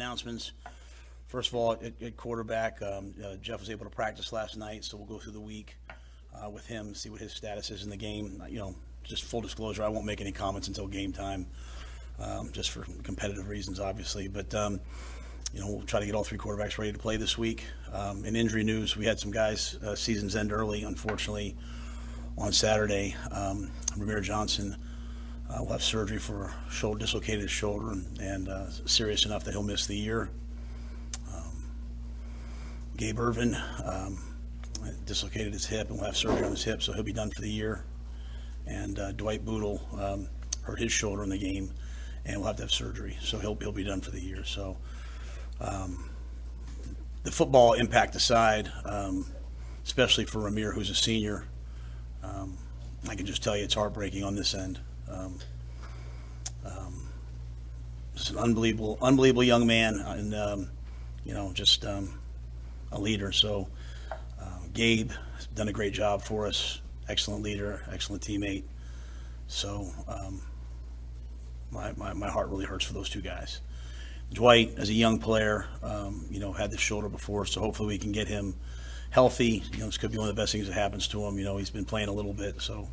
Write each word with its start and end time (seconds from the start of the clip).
announcements. 0.00 0.52
First 1.26 1.50
of 1.50 1.56
all, 1.56 1.72
at, 1.72 1.92
at 2.02 2.16
quarterback, 2.16 2.80
um, 2.80 3.14
uh, 3.22 3.36
Jeff 3.36 3.60
was 3.60 3.68
able 3.68 3.84
to 3.84 3.90
practice 3.90 4.32
last 4.32 4.56
night, 4.56 4.82
so 4.82 4.96
we'll 4.96 5.06
go 5.06 5.18
through 5.18 5.34
the 5.34 5.40
week 5.40 5.76
uh, 6.34 6.48
with 6.48 6.66
him, 6.66 6.94
see 6.94 7.10
what 7.10 7.20
his 7.20 7.32
status 7.32 7.70
is 7.70 7.84
in 7.84 7.90
the 7.90 7.96
game. 7.96 8.42
You 8.48 8.58
know, 8.58 8.74
just 9.04 9.24
full 9.24 9.42
disclosure, 9.42 9.82
I 9.82 9.88
won't 9.88 10.06
make 10.06 10.22
any 10.22 10.32
comments 10.32 10.68
until 10.68 10.86
game 10.86 11.12
time, 11.12 11.46
um, 12.18 12.50
just 12.52 12.70
for 12.70 12.86
competitive 13.02 13.48
reasons, 13.48 13.78
obviously. 13.78 14.26
But 14.26 14.54
um, 14.54 14.80
you 15.52 15.60
know, 15.60 15.70
we'll 15.70 15.82
try 15.82 16.00
to 16.00 16.06
get 16.06 16.14
all 16.14 16.24
three 16.24 16.38
quarterbacks 16.38 16.78
ready 16.78 16.92
to 16.92 16.98
play 16.98 17.18
this 17.18 17.36
week. 17.36 17.64
Um, 17.92 18.24
in 18.24 18.34
injury 18.36 18.64
news, 18.64 18.96
we 18.96 19.04
had 19.04 19.20
some 19.20 19.30
guys 19.30 19.76
uh, 19.84 19.94
seasons 19.94 20.34
end 20.34 20.50
early, 20.50 20.82
unfortunately, 20.82 21.56
on 22.38 22.52
Saturday. 22.52 23.14
Um, 23.30 23.70
Rahmir 23.98 24.22
Johnson 24.22 24.76
uh, 25.50 25.62
will 25.62 25.72
have 25.72 25.82
surgery 25.82 26.18
for 26.18 26.52
shoulder 26.70 27.00
dislocated 27.00 27.50
shoulder 27.50 27.90
and, 27.90 28.18
and 28.20 28.48
uh, 28.48 28.70
serious 28.86 29.26
enough 29.26 29.44
that 29.44 29.52
he'll 29.52 29.62
miss 29.62 29.86
the 29.86 29.96
year. 29.96 30.30
Um, 31.34 31.64
Gabe 32.96 33.18
Ervin 33.18 33.56
um, 33.84 34.18
dislocated 35.06 35.52
his 35.52 35.66
hip 35.66 35.90
and 35.90 35.98
will 35.98 36.06
have 36.06 36.16
surgery 36.16 36.44
on 36.44 36.52
his 36.52 36.64
hip, 36.64 36.82
so 36.82 36.92
he'll 36.92 37.02
be 37.02 37.12
done 37.12 37.30
for 37.30 37.40
the 37.40 37.50
year. 37.50 37.84
And 38.66 38.98
uh, 38.98 39.12
Dwight 39.12 39.44
Bootle 39.44 39.80
um, 39.98 40.28
hurt 40.62 40.78
his 40.78 40.92
shoulder 40.92 41.22
in 41.22 41.30
the 41.30 41.38
game 41.38 41.72
and 42.24 42.38
will 42.38 42.46
have 42.46 42.56
to 42.56 42.62
have 42.62 42.70
surgery, 42.70 43.16
so 43.20 43.38
he'll 43.38 43.56
he'll 43.56 43.72
be 43.72 43.84
done 43.84 44.00
for 44.00 44.10
the 44.10 44.20
year. 44.20 44.44
So. 44.44 44.76
Um, 45.60 46.10
the 47.22 47.30
football 47.30 47.74
impact 47.74 48.14
aside, 48.14 48.70
um, 48.84 49.26
especially 49.84 50.24
for 50.24 50.38
Rahmir, 50.38 50.72
who's 50.72 50.90
a 50.90 50.94
senior, 50.94 51.44
um, 52.22 52.56
I 53.08 53.14
can 53.14 53.26
just 53.26 53.42
tell 53.42 53.56
you 53.56 53.64
it's 53.64 53.74
heartbreaking 53.74 54.24
on 54.24 54.34
this 54.34 54.54
end. 54.54 54.80
Um, 55.12 55.38
um, 56.64 57.10
He's 58.14 58.30
an 58.30 58.38
unbelievable, 58.38 58.98
unbelievable 59.00 59.44
young 59.44 59.66
man, 59.66 59.94
and 59.98 60.34
um, 60.34 60.70
you 61.24 61.32
know, 61.32 61.52
just 61.54 61.84
um, 61.86 62.18
a 62.92 63.00
leader. 63.00 63.32
So, 63.32 63.68
uh, 64.40 64.58
Gabe 64.74 65.10
has 65.36 65.46
done 65.46 65.68
a 65.68 65.72
great 65.72 65.94
job 65.94 66.22
for 66.22 66.46
us. 66.46 66.80
Excellent 67.08 67.42
leader, 67.42 67.82
excellent 67.90 68.22
teammate. 68.22 68.64
So, 69.46 69.88
um, 70.06 70.42
my, 71.70 71.92
my 71.92 72.12
my 72.12 72.28
heart 72.28 72.50
really 72.50 72.66
hurts 72.66 72.84
for 72.84 72.92
those 72.92 73.08
two 73.08 73.22
guys. 73.22 73.60
Dwight, 74.32 74.74
as 74.76 74.90
a 74.90 74.94
young 74.94 75.18
player, 75.18 75.66
um, 75.82 76.26
you 76.30 76.40
know, 76.40 76.52
had 76.52 76.70
the 76.70 76.78
shoulder 76.78 77.08
before, 77.08 77.46
so 77.46 77.60
hopefully 77.60 77.88
we 77.88 77.98
can 77.98 78.12
get 78.12 78.28
him 78.28 78.54
healthy. 79.10 79.64
You 79.72 79.78
know, 79.78 79.86
this 79.86 79.98
could 79.98 80.12
be 80.12 80.18
one 80.18 80.28
of 80.28 80.36
the 80.36 80.40
best 80.40 80.52
things 80.52 80.66
that 80.66 80.74
happens 80.74 81.08
to 81.08 81.24
him. 81.24 81.38
You 81.38 81.44
know, 81.44 81.56
he's 81.56 81.70
been 81.70 81.84
playing 81.84 82.08
a 82.08 82.12
little 82.12 82.34
bit, 82.34 82.60
so 82.60 82.88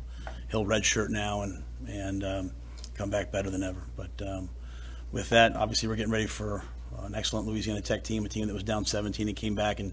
he'll 0.50 0.64
redshirt 0.64 1.10
now 1.10 1.42
and 1.42 1.62
and 1.86 2.24
um, 2.24 2.50
come 2.94 3.10
back 3.10 3.30
better 3.30 3.50
than 3.50 3.62
ever. 3.62 3.80
But 3.96 4.10
um, 4.26 4.50
with 5.12 5.30
that, 5.30 5.56
obviously, 5.56 5.88
we're 5.88 5.96
getting 5.96 6.12
ready 6.12 6.26
for 6.26 6.62
an 7.00 7.14
excellent 7.14 7.46
Louisiana 7.46 7.80
Tech 7.80 8.04
team, 8.04 8.24
a 8.24 8.28
team 8.28 8.46
that 8.46 8.54
was 8.54 8.64
down 8.64 8.84
17 8.84 9.28
and 9.28 9.36
came 9.36 9.54
back 9.54 9.80
and 9.80 9.92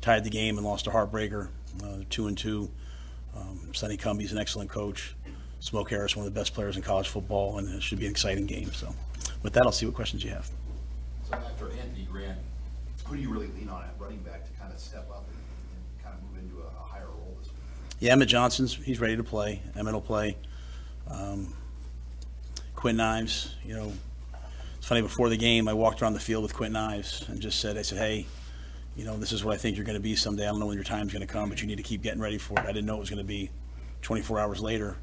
tied 0.00 0.24
the 0.24 0.30
game 0.30 0.58
and 0.58 0.66
lost 0.66 0.86
a 0.86 0.90
heartbreaker, 0.90 1.48
uh, 1.82 1.98
two 2.10 2.26
and 2.26 2.36
two. 2.36 2.70
Um, 3.34 3.70
Sonny 3.72 3.96
Cumbie's 3.96 4.32
an 4.32 4.38
excellent 4.38 4.70
coach. 4.70 5.14
Smoke 5.60 5.90
Harris, 5.90 6.16
one 6.16 6.26
of 6.26 6.34
the 6.34 6.38
best 6.38 6.54
players 6.54 6.76
in 6.76 6.82
college 6.82 7.08
football, 7.08 7.58
and 7.58 7.68
it 7.68 7.82
should 7.82 8.00
be 8.00 8.06
an 8.06 8.10
exciting 8.10 8.46
game. 8.46 8.72
So, 8.72 8.92
with 9.42 9.52
that, 9.52 9.62
I'll 9.64 9.72
see 9.72 9.86
what 9.86 9.94
questions 9.94 10.24
you 10.24 10.30
have. 10.30 10.50
So 11.28 11.34
after 11.34 11.70
Anthony 11.70 12.06
Grant, 12.10 12.38
who 13.04 13.16
do 13.16 13.22
you 13.22 13.30
really 13.32 13.46
lean 13.56 13.68
on 13.68 13.82
at 13.84 13.94
running 13.98 14.18
back 14.18 14.44
to 14.44 14.60
kind 14.60 14.72
of 14.72 14.80
step 14.80 15.08
up 15.10 15.24
and, 15.28 15.38
and 15.38 16.04
kind 16.04 16.16
of 16.16 16.22
move 16.28 16.42
into 16.42 16.62
a, 16.62 16.66
a 16.66 16.84
higher 16.84 17.06
role 17.06 17.36
this 17.38 17.48
week? 17.48 17.61
Yeah, 18.02 18.14
Emmett 18.14 18.30
Johnson's 18.30 18.74
he's 18.74 18.98
ready 18.98 19.16
to 19.16 19.22
play. 19.22 19.62
Emmett 19.76 19.94
will 19.94 20.00
play. 20.00 20.36
Um, 21.08 21.54
Quinn 22.74 22.98
Ives, 22.98 23.54
you 23.64 23.74
know, 23.76 23.92
it's 24.76 24.88
funny. 24.88 25.02
Before 25.02 25.28
the 25.28 25.36
game, 25.36 25.68
I 25.68 25.74
walked 25.74 26.02
around 26.02 26.14
the 26.14 26.18
field 26.18 26.42
with 26.42 26.52
Quinn 26.52 26.72
Knives 26.72 27.24
and 27.28 27.40
just 27.40 27.60
said, 27.60 27.78
I 27.78 27.82
said, 27.82 27.98
hey, 27.98 28.26
you 28.96 29.04
know, 29.04 29.16
this 29.16 29.30
is 29.30 29.44
what 29.44 29.54
I 29.54 29.56
think 29.56 29.76
you're 29.76 29.86
going 29.86 29.94
to 29.94 30.02
be 30.02 30.16
someday. 30.16 30.42
I 30.42 30.46
don't 30.50 30.58
know 30.58 30.66
when 30.66 30.74
your 30.74 30.82
time's 30.82 31.12
going 31.12 31.24
to 31.24 31.32
come, 31.32 31.48
but 31.48 31.60
you 31.60 31.68
need 31.68 31.76
to 31.76 31.84
keep 31.84 32.02
getting 32.02 32.20
ready 32.20 32.38
for 32.38 32.58
it. 32.58 32.64
I 32.64 32.72
didn't 32.72 32.86
know 32.86 32.96
it 32.96 32.98
was 32.98 33.08
going 33.08 33.22
to 33.22 33.24
be 33.24 33.50
24 34.00 34.40
hours 34.40 34.60
later, 34.60 34.96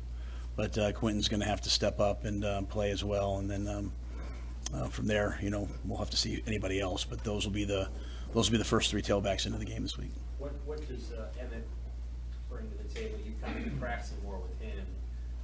but 0.57 0.77
uh, 0.77 0.91
going 0.91 1.21
to 1.21 1.45
have 1.45 1.61
to 1.61 1.69
step 1.69 2.01
up 2.01 2.25
and 2.25 2.43
um, 2.43 2.65
play 2.65 2.91
as 2.91 3.01
well, 3.01 3.37
and 3.37 3.49
then. 3.49 3.67
Um, 3.67 3.93
uh, 4.71 4.87
from 4.87 5.07
there, 5.07 5.39
you 5.41 5.49
know, 5.49 5.67
we'll 5.83 5.97
have 5.97 6.11
to 6.11 6.17
see 6.17 6.43
anybody 6.45 6.79
else, 6.79 7.03
but 7.03 7.23
those 7.23 7.43
will 7.43 7.51
be 7.51 7.65
the 7.65 7.89
those 8.33 8.51
will 8.51 8.51
be 8.51 8.57
the 8.59 8.63
first 8.63 8.91
three 8.91 9.01
tailbacks 9.01 9.47
into 9.47 9.57
the 9.57 9.65
game 9.65 9.81
this 9.81 9.97
week. 9.97 10.11
What, 10.37 10.53
what 10.67 10.87
does 10.87 11.11
uh, 11.11 11.25
Emmett 11.39 11.65
bring 12.49 12.69
to 12.69 12.77
the 12.77 12.89
table? 12.93 13.17
You've 13.25 13.41
kind 13.41 13.57
of 13.57 13.63
been 13.63 13.79
practicing 13.79 14.17
more 14.23 14.37
with 14.39 14.59
him. 14.59 14.85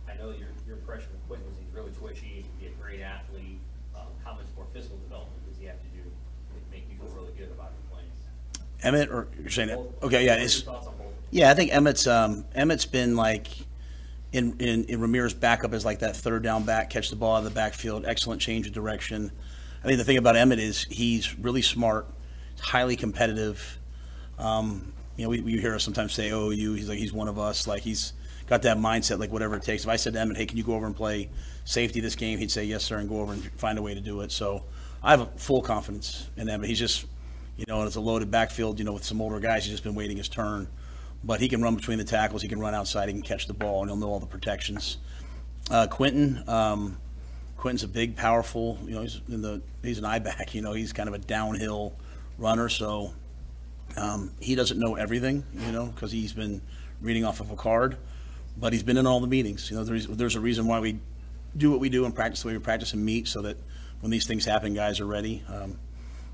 I 0.09 0.15
know 0.17 0.29
your, 0.31 0.49
your 0.67 0.77
impression 0.77 1.09
of 1.13 1.21
Kwinten 1.29 1.45
was 1.49 1.57
he's 1.57 1.73
really 1.73 1.91
twitchy, 1.91 2.25
he 2.27 2.41
can 2.43 2.51
be 2.59 2.67
a 2.67 2.75
great 2.81 3.01
athlete. 3.01 3.59
Um, 3.95 4.07
how 4.23 4.33
much 4.33 4.45
more 4.55 4.65
physical 4.73 4.97
development 4.97 5.45
does 5.49 5.57
he 5.59 5.65
have 5.65 5.79
to 5.79 5.87
do 5.95 6.03
to 6.03 6.55
make 6.71 6.85
you 6.89 6.97
feel 6.97 7.13
really 7.15 7.33
good 7.37 7.51
about 7.51 7.71
your 7.71 7.97
playing? 7.97 8.09
Emmett, 8.83 9.09
or 9.09 9.27
you're 9.39 9.49
saying 9.49 9.69
that? 9.69 9.77
Both- 9.77 10.03
Okay, 10.03 10.25
yeah, 10.25 10.35
it's, 10.35 10.63
your 10.63 10.73
thoughts 10.73 10.87
on 10.87 10.97
both? 10.97 11.07
yeah. 11.31 11.49
I 11.49 11.53
think 11.53 11.71
Emmett's 11.73 12.07
um, 12.07 12.45
Emmett's 12.55 12.85
been 12.85 13.15
like 13.15 13.47
in, 14.33 14.55
in 14.59 14.83
in 14.85 14.99
Ramirez's 14.99 15.33
backup 15.33 15.73
is 15.73 15.85
like 15.85 15.99
that 15.99 16.15
third 16.17 16.43
down 16.43 16.63
back, 16.63 16.89
catch 16.89 17.09
the 17.09 17.15
ball 17.15 17.35
out 17.35 17.39
of 17.39 17.43
the 17.45 17.51
backfield, 17.51 18.05
excellent 18.05 18.41
change 18.41 18.67
of 18.67 18.73
direction. 18.73 19.31
I 19.83 19.87
think 19.87 19.97
the 19.97 20.03
thing 20.03 20.17
about 20.17 20.35
Emmett 20.35 20.59
is 20.59 20.83
he's 20.89 21.37
really 21.39 21.61
smart, 21.61 22.07
highly 22.59 22.95
competitive. 22.95 23.79
Um, 24.37 24.91
you 25.17 25.23
know, 25.23 25.29
we, 25.29 25.41
we 25.41 25.57
hear 25.59 25.75
us 25.75 25.83
sometimes 25.83 26.13
say, 26.13 26.31
"Oh, 26.31 26.49
you," 26.49 26.73
he's 26.73 26.89
like 26.89 26.97
he's 26.97 27.13
one 27.13 27.27
of 27.27 27.39
us. 27.39 27.67
Like 27.67 27.83
he's 27.83 28.13
got 28.47 28.61
that 28.63 28.77
mindset, 28.77 29.19
like 29.19 29.31
whatever 29.31 29.55
it 29.55 29.63
takes. 29.63 29.83
If 29.83 29.89
I 29.89 29.95
said 29.95 30.13
to 30.13 30.19
Emmett, 30.19 30.37
"Hey, 30.37 30.45
can 30.45 30.57
you 30.57 30.63
go 30.63 30.73
over 30.73 30.85
and 30.85 30.95
play 30.95 31.29
safety 31.63 31.99
this 31.99 32.15
game?" 32.15 32.39
He'd 32.39 32.51
say, 32.51 32.65
"Yes, 32.65 32.83
sir," 32.83 32.97
and 32.97 33.07
go 33.07 33.21
over 33.21 33.33
and 33.33 33.43
find 33.57 33.77
a 33.77 33.81
way 33.81 33.93
to 33.93 34.01
do 34.01 34.21
it. 34.21 34.31
So 34.31 34.63
I 35.01 35.11
have 35.11 35.29
full 35.39 35.61
confidence 35.61 36.29
in 36.35 36.49
Emmett. 36.49 36.67
He's 36.67 36.79
just, 36.79 37.05
you 37.57 37.65
know, 37.67 37.79
and 37.79 37.87
it's 37.87 37.95
a 37.95 38.01
loaded 38.01 38.31
backfield. 38.31 38.79
You 38.79 38.85
know, 38.85 38.93
with 38.93 39.03
some 39.03 39.21
older 39.21 39.39
guys, 39.39 39.63
he's 39.63 39.73
just 39.73 39.83
been 39.83 39.95
waiting 39.95 40.17
his 40.17 40.29
turn. 40.29 40.67
But 41.23 41.39
he 41.39 41.47
can 41.47 41.61
run 41.61 41.75
between 41.75 41.97
the 41.97 42.03
tackles. 42.03 42.41
He 42.41 42.47
can 42.47 42.59
run 42.59 42.75
outside. 42.75 43.07
He 43.07 43.13
can 43.13 43.23
catch 43.23 43.47
the 43.47 43.53
ball, 43.53 43.81
and 43.81 43.89
he'll 43.89 43.97
know 43.97 44.09
all 44.09 44.19
the 44.19 44.27
protections. 44.27 44.97
Uh, 45.71 45.87
Kwinten, 45.89 46.47
um, 46.47 46.97
Kwinten's 47.57 47.83
a 47.83 47.87
big, 47.87 48.15
powerful. 48.15 48.77
You 48.85 48.95
know, 48.95 49.01
he's 49.01 49.21
in 49.27 49.41
the 49.41 49.61
he's 49.81 49.97
an 49.97 50.05
eye 50.05 50.19
back. 50.19 50.53
You 50.53 50.61
know, 50.61 50.73
he's 50.73 50.93
kind 50.93 51.09
of 51.09 51.15
a 51.15 51.19
downhill 51.19 51.95
runner. 52.37 52.69
So 52.69 53.13
um, 53.97 54.31
he 54.39 54.55
doesn't 54.55 54.79
know 54.79 54.95
everything. 54.95 55.43
You 55.53 55.71
know, 55.71 55.85
because 55.87 56.11
he's 56.11 56.33
been 56.33 56.61
reading 57.01 57.25
off 57.25 57.39
of 57.39 57.51
a 57.51 57.55
card, 57.55 57.97
but 58.57 58.73
he's 58.73 58.83
been 58.83 58.97
in 58.97 59.05
all 59.07 59.19
the 59.19 59.27
meetings. 59.27 59.69
You 59.69 59.77
know, 59.77 59.83
there's 59.83 60.07
there's 60.07 60.35
a 60.35 60.39
reason 60.39 60.67
why 60.67 60.79
we 60.79 60.99
do 61.57 61.71
what 61.71 61.79
we 61.79 61.89
do 61.89 62.05
and 62.05 62.13
practice 62.13 62.41
the 62.41 62.49
way 62.49 62.53
we 62.53 62.59
practice 62.59 62.93
and 62.93 63.03
meet, 63.03 63.27
so 63.27 63.41
that 63.43 63.57
when 64.01 64.11
these 64.11 64.27
things 64.27 64.45
happen, 64.45 64.73
guys 64.73 64.99
are 64.99 65.05
ready. 65.05 65.43
Um, 65.47 65.79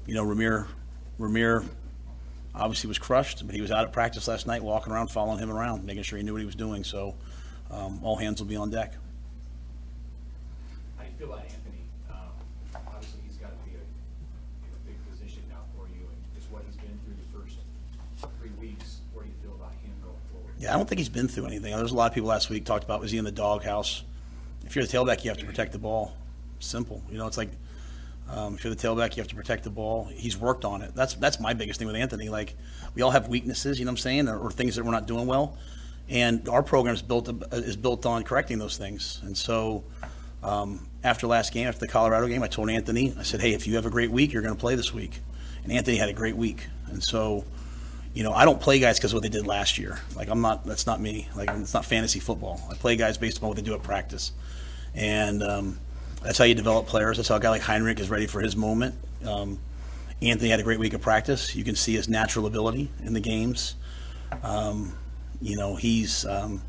you 0.06 0.14
know, 0.14 0.26
Rahmir, 0.26 0.68
Rahmir 1.20 1.68
obviously 2.56 2.88
was 2.88 2.98
crushed, 2.98 3.46
but 3.46 3.56
he 3.56 3.62
was 3.62 3.72
out 3.72 3.86
at 3.86 3.94
practice 3.94 4.28
last 4.28 4.48
night, 4.48 4.64
walking 4.64 4.92
around, 4.92 5.08
following 5.10 5.40
him 5.40 5.52
around, 5.52 5.86
making 5.86 6.04
sure 6.04 6.18
he 6.18 6.24
knew 6.24 6.34
what 6.34 6.42
he 6.42 6.46
was 6.46 6.56
doing. 6.56 6.84
So 6.84 7.16
um, 7.70 8.00
all 8.04 8.16
hands 8.16 8.42
will 8.42 8.48
be 8.48 8.56
on 8.56 8.70
deck. 8.72 8.94
How 10.98 11.04
do 11.04 11.10
you 11.10 11.16
feel 11.18 11.34
about? 11.34 11.46
Um, 12.10 12.18
Obviously, 12.88 13.20
he's 13.28 13.38
got 13.38 13.52
to 13.52 13.70
be 13.70 13.76
a, 13.78 13.84
in 13.84 14.74
a 14.74 14.82
big 14.86 14.98
position 15.10 15.44
now 15.50 15.64
for 15.78 15.88
you, 15.88 16.02
and 16.02 16.20
just 16.36 16.52
what 16.52 16.64
he's 16.66 16.76
been 16.76 16.98
through 17.06 17.16
the 17.16 17.30
first 17.40 17.58
three 18.42 18.52
weeks, 18.60 19.00
what 19.14 19.24
do 19.24 19.30
you 19.30 19.36
feel 19.42 19.56
about 19.56 19.72
him 19.86 19.94
going 20.04 20.20
forward? 20.34 20.51
Yeah, 20.62 20.76
I 20.76 20.78
don't 20.78 20.88
think 20.88 21.00
he's 21.00 21.10
been 21.10 21.28
through 21.28 21.48
anything. 21.48 21.76
There's 21.76 21.92
a 21.92 21.96
lot 21.96 22.12
of 22.12 22.14
people 22.14 22.30
last 22.30 22.52
week 22.52 22.66
talked 22.66 22.84
about 22.84 23.02
was 23.02 23.10
he 23.10 23.18
in 23.18 23.26
the 23.26 23.32
doghouse. 23.32 24.04
If 24.64 24.76
you're 24.76 24.86
the 24.86 24.96
tailback, 24.96 25.24
you 25.24 25.32
have 25.32 25.40
to 25.40 25.46
protect 25.46 25.72
the 25.72 25.80
ball. 25.80 26.16
Simple. 26.60 27.02
You 27.10 27.18
know, 27.18 27.26
it's 27.26 27.38
like 27.38 27.50
um, 28.30 28.54
if 28.54 28.64
you're 28.64 28.74
the 28.74 28.80
tailback, 28.80 29.18
you 29.18 29.22
have 29.22 29.28
to 29.30 29.36
protect 29.36 29.64
the 29.64 29.72
ball. 29.72 30.08
He's 30.14 30.38
worked 30.38 30.64
on 30.64 30.84
it. 30.84 30.94
That's 30.94 31.16
that's 31.16 31.40
my 31.40 31.56
biggest 31.56 31.80
thing 31.80 31.88
with 31.88 31.96
Anthony. 31.96 32.30
Like 32.30 32.56
we 32.94 33.02
all 33.02 33.10
have 33.10 33.28
weaknesses, 33.28 33.80
you 33.80 33.86
know 33.86 33.90
what 33.90 33.94
I'm 33.94 34.04
saying, 34.04 34.28
or, 34.30 34.38
or 34.38 34.52
things 34.52 34.76
that 34.76 34.86
we're 34.86 34.92
not 34.92 35.08
doing 35.08 35.26
well, 35.26 35.58
and 36.08 36.48
our 36.48 36.62
program 36.62 36.94
is 36.94 37.02
built 37.02 37.28
is 37.52 37.76
built 37.76 38.06
on 38.06 38.24
correcting 38.24 38.60
those 38.60 38.78
things. 38.78 39.20
And 39.24 39.36
so 39.36 39.84
um, 40.44 40.88
after 41.04 41.26
last 41.26 41.54
game, 41.54 41.68
after 41.68 41.80
the 41.80 41.88
Colorado 41.88 42.28
game, 42.28 42.44
I 42.44 42.48
told 42.48 42.70
Anthony, 42.70 43.16
I 43.18 43.24
said, 43.24 43.42
hey, 43.42 43.54
if 43.54 43.66
you 43.66 43.78
have 43.78 43.88
a 43.88 43.90
great 43.90 44.12
week, 44.12 44.32
you're 44.32 44.44
going 44.44 44.56
to 44.56 44.60
play 44.60 44.76
this 44.76 44.94
week. 44.94 45.22
And 45.64 45.72
Anthony 45.72 45.98
had 45.98 46.10
a 46.10 46.14
great 46.14 46.38
week, 46.38 46.68
and 46.88 47.04
so 47.04 47.46
you 48.14 48.24
know, 48.24 48.34
I 48.34 48.46
don't 48.46 48.60
play 48.60 48.80
guys 48.80 48.98
because 48.98 49.14
what 49.14 49.24
they 49.24 49.30
did 49.30 49.48
last 49.48 49.78
year. 49.78 50.00
Like 50.16 50.30
I'm 50.30 50.42
not, 50.42 50.66
that's 50.66 50.86
not 50.86 51.00
me. 51.00 51.30
Like 51.36 51.50
it's 51.52 51.74
not 51.74 51.86
fantasy 51.86 52.20
football. 52.20 52.62
I 52.70 52.76
play 52.76 52.96
guys 52.96 53.18
based 53.18 53.42
on 53.42 53.48
what 53.48 53.56
they 53.56 53.64
do 53.64 53.74
at 53.74 53.84
practice, 53.84 54.32
and 54.94 55.42
um, 55.42 55.80
that's 56.22 56.38
how 56.38 56.46
you 56.46 56.56
develop 56.56 56.88
players. 56.88 57.18
That's 57.18 57.30
how 57.30 57.36
a 57.36 57.40
guy 57.40 57.50
like 57.50 57.62
Heinrich 57.62 58.00
is 58.00 58.10
ready 58.10 58.28
for 58.28 58.42
his 58.42 58.56
moment. 58.56 58.96
Um, 59.26 59.60
Anthony 60.22 60.50
had 60.50 60.60
a 60.60 60.64
great 60.64 60.80
week 60.80 60.94
of 60.94 61.02
practice. 61.02 61.56
You 61.56 61.64
can 61.64 61.76
see 61.76 61.94
his 61.94 62.08
natural 62.08 62.46
ability 62.46 62.90
in 63.04 63.14
the 63.14 63.20
games. 63.20 63.76
Um, 64.44 64.94
you 65.42 65.56
know, 65.56 65.76
he's 65.76 66.26
um, 66.26 66.62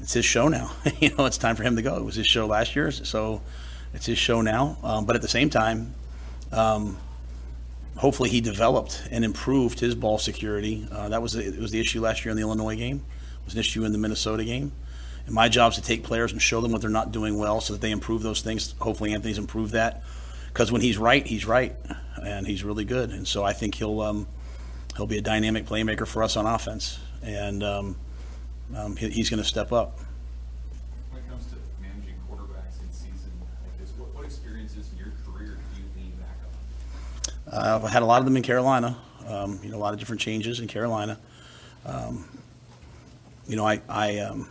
it's 0.00 0.14
his 0.14 0.24
show 0.24 0.48
now. 0.48 0.72
you 1.00 1.14
know, 1.16 1.26
it's 1.26 1.38
time 1.38 1.56
for 1.56 1.62
him 1.62 1.76
to 1.76 1.82
go. 1.82 1.96
It 1.96 2.04
was 2.04 2.14
his 2.14 2.26
show 2.26 2.46
last 2.46 2.74
year, 2.74 2.90
so 2.90 3.42
it's 3.92 4.06
his 4.06 4.18
show 4.18 4.40
now. 4.40 4.78
Um, 4.82 5.04
but 5.04 5.16
at 5.16 5.22
the 5.22 5.28
same 5.28 5.50
time, 5.50 5.94
um, 6.52 6.98
hopefully 7.96 8.30
he 8.30 8.40
developed 8.40 9.02
and 9.10 9.24
improved 9.24 9.80
his 9.80 9.94
ball 9.94 10.18
security. 10.18 10.86
Uh, 10.90 11.08
that 11.08 11.20
was 11.22 11.32
the, 11.32 11.46
it 11.46 11.58
was 11.58 11.70
the 11.70 11.80
issue 11.80 12.00
last 12.00 12.24
year 12.24 12.30
in 12.30 12.36
the 12.36 12.42
Illinois 12.42 12.76
game. 12.76 12.96
It 12.96 13.44
was 13.44 13.54
an 13.54 13.60
issue 13.60 13.84
in 13.84 13.92
the 13.92 13.98
Minnesota 13.98 14.44
game. 14.44 14.72
And 15.26 15.34
my 15.34 15.48
job 15.48 15.72
is 15.72 15.76
to 15.76 15.82
take 15.82 16.02
players 16.02 16.32
and 16.32 16.40
show 16.40 16.60
them 16.60 16.72
what 16.72 16.80
they're 16.80 16.90
not 16.90 17.12
doing 17.12 17.38
well, 17.38 17.60
so 17.60 17.74
that 17.74 17.82
they 17.82 17.90
improve 17.90 18.22
those 18.22 18.40
things. 18.40 18.74
Hopefully 18.80 19.12
Anthony's 19.12 19.38
improved 19.38 19.72
that, 19.72 20.02
because 20.48 20.72
when 20.72 20.80
he's 20.80 20.96
right, 20.98 21.26
he's 21.26 21.46
right. 21.46 21.76
and 22.22 22.46
he's 22.46 22.64
really 22.64 22.84
good. 22.84 23.10
And 23.10 23.26
so 23.26 23.44
I 23.44 23.52
think 23.52 23.74
he'll 23.74 24.00
um, 24.00 24.26
he'll 24.96 25.06
be 25.06 25.18
a 25.18 25.22
dynamic 25.22 25.66
playmaker 25.66 26.06
for 26.06 26.22
us 26.22 26.36
on 26.36 26.46
offense, 26.46 26.98
and 27.22 27.62
um, 27.62 27.96
um, 28.74 28.96
he, 28.96 29.10
he's 29.10 29.30
going 29.30 29.42
to 29.42 29.48
step 29.48 29.72
up. 29.72 29.98
When 31.10 31.22
it 31.22 31.28
comes 31.28 31.46
to 31.46 31.56
managing 31.80 32.14
quarterbacks 32.30 32.80
in 32.82 32.92
season 32.92 33.32
like 33.40 33.78
this, 33.78 33.90
what, 33.96 34.14
what 34.14 34.24
experiences 34.24 34.90
in 34.92 34.98
your 34.98 35.12
career 35.24 35.58
do 35.74 35.80
you 35.80 35.88
lean 35.96 36.12
back 36.12 36.36
on? 36.44 37.29
Uh, 37.46 37.80
I've 37.82 37.90
had 37.90 38.02
a 38.02 38.06
lot 38.06 38.20
of 38.20 38.24
them 38.24 38.36
in 38.36 38.42
Carolina. 38.42 38.96
Um, 39.26 39.60
you 39.62 39.70
know, 39.70 39.76
a 39.76 39.78
lot 39.78 39.92
of 39.92 39.98
different 39.98 40.20
changes 40.20 40.60
in 40.60 40.66
Carolina. 40.66 41.18
Um, 41.84 42.26
you 43.46 43.56
know, 43.56 43.66
I, 43.66 43.80
I 43.88 44.18
um, 44.18 44.48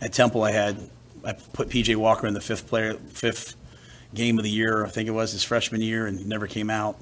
at 0.00 0.12
Temple, 0.12 0.42
I 0.42 0.52
had 0.52 0.78
I 1.24 1.32
put 1.32 1.68
PJ 1.68 1.96
Walker 1.96 2.26
in 2.26 2.34
the 2.34 2.40
fifth 2.40 2.66
player, 2.66 2.94
fifth 2.94 3.54
game 4.14 4.38
of 4.38 4.44
the 4.44 4.50
year. 4.50 4.84
I 4.84 4.88
think 4.88 5.08
it 5.08 5.12
was 5.12 5.32
his 5.32 5.42
freshman 5.42 5.80
year, 5.80 6.06
and 6.06 6.18
he 6.18 6.24
never 6.24 6.46
came 6.46 6.70
out. 6.70 6.98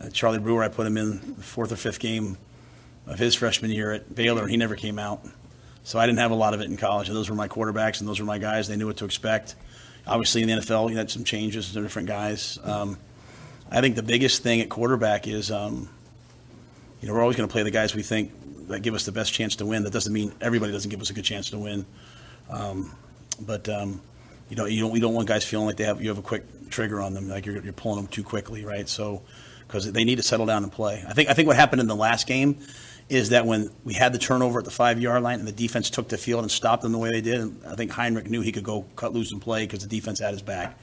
Uh, 0.00 0.08
Charlie 0.10 0.38
Brewer, 0.38 0.62
I 0.62 0.68
put 0.68 0.86
him 0.86 0.96
in 0.96 1.34
the 1.36 1.42
fourth 1.42 1.72
or 1.72 1.76
fifth 1.76 2.00
game 2.00 2.38
of 3.06 3.18
his 3.18 3.34
freshman 3.34 3.70
year 3.70 3.92
at 3.92 4.14
Baylor, 4.14 4.42
and 4.42 4.50
he 4.50 4.56
never 4.56 4.76
came 4.76 4.98
out. 4.98 5.24
So 5.82 5.98
I 5.98 6.06
didn't 6.06 6.18
have 6.18 6.30
a 6.30 6.36
lot 6.36 6.54
of 6.54 6.60
it 6.60 6.64
in 6.64 6.76
college. 6.76 7.08
And 7.08 7.16
those 7.16 7.28
were 7.30 7.36
my 7.36 7.48
quarterbacks, 7.48 8.00
and 8.00 8.08
those 8.08 8.20
were 8.20 8.26
my 8.26 8.38
guys. 8.38 8.68
They 8.68 8.76
knew 8.76 8.86
what 8.86 8.98
to 8.98 9.04
expect. 9.04 9.54
Obviously, 10.06 10.42
in 10.42 10.48
the 10.48 10.54
NFL, 10.54 10.90
you 10.90 10.96
had 10.96 11.10
some 11.10 11.24
changes. 11.24 11.72
They're 11.72 11.82
different 11.82 12.08
guys. 12.08 12.58
Um, 12.62 12.98
I 13.70 13.80
think 13.80 13.96
the 13.96 14.02
biggest 14.02 14.42
thing 14.42 14.60
at 14.60 14.68
quarterback 14.68 15.28
is, 15.28 15.50
um, 15.50 15.88
you 17.00 17.08
know, 17.08 17.14
we're 17.14 17.20
always 17.20 17.36
going 17.36 17.48
to 17.48 17.52
play 17.52 17.62
the 17.62 17.70
guys 17.70 17.94
we 17.94 18.02
think 18.02 18.32
that 18.68 18.80
give 18.80 18.94
us 18.94 19.04
the 19.04 19.12
best 19.12 19.32
chance 19.32 19.56
to 19.56 19.66
win. 19.66 19.84
That 19.84 19.92
doesn't 19.92 20.12
mean 20.12 20.32
everybody 20.40 20.72
doesn't 20.72 20.90
give 20.90 21.00
us 21.00 21.10
a 21.10 21.12
good 21.12 21.24
chance 21.24 21.50
to 21.50 21.58
win. 21.58 21.86
Um, 22.50 22.94
but 23.40 23.68
um, 23.68 24.00
you 24.48 24.56
know, 24.56 24.66
you 24.66 24.80
don't, 24.80 24.90
we 24.90 25.00
don't 25.00 25.14
want 25.14 25.28
guys 25.28 25.44
feeling 25.44 25.66
like 25.66 25.76
they 25.76 25.84
have 25.84 26.02
you 26.02 26.08
have 26.08 26.18
a 26.18 26.22
quick 26.22 26.44
trigger 26.70 27.00
on 27.00 27.14
them, 27.14 27.28
like 27.28 27.46
you're, 27.46 27.62
you're 27.62 27.72
pulling 27.72 27.96
them 27.96 28.06
too 28.06 28.22
quickly, 28.22 28.64
right? 28.64 28.88
So, 28.88 29.22
because 29.66 29.90
they 29.92 30.02
need 30.02 30.16
to 30.16 30.22
settle 30.22 30.46
down 30.46 30.64
and 30.64 30.72
play. 30.72 31.04
I 31.08 31.12
think 31.12 31.30
I 31.30 31.34
think 31.34 31.46
what 31.46 31.56
happened 31.56 31.80
in 31.80 31.86
the 31.86 31.96
last 31.96 32.26
game 32.26 32.58
is 33.08 33.30
that 33.30 33.46
when 33.46 33.70
we 33.84 33.94
had 33.94 34.12
the 34.12 34.18
turnover 34.18 34.58
at 34.58 34.64
the 34.64 34.70
five 34.70 35.00
yard 35.00 35.22
line 35.22 35.38
and 35.38 35.48
the 35.48 35.52
defense 35.52 35.90
took 35.90 36.08
the 36.08 36.18
field 36.18 36.42
and 36.42 36.50
stopped 36.50 36.82
them 36.82 36.92
the 36.92 36.98
way 36.98 37.10
they 37.10 37.20
did, 37.20 37.40
and 37.40 37.60
I 37.66 37.76
think 37.76 37.92
Heinrich 37.92 38.28
knew 38.28 38.40
he 38.40 38.52
could 38.52 38.64
go 38.64 38.82
cut 38.96 39.12
loose 39.12 39.32
and 39.32 39.40
play 39.40 39.64
because 39.64 39.86
the 39.86 39.88
defense 39.88 40.18
had 40.18 40.32
his 40.32 40.42
back. 40.42 40.78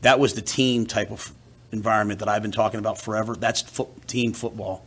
That 0.00 0.18
was 0.18 0.34
the 0.34 0.42
team 0.42 0.86
type 0.86 1.10
of 1.10 1.32
environment 1.72 2.20
that 2.20 2.28
I've 2.28 2.42
been 2.42 2.52
talking 2.52 2.78
about 2.78 2.98
forever. 2.98 3.34
That's 3.36 3.62
fo- 3.62 3.90
team 4.06 4.32
football, 4.32 4.84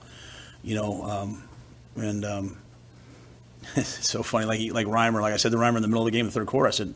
you 0.63 0.75
know. 0.75 1.03
Um, 1.03 1.43
and 1.95 2.25
um, 2.25 2.57
it's 3.75 4.09
so 4.09 4.23
funny, 4.23 4.45
like 4.45 4.73
like 4.73 4.87
Reimer, 4.87 5.21
like 5.21 5.33
I 5.33 5.37
said 5.37 5.51
to 5.51 5.57
Reimer 5.57 5.77
in 5.77 5.81
the 5.81 5.87
middle 5.87 6.05
of 6.05 6.11
the 6.11 6.17
game, 6.17 6.25
the 6.25 6.31
third 6.31 6.47
quarter, 6.47 6.67
I 6.67 6.71
said, 6.71 6.93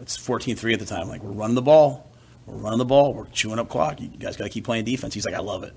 it's 0.00 0.16
14-3 0.16 0.72
at 0.72 0.78
the 0.80 0.86
time. 0.86 1.08
Like 1.08 1.22
we're 1.22 1.32
running 1.32 1.54
the 1.54 1.62
ball, 1.62 2.10
we're 2.46 2.56
running 2.56 2.78
the 2.78 2.84
ball, 2.84 3.14
we're 3.14 3.26
chewing 3.26 3.58
up 3.58 3.68
clock. 3.68 4.00
You 4.00 4.08
guys 4.08 4.36
got 4.36 4.44
to 4.44 4.50
keep 4.50 4.64
playing 4.64 4.84
defense. 4.84 5.14
He's 5.14 5.26
like, 5.26 5.34
I 5.34 5.40
love 5.40 5.62
it. 5.62 5.74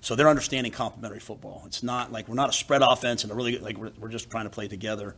So 0.00 0.14
they're 0.14 0.28
understanding 0.28 0.72
complementary 0.72 1.20
football. 1.20 1.64
It's 1.66 1.82
not 1.82 2.12
like 2.12 2.28
we're 2.28 2.34
not 2.34 2.50
a 2.50 2.52
spread 2.52 2.82
offense 2.82 3.24
and 3.24 3.32
a 3.32 3.34
really 3.34 3.58
like 3.58 3.76
we're, 3.76 3.90
we're 3.98 4.08
just 4.08 4.30
trying 4.30 4.44
to 4.44 4.50
play 4.50 4.68
together. 4.68 5.14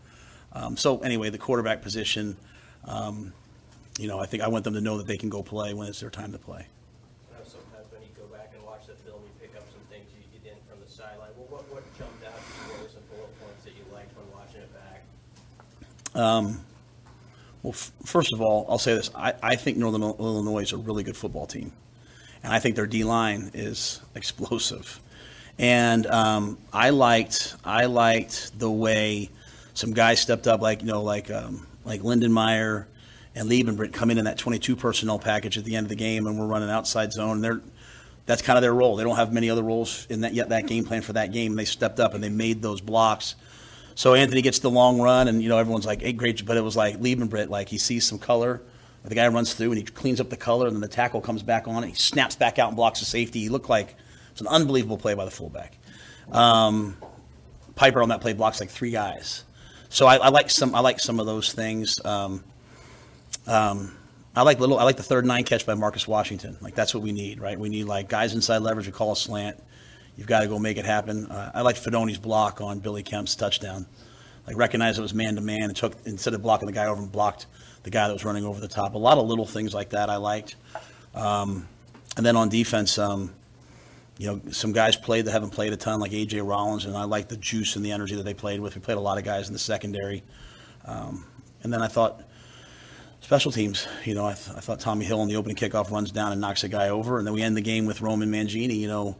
Um, 0.52 0.76
so 0.76 0.98
anyway, 1.00 1.30
the 1.30 1.38
quarterback 1.38 1.82
position, 1.82 2.36
um, 2.86 3.32
you 3.98 4.08
know, 4.08 4.18
I 4.18 4.26
think 4.26 4.42
I 4.42 4.48
want 4.48 4.64
them 4.64 4.74
to 4.74 4.80
know 4.80 4.98
that 4.98 5.06
they 5.06 5.18
can 5.18 5.28
go 5.28 5.42
play 5.42 5.74
when 5.74 5.86
it's 5.86 6.00
their 6.00 6.10
time 6.10 6.32
to 6.32 6.38
play. 6.38 6.66
I 7.30 7.38
know 7.38 7.44
sometimes 7.44 7.92
when 7.92 8.02
you 8.02 8.08
go 8.16 8.24
back 8.34 8.50
and 8.54 8.64
watch 8.64 8.86
the 8.86 8.94
film, 8.94 9.20
you 9.22 9.30
pick 9.46 9.54
up 9.56 9.68
some 9.70 9.84
things 9.90 10.08
you, 10.16 10.24
you 10.32 10.40
didn't 10.42 10.66
from 10.68 10.80
the 10.84 10.90
sideline. 10.90 11.30
Well, 11.36 11.60
what, 11.60 11.70
what 11.70 11.84
jumped 11.98 12.24
out 12.24 12.34
to 12.34 12.40
you? 12.40 12.72
What 12.72 12.82
were 12.82 12.88
some 12.88 13.04
bullet 13.12 13.30
points 13.38 13.62
that 13.64 13.76
you 13.76 13.84
liked 13.92 14.16
when 14.16 14.26
watching 14.32 14.62
it 14.62 14.72
back? 14.72 15.04
Well, 17.62 17.72
f- 17.74 17.92
first 18.04 18.32
of 18.32 18.40
all, 18.40 18.66
I'll 18.68 18.78
say 18.78 18.94
this: 18.94 19.10
I, 19.14 19.34
I 19.42 19.56
think 19.56 19.76
Northern 19.76 20.02
Illinois 20.02 20.62
is 20.62 20.72
a 20.72 20.76
really 20.76 21.02
good 21.02 21.16
football 21.16 21.46
team, 21.46 21.72
and 22.42 22.52
I 22.52 22.58
think 22.58 22.76
their 22.76 22.86
D 22.86 23.04
line 23.04 23.50
is 23.54 24.00
explosive. 24.14 25.00
And 25.58 26.06
um, 26.06 26.58
I 26.72 26.90
liked 26.90 27.54
I 27.64 27.84
liked 27.84 28.58
the 28.58 28.70
way 28.70 29.30
some 29.74 29.92
guys 29.92 30.20
stepped 30.20 30.46
up, 30.46 30.60
like 30.62 30.80
you 30.80 30.88
know, 30.88 31.02
like 31.02 31.30
um, 31.30 31.66
like 31.84 32.00
Lindenmeyer 32.00 32.86
and 33.34 33.48
Liebenbritt 33.48 33.92
come 33.92 34.10
in 34.10 34.18
in 34.18 34.24
that 34.24 34.38
22 34.38 34.74
personnel 34.74 35.18
package 35.18 35.58
at 35.58 35.64
the 35.64 35.76
end 35.76 35.84
of 35.84 35.90
the 35.90 35.96
game, 35.96 36.26
and 36.26 36.38
we're 36.38 36.46
running 36.46 36.70
outside 36.70 37.12
zone. 37.12 37.36
And 37.36 37.44
they're 37.44 37.60
that's 38.24 38.42
kind 38.42 38.56
of 38.56 38.62
their 38.62 38.74
role. 38.74 38.96
They 38.96 39.04
don't 39.04 39.16
have 39.16 39.32
many 39.32 39.50
other 39.50 39.62
roles 39.62 40.06
in 40.08 40.22
that 40.22 40.32
yet. 40.32 40.48
That 40.48 40.66
game 40.66 40.84
plan 40.84 41.02
for 41.02 41.12
that 41.14 41.32
game, 41.32 41.56
they 41.56 41.64
stepped 41.66 42.00
up 42.00 42.14
and 42.14 42.24
they 42.24 42.28
made 42.30 42.62
those 42.62 42.80
blocks. 42.80 43.34
So 44.00 44.14
Anthony 44.14 44.40
gets 44.40 44.60
the 44.60 44.70
long 44.70 44.98
run, 44.98 45.28
and 45.28 45.42
you 45.42 45.50
know 45.50 45.58
everyone's 45.58 45.84
like, 45.84 46.00
"Hey, 46.00 46.14
great!" 46.14 46.46
But 46.46 46.56
it 46.56 46.62
was 46.62 46.74
like 46.74 46.98
Liebenbritt, 47.00 47.50
like 47.50 47.68
he 47.68 47.76
sees 47.76 48.06
some 48.06 48.18
color. 48.18 48.62
The 49.04 49.14
guy 49.14 49.28
runs 49.28 49.52
through 49.52 49.72
and 49.72 49.76
he 49.76 49.84
cleans 49.84 50.22
up 50.22 50.30
the 50.30 50.38
color, 50.38 50.66
and 50.66 50.74
then 50.74 50.80
the 50.80 50.88
tackle 50.88 51.20
comes 51.20 51.42
back 51.42 51.68
on. 51.68 51.82
And 51.82 51.92
he 51.92 51.94
snaps 51.94 52.34
back 52.34 52.58
out 52.58 52.68
and 52.68 52.76
blocks 52.76 53.00
the 53.00 53.04
safety. 53.04 53.40
He 53.40 53.50
looked 53.50 53.68
like 53.68 53.94
it's 54.32 54.40
an 54.40 54.46
unbelievable 54.46 54.96
play 54.96 55.12
by 55.12 55.26
the 55.26 55.30
fullback. 55.30 55.76
Um, 56.32 56.96
Piper 57.74 58.00
on 58.00 58.08
that 58.08 58.22
play 58.22 58.32
blocks 58.32 58.58
like 58.58 58.70
three 58.70 58.90
guys. 58.90 59.44
So 59.90 60.06
I, 60.06 60.16
I 60.16 60.28
like 60.30 60.48
some. 60.48 60.74
I 60.74 60.80
like 60.80 60.98
some 60.98 61.20
of 61.20 61.26
those 61.26 61.52
things. 61.52 62.02
Um, 62.02 62.42
um, 63.46 63.94
I 64.34 64.44
like 64.44 64.60
little. 64.60 64.78
I 64.78 64.84
like 64.84 64.96
the 64.96 65.02
third 65.02 65.26
nine 65.26 65.44
catch 65.44 65.66
by 65.66 65.74
Marcus 65.74 66.08
Washington. 66.08 66.56
Like 66.62 66.74
that's 66.74 66.94
what 66.94 67.02
we 67.02 67.12
need, 67.12 67.38
right? 67.38 67.60
We 67.60 67.68
need 67.68 67.84
like 67.84 68.08
guys 68.08 68.32
inside 68.32 68.62
leverage. 68.62 68.86
We 68.86 68.92
call 68.92 69.12
a 69.12 69.16
slant. 69.16 69.62
You've 70.20 70.28
got 70.28 70.40
to 70.40 70.48
go 70.48 70.58
make 70.58 70.76
it 70.76 70.84
happen. 70.84 71.28
Uh, 71.30 71.50
I 71.54 71.62
liked 71.62 71.82
Fidone's 71.82 72.18
block 72.18 72.60
on 72.60 72.78
Billy 72.78 73.02
Kemp's 73.02 73.34
touchdown. 73.34 73.86
Like 74.46 74.54
recognize 74.54 74.98
it 74.98 75.02
was 75.02 75.14
man 75.14 75.36
to 75.36 75.40
man 75.40 75.62
and 75.62 75.74
took 75.74 75.94
instead 76.04 76.34
of 76.34 76.42
blocking 76.42 76.66
the 76.66 76.74
guy 76.74 76.84
over 76.84 77.00
and 77.00 77.10
blocked 77.10 77.46
the 77.84 77.90
guy 77.90 78.06
that 78.06 78.12
was 78.12 78.22
running 78.22 78.44
over 78.44 78.60
the 78.60 78.68
top. 78.68 78.92
A 78.92 78.98
lot 78.98 79.16
of 79.16 79.26
little 79.26 79.46
things 79.46 79.72
like 79.72 79.90
that 79.90 80.10
I 80.10 80.16
liked. 80.16 80.56
Um, 81.14 81.66
and 82.18 82.26
then 82.26 82.36
on 82.36 82.50
defense, 82.50 82.98
um, 82.98 83.32
you 84.18 84.26
know, 84.26 84.42
some 84.50 84.72
guys 84.72 84.94
played 84.94 85.24
that 85.24 85.30
haven't 85.30 85.50
played 85.50 85.72
a 85.72 85.78
ton, 85.78 86.00
like 86.00 86.12
AJ 86.12 86.46
Rollins, 86.46 86.84
and 86.84 86.94
I 86.94 87.04
like 87.04 87.28
the 87.28 87.38
juice 87.38 87.76
and 87.76 87.82
the 87.82 87.92
energy 87.92 88.14
that 88.16 88.24
they 88.24 88.34
played 88.34 88.60
with. 88.60 88.74
We 88.74 88.82
played 88.82 88.98
a 88.98 89.00
lot 89.00 89.16
of 89.16 89.24
guys 89.24 89.46
in 89.46 89.54
the 89.54 89.58
secondary. 89.58 90.22
Um, 90.84 91.24
and 91.62 91.72
then 91.72 91.80
I 91.80 91.88
thought 91.88 92.22
special 93.22 93.52
teams, 93.52 93.88
you 94.04 94.12
know, 94.12 94.26
I, 94.26 94.34
th- 94.34 94.54
I 94.54 94.60
thought 94.60 94.80
Tommy 94.80 95.06
Hill 95.06 95.22
on 95.22 95.28
the 95.28 95.36
opening 95.36 95.56
kickoff 95.56 95.90
runs 95.90 96.12
down 96.12 96.32
and 96.32 96.42
knocks 96.42 96.62
a 96.62 96.68
guy 96.68 96.90
over, 96.90 97.16
and 97.16 97.26
then 97.26 97.32
we 97.32 97.40
end 97.40 97.56
the 97.56 97.62
game 97.62 97.86
with 97.86 98.02
Roman 98.02 98.30
Mangini. 98.30 98.76
You 98.76 98.88
know, 98.88 99.16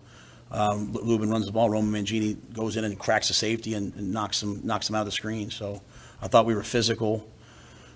um, 0.51 0.93
Lubin 0.93 1.31
runs 1.31 1.47
the 1.47 1.53
ball, 1.53 1.71
Roman 1.71 2.05
Mangini 2.05 2.37
goes 2.53 2.77
in 2.77 2.85
and 2.85 2.99
cracks 2.99 3.31
a 3.31 3.35
safety 3.35 3.75
and, 3.75 3.95
and 3.95 4.13
knocks 4.13 4.43
him 4.43 4.61
knocks 4.65 4.89
him 4.89 4.97
out 4.97 5.01
of 5.01 5.07
the 5.07 5.13
screen. 5.13 5.51
So 5.51 5.81
I 6.21 6.29
thought 6.29 6.47
we 6.47 6.55
were 6.55 6.63
physical. 6.63 7.27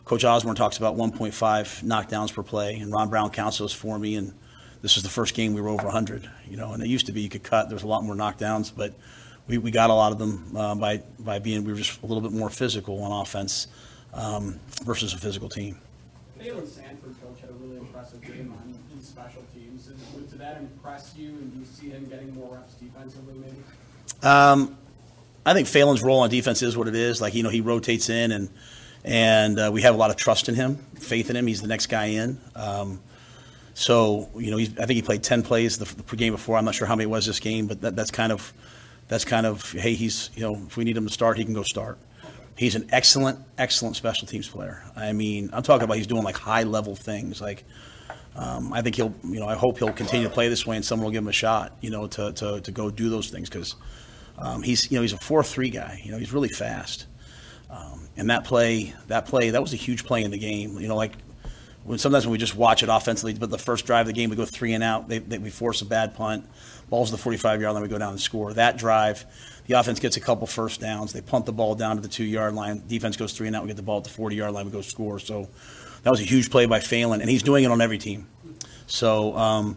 Coach 0.04 0.24
Osborne 0.24 0.54
talks 0.54 0.76
about 0.76 0.96
1.5 0.96 1.82
knockdowns 1.82 2.32
per 2.32 2.42
play, 2.42 2.76
and 2.76 2.92
Ron 2.92 3.08
Brown 3.08 3.30
counts 3.30 3.58
those 3.58 3.72
for 3.72 3.98
me. 3.98 4.16
And 4.16 4.34
this 4.82 4.98
is 4.98 5.02
the 5.02 5.08
first 5.08 5.34
game 5.34 5.54
we 5.54 5.62
were 5.62 5.70
over 5.70 5.84
100. 5.84 6.30
You 6.48 6.58
know, 6.58 6.72
and 6.74 6.82
it 6.82 6.88
used 6.88 7.06
to 7.06 7.12
be 7.12 7.22
you 7.22 7.30
could 7.30 7.42
cut. 7.42 7.68
There 7.68 7.76
was 7.76 7.84
a 7.84 7.88
lot 7.88 8.04
more 8.04 8.14
knockdowns, 8.14 8.70
but 8.74 8.94
we, 9.48 9.58
we 9.58 9.70
got 9.70 9.90
a 9.90 9.94
lot 9.94 10.12
of 10.12 10.18
them 10.18 10.56
uh, 10.56 10.74
by 10.74 10.98
by 11.18 11.38
being 11.38 11.64
we 11.64 11.72
were 11.72 11.78
just 11.78 12.02
a 12.02 12.06
little 12.06 12.22
bit 12.22 12.32
more 12.32 12.50
physical 12.50 13.02
on 13.02 13.22
offense 13.22 13.66
um, 14.12 14.60
versus 14.84 15.12
a 15.12 15.18
physical 15.18 15.48
team. 15.48 15.78
Sanford 16.66 17.16
coach 17.22 17.40
had 17.40 17.50
a 17.50 17.54
really 17.54 17.78
impressive 17.78 18.20
game 18.20 18.52
on 18.52 18.78
special 19.04 19.42
teams. 19.54 19.88
Would- 20.14 20.30
did 20.30 20.40
that 20.40 20.56
impress 20.58 21.14
you, 21.16 21.28
and 21.28 21.52
do 21.52 21.58
you 21.60 21.64
see 21.64 21.90
him 21.90 22.06
getting 22.06 22.34
more 22.34 22.54
reps 22.54 22.74
defensively, 22.74 23.34
maybe? 23.34 23.56
Um, 24.22 24.76
I 25.46 25.52
think 25.52 25.68
Phalen's 25.68 26.02
role 26.02 26.20
on 26.20 26.30
defense 26.30 26.62
is 26.62 26.76
what 26.76 26.88
it 26.88 26.94
is. 26.94 27.20
Like 27.20 27.34
you 27.34 27.42
know, 27.42 27.50
he 27.50 27.60
rotates 27.60 28.08
in, 28.08 28.32
and 28.32 28.48
and 29.04 29.58
uh, 29.58 29.70
we 29.72 29.82
have 29.82 29.94
a 29.94 29.98
lot 29.98 30.10
of 30.10 30.16
trust 30.16 30.48
in 30.48 30.54
him, 30.54 30.76
faith 30.98 31.30
in 31.30 31.36
him. 31.36 31.46
He's 31.46 31.60
the 31.60 31.68
next 31.68 31.86
guy 31.86 32.06
in. 32.06 32.40
Um, 32.56 33.00
so 33.74 34.28
you 34.36 34.50
know, 34.50 34.58
I 34.58 34.86
think 34.86 34.92
he 34.92 35.02
played 35.02 35.22
ten 35.22 35.42
plays 35.42 35.78
the, 35.78 35.84
the 36.04 36.16
game 36.16 36.32
before. 36.32 36.56
I'm 36.56 36.64
not 36.64 36.74
sure 36.74 36.86
how 36.86 36.96
many 36.96 37.04
it 37.04 37.10
was 37.10 37.26
this 37.26 37.40
game, 37.40 37.66
but 37.66 37.80
that, 37.82 37.96
that's 37.96 38.10
kind 38.10 38.32
of 38.32 38.52
that's 39.08 39.24
kind 39.24 39.46
of 39.46 39.70
hey, 39.72 39.94
he's 39.94 40.30
you 40.34 40.42
know, 40.42 40.62
if 40.66 40.76
we 40.76 40.84
need 40.84 40.96
him 40.96 41.06
to 41.06 41.12
start, 41.12 41.36
he 41.36 41.44
can 41.44 41.54
go 41.54 41.62
start. 41.62 41.98
He's 42.56 42.76
an 42.76 42.88
excellent, 42.92 43.40
excellent 43.58 43.96
special 43.96 44.28
teams 44.28 44.48
player. 44.48 44.82
I 44.94 45.12
mean, 45.12 45.50
I'm 45.52 45.64
talking 45.64 45.84
about 45.84 45.96
he's 45.96 46.06
doing 46.06 46.22
like 46.22 46.36
high 46.36 46.62
level 46.62 46.94
things. 46.94 47.40
Like, 47.40 47.64
um, 48.36 48.72
I 48.72 48.82
think 48.82 48.96
he'll, 48.96 49.14
you 49.22 49.40
know, 49.40 49.46
I 49.46 49.54
hope 49.54 49.78
he'll 49.78 49.92
continue 49.92 50.26
to 50.26 50.32
play 50.32 50.48
this 50.48 50.66
way, 50.66 50.76
and 50.76 50.84
someone 50.84 51.04
will 51.04 51.12
give 51.12 51.22
him 51.22 51.28
a 51.28 51.32
shot, 51.32 51.76
you 51.80 51.90
know, 51.90 52.06
to 52.08 52.32
to, 52.32 52.60
to 52.60 52.70
go 52.70 52.90
do 52.90 53.08
those 53.08 53.30
things 53.30 53.48
because 53.48 53.76
um, 54.38 54.62
he's, 54.62 54.90
you 54.90 54.98
know, 54.98 55.02
he's 55.02 55.12
a 55.12 55.18
four 55.18 55.42
three 55.42 55.70
guy. 55.70 56.00
You 56.04 56.12
know, 56.12 56.18
he's 56.18 56.32
really 56.32 56.48
fast. 56.48 57.06
Um, 57.70 58.08
and 58.16 58.30
that 58.30 58.44
play, 58.44 58.94
that 59.08 59.26
play, 59.26 59.50
that 59.50 59.60
was 59.60 59.72
a 59.72 59.76
huge 59.76 60.04
play 60.04 60.22
in 60.22 60.30
the 60.30 60.38
game. 60.38 60.78
You 60.78 60.88
know, 60.88 60.96
like 60.96 61.12
when 61.84 61.98
sometimes 61.98 62.26
when 62.26 62.32
we 62.32 62.38
just 62.38 62.56
watch 62.56 62.82
it 62.82 62.88
offensively, 62.88 63.34
but 63.34 63.50
the 63.50 63.58
first 63.58 63.86
drive 63.86 64.02
of 64.02 64.06
the 64.08 64.12
game, 64.12 64.30
we 64.30 64.36
go 64.36 64.44
three 64.44 64.72
and 64.72 64.82
out. 64.82 65.08
They, 65.08 65.18
they, 65.18 65.38
we 65.38 65.50
force 65.50 65.82
a 65.82 65.86
bad 65.86 66.14
punt. 66.14 66.48
Ball's 66.88 67.10
to 67.10 67.16
the 67.16 67.22
45 67.22 67.60
yard 67.60 67.74
line. 67.74 67.82
We 67.82 67.88
go 67.88 67.98
down 67.98 68.10
and 68.10 68.20
score. 68.20 68.52
That 68.54 68.76
drive, 68.78 69.24
the 69.66 69.78
offense 69.78 70.00
gets 70.00 70.16
a 70.16 70.20
couple 70.20 70.46
first 70.46 70.80
downs. 70.80 71.12
They 71.12 71.20
punt 71.20 71.46
the 71.46 71.52
ball 71.52 71.74
down 71.74 71.96
to 71.96 72.02
the 72.02 72.08
two 72.08 72.24
yard 72.24 72.54
line. 72.54 72.82
Defense 72.86 73.16
goes 73.16 73.32
three 73.32 73.46
and 73.46 73.56
out. 73.56 73.62
We 73.62 73.68
get 73.68 73.76
the 73.76 73.82
ball 73.82 73.98
at 73.98 74.04
the 74.04 74.10
40 74.10 74.36
yard 74.36 74.52
line. 74.52 74.66
We 74.66 74.72
go 74.72 74.80
score. 74.80 75.18
So 75.18 75.48
that 76.02 76.10
was 76.10 76.20
a 76.20 76.24
huge 76.24 76.50
play 76.50 76.66
by 76.66 76.80
Phalen, 76.80 77.20
and 77.20 77.30
he's 77.30 77.42
doing 77.42 77.64
it 77.64 77.70
on 77.70 77.80
every 77.80 77.98
team. 77.98 78.26
So, 78.86 79.36
um, 79.36 79.76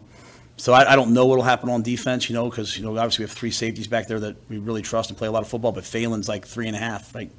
so 0.58 0.72
I, 0.72 0.92
I 0.92 0.96
don't 0.96 1.14
know 1.14 1.26
what'll 1.26 1.44
happen 1.44 1.70
on 1.70 1.82
defense, 1.82 2.28
you 2.28 2.34
know, 2.34 2.50
because 2.50 2.76
you 2.76 2.84
know 2.84 2.90
obviously 2.98 3.24
we 3.24 3.28
have 3.28 3.36
three 3.36 3.50
safeties 3.50 3.86
back 3.86 4.08
there 4.08 4.20
that 4.20 4.36
we 4.48 4.58
really 4.58 4.82
trust 4.82 5.08
and 5.08 5.16
play 5.16 5.28
a 5.28 5.30
lot 5.30 5.42
of 5.42 5.48
football. 5.48 5.72
But 5.72 5.84
Phalen's 5.84 6.28
like 6.28 6.46
three 6.46 6.66
and 6.66 6.76
a 6.76 6.80
half, 6.80 7.14
right? 7.14 7.30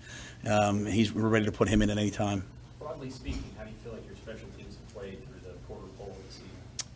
Um, 0.49 0.85
he's 0.85 1.13
we're 1.13 1.27
ready 1.27 1.45
to 1.45 1.51
put 1.51 1.67
him 1.67 1.81
in 1.81 1.89
at 1.89 1.97
any 1.97 2.11
time. 2.11 2.43
Broadly 2.79 3.09
speaking, 3.09 3.43
how 3.57 3.65
do 3.65 3.69
you 3.69 3.75
feel 3.83 3.93
like 3.93 4.05
your 4.07 4.15
special 4.15 4.47
teams 4.57 4.75
have 4.75 4.95
played 4.95 5.17
through 5.27 5.51
the 5.51 5.57
quarter 5.67 5.85
pole 5.97 6.09
of 6.09 6.27
the 6.27 6.33
season? 6.33 6.49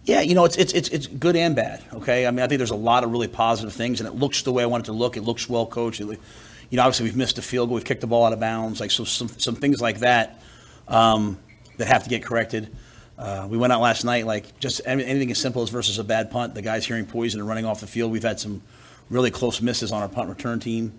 Yeah, 0.06 0.20
you 0.20 0.36
know, 0.36 0.44
it's, 0.44 0.58
it's, 0.58 0.74
it's, 0.74 0.90
it's 0.90 1.08
good 1.08 1.38
and 1.38 1.56
bad, 1.56 1.82
okay? 1.94 2.28
I 2.28 2.32
mean, 2.32 2.42
I 2.42 2.48
think 2.48 2.60
there's 2.60 2.72
a 2.72 2.76
lot 2.76 3.06
of 3.06 3.12
really 3.12 3.30
positive 3.30 3.72
things, 3.72 4.02
and 4.02 4.08
it 4.08 4.16
looks 4.16 4.42
the 4.42 4.52
way 4.52 4.62
I 4.62 4.66
want 4.66 4.84
it 4.84 4.88
to 4.88 4.92
look. 4.92 5.16
It 5.16 5.22
looks 5.22 5.48
well 5.48 5.66
coached. 5.66 6.02
It, 6.02 6.20
you 6.70 6.78
know, 6.78 6.84
obviously, 6.84 7.06
we've 7.06 7.16
missed 7.16 7.38
a 7.38 7.42
field 7.42 7.70
goal. 7.70 7.76
We've 7.76 7.86
kicked 7.86 8.02
the 8.02 8.08
ball 8.08 8.26
out 8.26 8.34
of 8.34 8.40
bounds. 8.40 8.82
Like, 8.82 8.92
so 8.92 9.06
some, 9.06 9.30
some 9.30 9.56
things 9.56 9.80
like 9.80 10.00
that 10.00 10.42
um, 10.90 11.38
that 11.78 11.88
have 11.88 12.04
to 12.04 12.10
get 12.10 12.24
corrected. 12.24 12.76
Uh, 13.18 13.48
we 13.50 13.58
went 13.58 13.72
out 13.72 13.80
last 13.80 14.04
night, 14.04 14.26
like, 14.26 14.60
just 14.60 14.82
anything 14.86 15.32
as 15.32 15.38
simple 15.38 15.62
as 15.62 15.70
versus 15.70 16.00
a 16.00 16.04
bad 16.04 16.32
punt. 16.32 16.54
The 16.54 16.62
guy's 16.62 16.86
hearing 16.86 17.06
poison 17.06 17.40
and 17.40 17.48
running 17.48 17.64
off 17.64 17.80
the 17.80 17.88
field. 17.88 18.12
We've 18.12 18.24
had 18.24 18.42
some 18.42 18.62
really 19.10 19.32
close 19.32 19.62
misses 19.62 19.94
on 19.94 20.02
our 20.02 20.10
punt 20.10 20.28
return 20.28 20.60
team. 20.60 20.92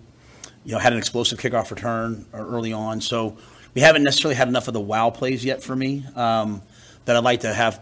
You 0.63 0.71
know, 0.71 0.79
had 0.79 0.93
an 0.93 0.97
explosive 0.97 1.39
kickoff 1.39 1.69
return 1.69 2.25
uh, 2.33 2.37
early 2.37 2.73
on. 2.73 3.01
So 3.01 3.37
we 3.75 3.81
haven't 3.81 4.01
necessarily 4.01 4.35
had 4.35 4.47
enough 4.47 4.67
of 4.67 4.73
the 4.73 4.81
wow 4.81 5.11
plays 5.11 5.45
yet 5.45 5.61
for 5.61 5.75
me 5.75 6.05
um, 6.15 6.63
that 7.03 7.15
I'd 7.15 7.23
like 7.23 7.41
to 7.41 7.53
have 7.53 7.79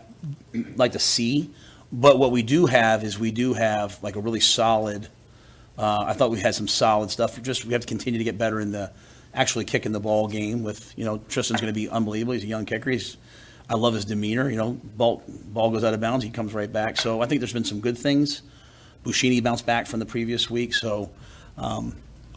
like 0.76 0.94
to 0.94 1.00
see. 1.00 1.52
But 1.92 2.18
what 2.18 2.32
we 2.32 2.42
do 2.42 2.66
have 2.66 3.04
is 3.04 3.20
we 3.20 3.32
do 3.32 3.54
have 3.54 4.02
like 4.02 4.16
a 4.16 4.20
really 4.20 4.40
solid. 4.40 5.08
Uh, 5.78 6.06
I 6.08 6.14
thought 6.14 6.32
we 6.32 6.40
had 6.40 6.56
some 6.56 6.68
solid 6.68 7.12
stuff. 7.12 7.42
Just 7.42 7.66
we 7.66 7.74
have 7.74 7.82
to 7.82 7.88
continue 7.88 8.18
to 8.18 8.24
get 8.24 8.38
better 8.38 8.60
in 8.60 8.72
the 8.72 8.92
actually 9.34 9.66
kicking 9.66 9.92
the 9.92 10.00
ball 10.00 10.28
game. 10.28 10.64
With 10.64 10.94
you 10.98 11.06
know 11.06 11.20
Tristan's 11.30 11.62
going 11.62 11.74
to 11.74 11.80
be 11.80 11.90
unbelievable. 11.90 12.34
He's 12.34 12.44
a 12.44 12.48
young 12.48 12.66
kicker. 12.66 12.90
He's 12.90 13.18
I 13.70 13.76
love 13.76 13.94
his 13.94 14.06
demeanor. 14.06 14.50
You 14.50 14.58
know, 14.58 14.72
ball 14.72 15.24
ball 15.28 15.72
goes 15.72 15.84
out 15.84 15.94
of 15.94 16.02
bounds, 16.02 16.24
he 16.24 16.32
comes 16.32 16.54
right 16.54 16.72
back. 16.72 16.98
So 16.98 17.22
I 17.22 17.26
think 17.26 17.42
there's 17.42 17.54
been 17.54 17.64
some 17.64 17.80
good 17.80 17.98
things. 17.98 18.42
Buschini 19.04 19.44
bounced 19.44 19.66
back 19.66 19.88
from 19.88 20.00
the 20.00 20.06
previous 20.06 20.50
week. 20.50 20.74
So 20.74 21.10
um, 21.58 21.96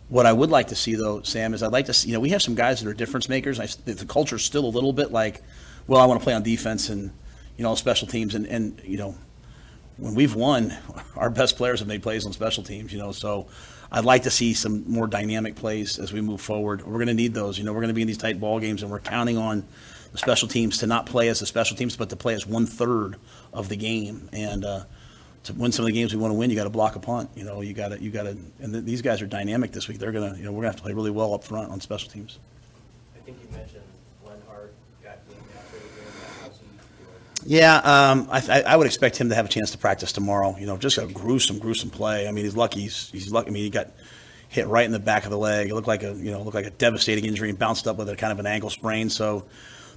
what 0.08 0.26
I 0.26 0.32
would 0.32 0.50
like 0.50 0.68
to 0.68 0.76
see 0.76 0.94
though, 0.94 1.22
Sam, 1.22 1.54
is 1.54 1.62
I'd 1.62 1.72
like 1.72 1.86
to 1.86 1.94
see. 1.94 2.08
You 2.08 2.14
know, 2.14 2.20
we 2.20 2.30
have 2.30 2.42
some 2.42 2.54
guys 2.54 2.80
that 2.80 2.88
are 2.88 2.94
difference 2.94 3.28
makers. 3.28 3.58
I, 3.58 3.66
the, 3.84 4.04
culture's 4.06 4.44
still 4.44 4.64
a 4.64 4.68
little 4.68 4.92
bit 4.92 5.12
like, 5.12 5.42
well, 5.86 6.00
I 6.00 6.06
want 6.06 6.20
to 6.20 6.24
play 6.24 6.34
on 6.34 6.42
defense 6.42 6.88
and 6.88 7.10
you 7.56 7.64
know 7.64 7.74
special 7.74 8.08
teams 8.08 8.34
and 8.34 8.46
and 8.46 8.80
you 8.84 8.98
know 8.98 9.14
when 9.98 10.14
we've 10.14 10.34
won, 10.34 10.76
our 11.16 11.30
best 11.30 11.56
players 11.56 11.80
have 11.80 11.88
made 11.88 12.02
plays 12.02 12.26
on 12.26 12.32
special 12.32 12.62
teams, 12.62 12.92
you 12.92 12.98
know, 12.98 13.12
so 13.12 13.46
I'd 13.90 14.04
like 14.04 14.24
to 14.24 14.30
see 14.30 14.54
some 14.54 14.84
more 14.90 15.06
dynamic 15.06 15.54
plays 15.54 15.98
as 15.98 16.12
we 16.12 16.20
move 16.20 16.40
forward. 16.40 16.84
We're 16.84 16.94
going 16.94 17.06
to 17.06 17.14
need 17.14 17.34
those, 17.34 17.58
you 17.58 17.64
know, 17.64 17.72
we're 17.72 17.80
going 17.80 17.88
to 17.88 17.94
be 17.94 18.02
in 18.02 18.08
these 18.08 18.18
tight 18.18 18.40
ball 18.40 18.60
games 18.60 18.82
and 18.82 18.90
we're 18.90 19.00
counting 19.00 19.38
on 19.38 19.64
the 20.12 20.18
special 20.18 20.48
teams 20.48 20.78
to 20.78 20.86
not 20.86 21.06
play 21.06 21.28
as 21.28 21.40
the 21.40 21.46
special 21.46 21.76
teams, 21.76 21.96
but 21.96 22.10
to 22.10 22.16
play 22.16 22.34
as 22.34 22.46
one 22.46 22.66
third 22.66 23.16
of 23.52 23.68
the 23.68 23.76
game. 23.76 24.28
And, 24.32 24.64
uh, 24.64 24.84
to 25.44 25.52
win 25.52 25.70
some 25.70 25.84
of 25.84 25.86
the 25.86 25.92
games 25.92 26.12
we 26.12 26.20
want 26.20 26.32
to 26.32 26.36
win, 26.36 26.50
you 26.50 26.56
got 26.56 26.64
to 26.64 26.70
block 26.70 26.96
a 26.96 26.98
punt. 26.98 27.30
You 27.36 27.44
know, 27.44 27.60
you 27.60 27.72
got 27.72 27.90
to, 27.90 28.02
you 28.02 28.10
got 28.10 28.24
to, 28.24 28.30
and 28.30 28.72
th- 28.72 28.84
these 28.84 29.00
guys 29.00 29.22
are 29.22 29.28
dynamic 29.28 29.70
this 29.70 29.86
week. 29.86 29.98
They're 29.98 30.10
gonna, 30.10 30.36
you 30.36 30.42
know, 30.42 30.50
we're 30.50 30.62
gonna 30.62 30.70
have 30.70 30.76
to 30.76 30.82
play 30.82 30.92
really 30.92 31.12
well 31.12 31.34
up 31.34 31.44
front 31.44 31.70
on 31.70 31.80
special 31.80 32.10
teams. 32.10 32.40
I 33.14 33.20
think 33.20 33.38
you 33.40 33.56
mentioned 33.56 33.84
Lenhardt 34.26 34.70
got 35.04 35.18
named 35.28 35.44
after 35.56 35.78
the 35.78 35.84
game? 35.84 36.75
Yeah, 37.46 37.76
um, 37.76 38.28
I, 38.30 38.62
I- 38.62 38.76
would 38.76 38.86
expect 38.86 39.16
him 39.16 39.28
to 39.28 39.34
have 39.34 39.46
a 39.46 39.48
chance 39.48 39.70
to 39.70 39.78
practice 39.78 40.12
tomorrow. 40.12 40.56
You 40.58 40.66
know, 40.66 40.76
just 40.76 40.98
a 40.98 41.06
gruesome, 41.06 41.58
gruesome 41.58 41.90
play. 41.90 42.26
I 42.26 42.32
mean, 42.32 42.44
he's 42.44 42.56
lucky. 42.56 42.80
He's, 42.80 43.08
he's 43.10 43.30
lucky. 43.30 43.48
I 43.48 43.52
mean, 43.52 43.62
he 43.62 43.70
got 43.70 43.90
hit 44.48 44.66
right 44.66 44.84
in 44.84 44.92
the 44.92 44.98
back 44.98 45.24
of 45.24 45.30
the 45.30 45.38
leg. 45.38 45.68
It 45.68 45.74
looked 45.74 45.88
like 45.88 46.02
a 46.02 46.14
you 46.14 46.30
know 46.30 46.42
looked 46.42 46.54
like 46.54 46.66
a 46.66 46.70
devastating 46.70 47.24
injury 47.24 47.50
and 47.50 47.58
bounced 47.58 47.86
up 47.86 47.96
with 47.96 48.08
a 48.08 48.16
kind 48.16 48.32
of 48.32 48.38
an 48.40 48.46
ankle 48.46 48.70
sprain. 48.70 49.10
So 49.10 49.44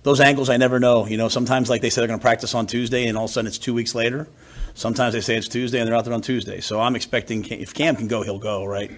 those 0.04 0.20
ankles, 0.20 0.50
I 0.50 0.58
never 0.58 0.80
know. 0.80 1.06
You 1.08 1.18
know, 1.18 1.28
sometimes 1.28 1.70
like 1.70 1.82
they 1.82 1.90
say 1.90 2.02
they're 2.02 2.08
going 2.08 2.20
to 2.20 2.24
practice 2.24 2.54
on 2.54 2.68
Tuesday, 2.68 3.08
and 3.08 3.18
all 3.18 3.26
of 3.26 3.32
a 3.32 3.34
sudden 3.34 3.48
it's 3.48 3.58
two 3.58 3.74
weeks 3.74 3.96
later. 3.96 4.28
Sometimes 4.76 5.14
they 5.14 5.22
say 5.22 5.36
it's 5.36 5.48
Tuesday, 5.48 5.80
and 5.80 5.88
they're 5.88 5.96
out 5.96 6.06
there 6.06 6.14
on 6.14 6.22
Tuesday. 6.22 6.62
So 6.62 6.80
I'm 6.80 6.96
expecting 6.96 7.44
if 7.46 7.74
Cam 7.74 7.96
can 7.96 8.08
go, 8.08 8.22
he'll 8.22 8.40
go. 8.40 8.66
Right. 8.66 8.92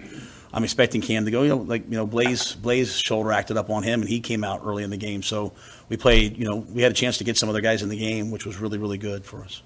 I'm 0.54 0.64
expecting 0.64 1.00
Cam 1.00 1.24
to 1.24 1.30
go. 1.30 1.42
You 1.42 1.48
know, 1.48 1.56
like 1.56 1.84
you 1.84 1.96
know, 1.96 2.06
Blaze 2.06 2.54
Blaze 2.54 2.98
shoulder 2.98 3.32
acted 3.32 3.56
up 3.56 3.70
on 3.70 3.82
him, 3.82 4.00
and 4.00 4.08
he 4.08 4.20
came 4.20 4.44
out 4.44 4.60
early 4.64 4.84
in 4.84 4.90
the 4.90 4.98
game. 4.98 5.22
So 5.22 5.52
we 5.92 5.98
played. 5.98 6.38
You 6.38 6.46
know, 6.46 6.56
we 6.56 6.80
had 6.80 6.90
a 6.90 6.94
chance 6.94 7.18
to 7.18 7.24
get 7.24 7.36
some 7.36 7.50
other 7.50 7.60
guys 7.60 7.82
in 7.82 7.90
the 7.90 7.98
game, 7.98 8.30
which 8.30 8.46
was 8.46 8.56
really 8.56 8.78
really 8.78 8.96
good 8.96 9.26
for 9.26 9.42
us. 9.42 9.62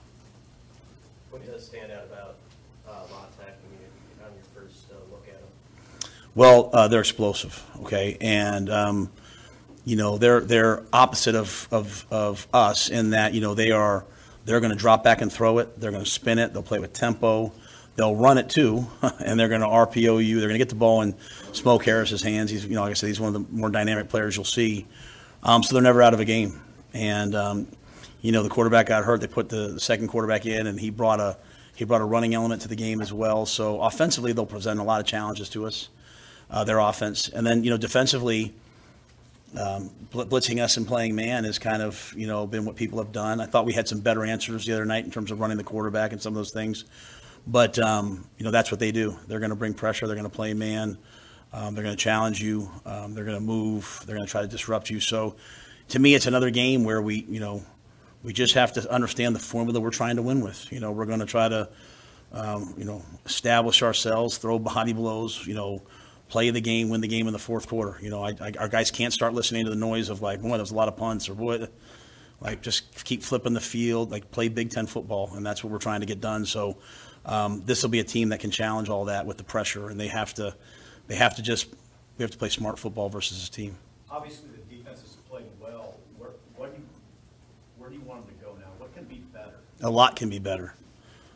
What 1.31 1.47
does 1.47 1.65
stand 1.65 1.93
out 1.93 2.03
about 2.05 2.35
uh, 2.89 3.13
La 3.13 3.21
Tech, 3.39 3.57
mean, 3.71 3.79
on 4.25 4.33
your 4.35 4.45
first 4.53 4.87
uh, 4.91 4.97
look 5.13 5.25
at 5.29 5.35
him? 5.35 6.11
Well, 6.35 6.71
uh, 6.73 6.89
they're 6.89 6.99
explosive, 6.99 7.65
okay, 7.83 8.17
and 8.21 8.69
um, 8.69 9.13
you 9.85 9.95
know 9.95 10.19
they're 10.19 10.41
they're 10.41 10.83
opposite 10.93 11.37
of, 11.37 11.69
of 11.71 12.05
of 12.11 12.49
us 12.53 12.89
in 12.89 13.11
that 13.11 13.33
you 13.33 13.41
know 13.41 13.55
they 13.55 13.71
are 13.71 14.05
they're 14.47 14.59
going 14.59 14.73
to 14.73 14.77
drop 14.77 15.05
back 15.05 15.21
and 15.21 15.33
throw 15.33 15.59
it. 15.59 15.79
They're 15.79 15.93
going 15.93 16.03
to 16.03 16.11
spin 16.11 16.41
it. 16.41 16.53
They'll 16.53 16.65
play 16.65 16.81
with 16.81 16.93
tempo. 16.93 17.53
They'll 17.95 18.17
run 18.17 18.37
it 18.37 18.51
too, 18.51 18.89
and 19.25 19.39
they're 19.39 19.49
going 19.49 19.61
to 19.61 19.69
RPO 19.69 20.25
you. 20.27 20.41
They're 20.41 20.49
going 20.49 20.59
to 20.59 20.65
get 20.65 20.71
the 20.71 20.75
ball 20.75 21.03
in 21.03 21.15
Smoke 21.53 21.85
Harris's 21.85 22.21
hands. 22.21 22.51
He's 22.51 22.67
you 22.67 22.75
know 22.75 22.81
like 22.81 22.91
I 22.91 22.95
said, 22.95 23.07
he's 23.07 23.21
one 23.21 23.33
of 23.33 23.49
the 23.49 23.57
more 23.57 23.71
dynamic 23.71 24.09
players 24.09 24.35
you'll 24.35 24.45
see. 24.45 24.89
Um, 25.43 25.63
so 25.63 25.75
they're 25.75 25.83
never 25.83 26.03
out 26.03 26.15
of 26.15 26.21
a 26.21 26.25
game, 26.25 26.61
and 26.93 27.35
um, 27.35 27.69
you 28.21 28.33
know 28.33 28.43
the 28.43 28.49
quarterback 28.49 28.87
got 28.87 29.05
hurt. 29.05 29.21
They 29.21 29.27
put 29.27 29.49
the, 29.49 29.69
the 29.69 29.81
second 29.81 30.09
quarterback 30.09 30.47
in, 30.47 30.67
and 30.67 30.79
he 30.79 30.91
brought 30.91 31.21
a 31.21 31.37
he 31.77 31.85
brought 31.85 32.01
a 32.01 32.05
running 32.05 32.35
element 32.35 32.63
to 32.63 32.69
the 32.69 32.75
game 32.75 33.01
as 33.01 33.13
well. 33.13 33.47
So 33.47 33.81
offensively, 33.83 34.33
they'll 34.33 34.47
present 34.47 34.81
a 34.81 34.83
lot 34.83 35.01
of 35.01 35.07
challenges 35.07 35.49
to 35.51 35.67
us 35.67 35.91
uh, 36.51 36.65
their 36.65 36.79
offense. 36.79 37.29
And 37.29 37.47
then, 37.47 37.65
you 37.65 37.71
know, 37.71 37.77
defensively, 37.77 38.55
um, 39.59 39.91
bl- 40.11 40.23
blitzing 40.23 40.63
us 40.63 40.79
and 40.79 40.87
playing 40.87 41.15
man 41.15 41.45
has 41.45 41.59
kind 41.59 41.83
of, 41.83 42.15
you 42.17 42.27
know, 42.27 42.47
been 42.47 42.65
what 42.65 42.77
people 42.77 42.99
have 42.99 43.13
done. 43.13 43.41
I 43.41 43.47
thought 43.47 43.67
we 43.67 43.75
had 43.75 43.87
some 43.87 44.01
better 44.01 44.25
answers 44.25 44.65
the 44.65 44.73
other 44.73 44.87
night 44.87 45.05
in 45.05 45.11
terms 45.11 45.31
of 45.31 45.39
running 45.39 45.59
the 45.59 45.65
quarterback 45.65 46.13
and 46.13 46.21
some 46.21 46.33
of 46.33 46.37
those 46.37 46.51
things. 46.51 46.87
But, 47.47 47.79
um, 47.79 48.27
you 48.39 48.45
know, 48.45 48.51
that's 48.51 48.71
what 48.71 48.81
they 48.81 48.91
do. 48.91 49.17
They're 49.29 49.39
going 49.39 49.51
to 49.51 49.57
bring 49.57 49.75
pressure. 49.75 50.07
They're 50.07 50.17
going 50.17 50.29
to 50.29 50.35
play 50.35 50.55
man. 50.55 50.99
Um, 51.57 51.75
they're 51.75 51.85
going 51.85 51.97
to 51.97 52.03
challenge 52.03 52.43
you. 52.43 52.71
Um, 52.85 53.15
they're 53.15 53.25
going 53.25 53.39
to 53.39 53.43
move. 53.43 54.03
They're 54.05 54.15
going 54.15 54.27
to 54.27 54.31
try 54.31 54.43
to 54.43 54.49
disrupt 54.49 54.91
you. 54.91 55.01
So, 55.01 55.37
to 55.89 55.99
me, 55.99 56.15
it's 56.15 56.27
another 56.27 56.51
game 56.51 56.85
where 56.85 57.01
we, 57.01 57.25
you 57.29 57.41
know, 57.41 57.65
we 58.23 58.35
just 58.35 58.55
have 58.55 58.75
to 58.75 58.93
understand 58.93 59.35
the 59.35 59.41
formula 59.41 59.81
we're 59.81 59.91
trying 59.91 60.17
to 60.17 60.23
win 60.23 60.43
with. 60.43 60.71
You 60.71 60.81
know, 60.81 60.93
we're 60.93 61.07
going 61.07 61.21
to 61.21 61.27
try 61.27 61.49
to, 61.49 61.71
um, 62.33 62.75
you 62.77 62.85
know, 62.85 63.03
establish 63.25 63.83
ourselves, 63.83 64.37
throw 64.37 64.59
body 64.59 64.93
blows, 64.93 65.47
you 65.47 65.55
know, 65.55 65.83
play 66.29 66.51
the 66.51 66.61
game, 66.61 66.91
win 66.91 67.01
the 67.01 67.09
game 67.09 67.27
in 67.27 67.33
the 67.33 67.39
fourth 67.39 67.69
quarter. 67.69 67.97
You 68.03 68.11
know, 68.11 68.23
I, 68.23 68.35
I, 68.41 68.53
our 68.59 68.69
guys 68.69 68.91
can't 68.91 69.13
start 69.13 69.33
listening 69.33 69.65
to 69.65 69.71
the 69.71 69.77
noise 69.77 70.11
of 70.11 70.21
like, 70.21 70.43
boy, 70.43 70.57
there's 70.57 70.73
a 70.73 70.75
lot 70.75 70.89
of 70.89 70.97
punts 70.97 71.29
or 71.29 71.35
boy, 71.35 71.69
like 72.41 72.61
just 72.61 73.05
keep 73.05 73.23
flipping 73.23 73.55
the 73.55 73.61
field, 73.61 74.11
like 74.11 74.31
play 74.31 74.49
Big 74.49 74.71
Ten 74.71 74.87
football, 74.87 75.31
and 75.35 75.47
that's 75.47 75.65
what 75.65 75.73
we're 75.73 75.79
trying 75.79 76.01
to 76.01 76.07
get 76.07 76.21
done. 76.21 76.45
So 76.45 76.79
um, 77.25 77.63
this 77.65 77.83
will 77.83 77.91
be 77.91 78.01
a 78.01 78.05
team 78.05 78.29
that 78.31 78.41
can 78.41 78.51
challenge 78.51 78.89
all 78.89 79.07
that 79.07 79.25
with 79.25 79.39
the 79.39 79.45
pressure, 79.45 79.89
and 79.89 79.99
they 79.99 80.09
have 80.09 80.35
to, 80.35 80.55
they 81.07 81.17
have 81.17 81.37
to 81.37 81.43
just, 81.43 81.69
we 82.19 82.23
have 82.23 82.31
to 82.31 82.39
play 82.39 82.49
smart 82.49 82.79
football 82.79 83.09
versus 83.09 83.39
this 83.41 83.49
team. 83.49 83.77
Obviously, 84.11 84.49
the 84.51 84.77
defense 84.77 85.01
has 85.01 85.17
played 85.29 85.47
well. 85.61 85.97
Where, 86.19 86.31
what 86.57 86.75
do 86.75 86.81
you, 86.81 86.87
where 87.79 87.91
do 87.91 87.97
you 87.97 88.03
want 88.03 88.27
them 88.27 88.37
to 88.37 88.45
go 88.45 88.55
now? 88.59 88.67
What 88.79 88.95
can 88.95 89.05
be 89.05 89.23
better? 89.33 89.55
A 89.83 89.91
lot 89.91 90.17
can 90.17 90.31
be 90.31 90.39
better. 90.39 90.75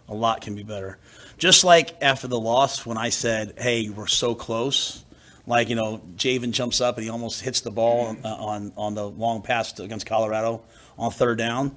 A 0.09 0.15
lot 0.15 0.41
can 0.41 0.55
be 0.55 0.63
better. 0.63 0.99
Just 1.39 1.63
like 1.63 1.97
after 2.03 2.27
the 2.27 2.39
loss, 2.39 2.85
when 2.85 2.99
I 2.99 3.11
said, 3.11 3.55
"Hey, 3.57 3.89
we're 3.89 4.09
so 4.09 4.35
close," 4.35 5.05
like 5.47 5.69
you 5.69 5.77
know, 5.77 6.03
Javin 6.17 6.51
jumps 6.51 6.81
up 6.81 6.97
and 6.97 7.05
he 7.05 7.11
almost 7.11 7.41
hits 7.41 7.61
the 7.61 7.71
ball 7.71 8.17
uh, 8.25 8.29
on 8.29 8.73
on 8.77 8.95
the 8.95 9.09
long 9.09 9.41
pass 9.41 9.79
against 9.79 10.07
Colorado 10.07 10.63
on 10.99 11.13
third 11.13 11.39
down. 11.39 11.77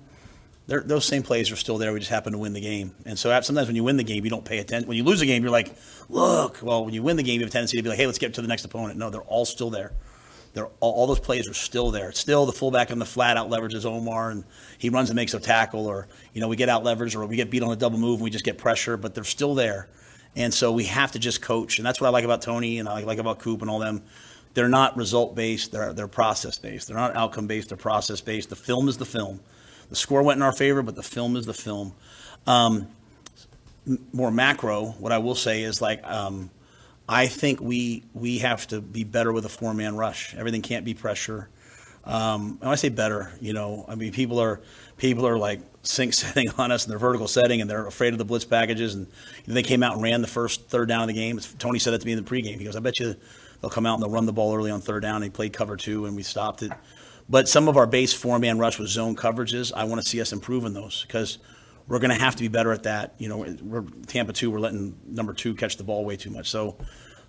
Those 0.65 1.05
same 1.05 1.23
plays 1.23 1.51
are 1.51 1.57
still 1.57 1.77
there. 1.77 1.91
We 1.91 1.99
just 1.99 2.11
happen 2.11 2.31
to 2.31 2.39
win 2.39 2.53
the 2.53 2.61
game. 2.61 2.95
And 3.05 3.19
so 3.19 3.37
sometimes 3.41 3.67
when 3.67 3.75
you 3.75 3.83
win 3.83 3.97
the 3.97 4.03
game, 4.03 4.23
you 4.23 4.29
don't 4.29 4.45
pay 4.45 4.59
attention. 4.59 4.87
When 4.87 4.95
you 4.95 5.03
lose 5.03 5.21
a 5.21 5.25
game, 5.25 5.43
you're 5.43 5.51
like, 5.51 5.75
"Look." 6.07 6.59
Well, 6.61 6.85
when 6.85 6.93
you 6.93 7.03
win 7.03 7.17
the 7.17 7.23
game, 7.23 7.35
you 7.35 7.41
have 7.41 7.49
a 7.49 7.51
tendency 7.51 7.75
to 7.75 7.83
be 7.83 7.89
like, 7.89 7.97
"Hey, 7.97 8.05
let's 8.05 8.17
get 8.17 8.33
to 8.35 8.41
the 8.41 8.47
next 8.47 8.63
opponent." 8.63 8.97
No, 8.97 9.09
they're 9.09 9.21
all 9.21 9.45
still 9.45 9.69
there. 9.69 9.91
They're 10.53 10.69
all, 10.79 10.93
all 10.93 11.07
those 11.07 11.19
plays 11.19 11.49
are 11.49 11.53
still 11.53 11.91
there. 11.91 12.11
Still, 12.11 12.45
the 12.45 12.53
fullback 12.53 12.91
on 12.91 12.99
the 12.99 13.05
flat 13.05 13.37
out 13.37 13.49
leverages 13.49 13.85
Omar, 13.85 14.29
and 14.29 14.45
he 14.77 14.89
runs 14.89 15.09
and 15.09 15.15
makes 15.15 15.33
a 15.33 15.39
tackle, 15.39 15.87
or 15.87 16.07
you 16.33 16.41
know 16.41 16.47
we 16.47 16.55
get 16.55 16.69
out 16.69 16.83
leveraged, 16.83 17.15
or 17.15 17.25
we 17.25 17.35
get 17.35 17.49
beat 17.49 17.63
on 17.63 17.71
a 17.71 17.75
double 17.75 17.97
move, 17.97 18.15
and 18.15 18.23
we 18.23 18.29
just 18.29 18.45
get 18.45 18.57
pressure. 18.57 18.95
But 18.95 19.15
they're 19.15 19.23
still 19.23 19.55
there, 19.55 19.89
and 20.35 20.53
so 20.53 20.71
we 20.71 20.85
have 20.85 21.11
to 21.11 21.19
just 21.19 21.41
coach, 21.41 21.77
and 21.77 21.85
that's 21.85 21.99
what 21.99 22.07
I 22.07 22.11
like 22.11 22.23
about 22.23 22.41
Tony, 22.41 22.79
and 22.79 22.87
I 22.87 23.01
like 23.01 23.17
about 23.17 23.39
Coop 23.39 23.61
and 23.61 23.69
all 23.69 23.79
them. 23.79 24.03
They're 24.53 24.69
not 24.69 24.95
result 24.95 25.35
based. 25.35 25.71
They're 25.71 25.91
they're 25.91 26.07
process 26.07 26.57
based. 26.57 26.87
They're 26.87 26.97
not 26.97 27.15
outcome 27.15 27.47
based. 27.47 27.69
They're 27.69 27.77
process 27.77 28.21
based. 28.21 28.49
The 28.49 28.55
film 28.55 28.87
is 28.87 28.97
the 28.97 29.05
film. 29.05 29.39
The 29.89 29.95
score 29.95 30.23
went 30.23 30.37
in 30.37 30.43
our 30.43 30.53
favor, 30.53 30.81
but 30.81 30.95
the 30.95 31.03
film 31.03 31.35
is 31.35 31.45
the 31.45 31.53
film. 31.53 31.93
Um, 32.47 32.87
more 34.11 34.31
macro, 34.31 34.91
what 34.99 35.11
I 35.11 35.17
will 35.19 35.35
say 35.35 35.63
is 35.63 35.81
like. 35.81 36.03
Um, 36.03 36.49
I 37.07 37.27
think 37.27 37.59
we 37.59 38.03
we 38.13 38.39
have 38.39 38.67
to 38.67 38.81
be 38.81 39.03
better 39.03 39.33
with 39.33 39.45
a 39.45 39.49
four 39.49 39.73
man 39.73 39.95
rush. 39.95 40.33
Everything 40.35 40.61
can't 40.61 40.85
be 40.85 40.93
pressure. 40.93 41.49
Um, 42.05 42.57
and 42.61 42.69
I 42.69 42.75
say 42.75 42.89
better, 42.89 43.31
you 43.39 43.53
know, 43.53 43.85
I 43.87 43.95
mean 43.95 44.11
people 44.11 44.39
are 44.39 44.61
people 44.97 45.27
are 45.27 45.37
like 45.37 45.61
sink 45.83 46.13
setting 46.13 46.49
on 46.57 46.71
us 46.71 46.85
and 46.85 46.91
they're 46.91 46.99
vertical 46.99 47.27
setting 47.27 47.61
and 47.61 47.69
they're 47.69 47.85
afraid 47.87 48.13
of 48.13 48.19
the 48.19 48.25
blitz 48.25 48.45
packages 48.45 48.95
and 48.95 49.07
they 49.45 49.63
came 49.63 49.83
out 49.83 49.93
and 49.93 50.01
ran 50.01 50.21
the 50.21 50.27
first 50.27 50.69
third 50.69 50.87
down 50.87 51.01
of 51.01 51.07
the 51.07 51.13
game. 51.13 51.39
Tony 51.59 51.79
said 51.79 51.91
that 51.93 52.01
to 52.01 52.05
me 52.05 52.13
in 52.13 52.23
the 52.23 52.29
pregame. 52.29 52.57
He 52.57 52.65
goes, 52.65 52.75
"I 52.75 52.79
bet 52.79 52.99
you 52.99 53.15
they'll 53.61 53.69
come 53.69 53.85
out 53.85 53.95
and 53.95 54.03
they'll 54.03 54.09
run 54.09 54.25
the 54.25 54.33
ball 54.33 54.55
early 54.55 54.71
on 54.71 54.81
third 54.81 55.01
down." 55.01 55.17
And 55.17 55.25
he 55.25 55.29
played 55.29 55.53
cover 55.53 55.75
two 55.75 56.05
and 56.05 56.15
we 56.15 56.23
stopped 56.23 56.63
it. 56.63 56.71
But 57.29 57.47
some 57.47 57.67
of 57.67 57.77
our 57.77 57.87
base 57.87 58.13
four 58.13 58.39
man 58.39 58.59
rush 58.59 58.79
with 58.79 58.89
zone 58.89 59.15
coverages, 59.15 59.71
I 59.75 59.85
want 59.85 60.01
to 60.01 60.07
see 60.07 60.21
us 60.21 60.33
improve 60.33 60.65
in 60.65 60.73
those 60.73 61.03
because 61.03 61.39
we're 61.87 61.99
going 61.99 62.11
to 62.11 62.19
have 62.19 62.35
to 62.35 62.41
be 62.43 62.47
better 62.47 62.71
at 62.71 62.83
that. 62.83 63.15
You 63.17 63.29
know, 63.29 63.45
we're 63.61 63.83
Tampa 64.07 64.33
two. 64.33 64.51
We're 64.51 64.59
letting 64.59 64.97
number 65.05 65.33
two 65.33 65.55
catch 65.55 65.77
the 65.77 65.83
ball 65.83 66.05
way 66.05 66.17
too 66.17 66.29
much. 66.29 66.49
So 66.49 66.77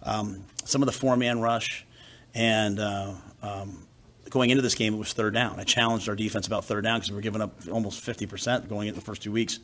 um, 0.02 0.44
some 0.64 0.82
of 0.82 0.86
the 0.86 0.92
four 0.92 1.16
man 1.16 1.40
rush 1.40 1.86
and 2.34 2.80
uh, 2.80 3.14
um, 3.42 3.86
going 4.30 4.50
into 4.50 4.62
this 4.62 4.74
game, 4.74 4.94
it 4.94 4.98
was 4.98 5.12
third 5.12 5.34
down. 5.34 5.60
I 5.60 5.64
challenged 5.64 6.08
our 6.08 6.16
defense 6.16 6.46
about 6.46 6.64
third 6.64 6.84
down 6.84 6.98
because 6.98 7.10
we 7.10 7.16
were 7.16 7.22
giving 7.22 7.40
up 7.40 7.54
almost 7.70 8.04
50% 8.04 8.68
going 8.68 8.88
into 8.88 8.98
the 8.98 9.04
first 9.04 9.22
two 9.22 9.32
weeks, 9.32 9.60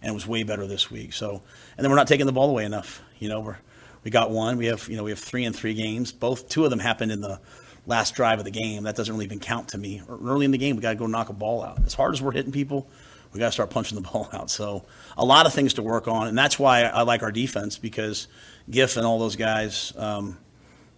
and 0.00 0.10
it 0.10 0.14
was 0.14 0.26
way 0.26 0.42
better 0.42 0.66
this 0.66 0.90
week. 0.90 1.12
So, 1.12 1.42
and 1.76 1.84
then 1.84 1.90
we're 1.90 1.96
not 1.96 2.08
taking 2.08 2.26
the 2.26 2.32
ball 2.32 2.50
away 2.50 2.64
enough. 2.64 3.02
You 3.18 3.28
know, 3.28 3.40
we're 3.40 3.58
we 4.02 4.10
got 4.10 4.30
one. 4.30 4.56
We 4.56 4.66
have 4.66 4.88
you 4.88 4.96
know 4.96 5.04
we 5.04 5.10
have 5.10 5.18
three 5.18 5.44
and 5.44 5.54
three 5.54 5.74
games. 5.74 6.12
Both 6.12 6.48
two 6.48 6.64
of 6.64 6.70
them 6.70 6.78
happened 6.78 7.12
in 7.12 7.20
the 7.20 7.40
last 7.86 8.14
drive 8.14 8.38
of 8.38 8.44
the 8.44 8.50
game. 8.50 8.84
That 8.84 8.96
doesn't 8.96 9.14
really 9.14 9.26
even 9.26 9.40
count 9.40 9.68
to 9.68 9.78
me. 9.78 10.02
Early 10.08 10.44
in 10.44 10.50
the 10.50 10.58
game, 10.58 10.76
we 10.76 10.82
got 10.82 10.90
to 10.90 10.96
go 10.96 11.06
knock 11.06 11.28
a 11.28 11.32
ball 11.32 11.62
out. 11.62 11.84
As 11.84 11.94
hard 11.94 12.14
as 12.14 12.22
we're 12.22 12.32
hitting 12.32 12.52
people, 12.52 12.88
we 13.32 13.40
got 13.40 13.46
to 13.46 13.52
start 13.52 13.70
punching 13.70 13.96
the 13.96 14.08
ball 14.10 14.28
out. 14.32 14.50
So 14.50 14.84
a 15.16 15.24
lot 15.24 15.46
of 15.46 15.52
things 15.52 15.74
to 15.74 15.82
work 15.82 16.08
on, 16.08 16.28
and 16.28 16.36
that's 16.38 16.58
why 16.58 16.82
I 16.82 17.02
like 17.02 17.22
our 17.22 17.32
defense 17.32 17.78
because 17.78 18.28
Giff 18.70 18.96
and 18.96 19.06
all 19.06 19.18
those 19.18 19.36
guys. 19.36 19.92
Um, 19.96 20.38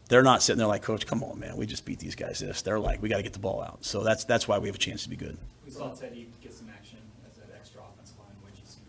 they're 0.09 0.23
not 0.23 0.43
sitting 0.43 0.59
there 0.59 0.69
like, 0.69 0.83
Coach, 0.83 1.07
come 1.07 1.25
on, 1.25 1.40
man, 1.40 1.57
we 1.57 1.66
just 1.66 1.85
beat 1.85 1.99
these 1.99 2.14
guys. 2.14 2.38
This, 2.38 2.62
they're 2.62 2.78
like, 2.78 3.02
we 3.02 3.09
got 3.09 3.16
to 3.16 3.23
get 3.23 3.33
the 3.33 3.40
ball 3.40 3.61
out. 3.61 3.85
So 3.85 4.05
that's 4.05 4.25
that's 4.25 4.47
why 4.47 4.59
we 4.59 4.69
have 4.69 4.76
a 4.76 4.78
chance 4.78 5.02
to 5.02 5.09
be 5.09 5.16
good. 5.16 5.37
We 5.64 5.73
saw 5.73 5.93
Teddy 5.93 6.28
get 6.40 6.55
some 6.55 6.69
action 6.73 6.99
as 7.28 7.37
that 7.38 7.49
extra 7.57 7.81
offensive 7.81 8.16
line. 8.19 8.28
What'd 8.40 8.57
you 8.57 8.64
see? 8.66 8.81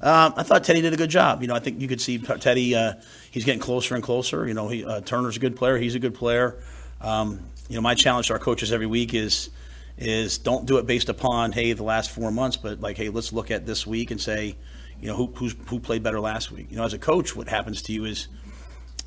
Um, 0.00 0.34
I 0.36 0.44
thought 0.44 0.62
Teddy 0.62 0.80
did 0.80 0.92
a 0.92 0.96
good 0.96 1.10
job. 1.10 1.42
You 1.42 1.48
know, 1.48 1.56
I 1.56 1.58
think 1.58 1.80
you 1.80 1.88
could 1.88 2.00
see 2.00 2.18
Teddy. 2.18 2.74
Uh, 2.76 2.94
he's 3.32 3.44
getting 3.44 3.60
closer 3.60 3.96
and 3.96 4.04
closer. 4.04 4.46
You 4.46 4.54
know, 4.54 4.68
he, 4.68 4.84
uh, 4.84 5.00
Turner's 5.00 5.36
a 5.36 5.40
good 5.40 5.56
player. 5.56 5.76
He's 5.76 5.96
a 5.96 5.98
good 5.98 6.14
player. 6.14 6.62
Um, 7.00 7.40
you 7.68 7.76
know, 7.76 7.80
my 7.80 7.94
challenge 7.94 8.28
to 8.28 8.32
our 8.34 8.38
coaches 8.38 8.72
every 8.72 8.86
week 8.86 9.14
is 9.14 9.50
is 9.96 10.38
don't 10.38 10.64
do 10.64 10.78
it 10.78 10.86
based 10.86 11.08
upon 11.08 11.50
hey 11.50 11.72
the 11.72 11.82
last 11.82 12.10
four 12.10 12.30
months, 12.30 12.56
but 12.56 12.80
like 12.80 12.96
hey 12.96 13.08
let's 13.08 13.32
look 13.32 13.50
at 13.50 13.66
this 13.66 13.86
week 13.86 14.10
and 14.10 14.20
say, 14.20 14.56
you 15.00 15.08
know, 15.08 15.16
who 15.16 15.26
who's, 15.34 15.54
who 15.66 15.80
played 15.80 16.02
better 16.02 16.20
last 16.20 16.50
week. 16.50 16.68
You 16.70 16.76
know, 16.76 16.84
as 16.84 16.92
a 16.92 16.98
coach, 16.98 17.34
what 17.36 17.48
happens 17.48 17.82
to 17.82 17.92
you 17.92 18.04
is 18.04 18.28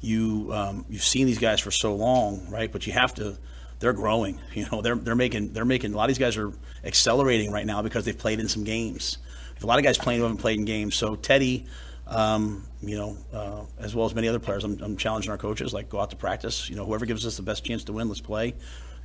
you 0.01 0.49
um, 0.53 0.85
you've 0.89 1.03
seen 1.03 1.27
these 1.27 1.39
guys 1.39 1.59
for 1.59 1.71
so 1.71 1.95
long, 1.95 2.49
right? 2.49 2.71
But 2.71 2.87
you 2.87 2.93
have 2.93 3.13
to. 3.15 3.37
They're 3.79 3.93
growing. 3.93 4.39
You 4.53 4.67
know, 4.71 4.81
they're 4.81 4.95
they're 4.95 5.15
making 5.15 5.53
they're 5.53 5.65
making 5.65 5.93
a 5.93 5.97
lot 5.97 6.03
of 6.03 6.09
these 6.09 6.19
guys 6.19 6.37
are 6.37 6.51
accelerating 6.83 7.51
right 7.51 7.65
now 7.65 7.81
because 7.81 8.05
they've 8.05 8.17
played 8.17 8.39
in 8.39 8.47
some 8.47 8.63
games. 8.63 9.17
A 9.63 9.65
lot 9.67 9.77
of 9.77 9.83
guys 9.83 9.97
playing 9.97 10.19
who 10.19 10.23
haven't 10.23 10.39
played 10.39 10.57
in 10.57 10.65
games. 10.65 10.95
So 10.95 11.15
Teddy, 11.15 11.67
um, 12.11 12.67
you 12.81 12.97
know, 12.97 13.17
uh, 13.33 13.63
as 13.79 13.95
well 13.95 14.05
as 14.05 14.13
many 14.13 14.27
other 14.27 14.39
players, 14.39 14.63
I'm, 14.63 14.79
I'm 14.81 14.97
challenging 14.97 15.31
our 15.31 15.37
coaches 15.37 15.73
like 15.73 15.89
go 15.89 15.99
out 15.99 16.09
to 16.09 16.17
practice. 16.17 16.69
You 16.69 16.75
know, 16.75 16.85
whoever 16.85 17.05
gives 17.05 17.25
us 17.25 17.37
the 17.37 17.43
best 17.43 17.63
chance 17.63 17.85
to 17.85 17.93
win, 17.93 18.09
let's 18.09 18.21
play. 18.21 18.53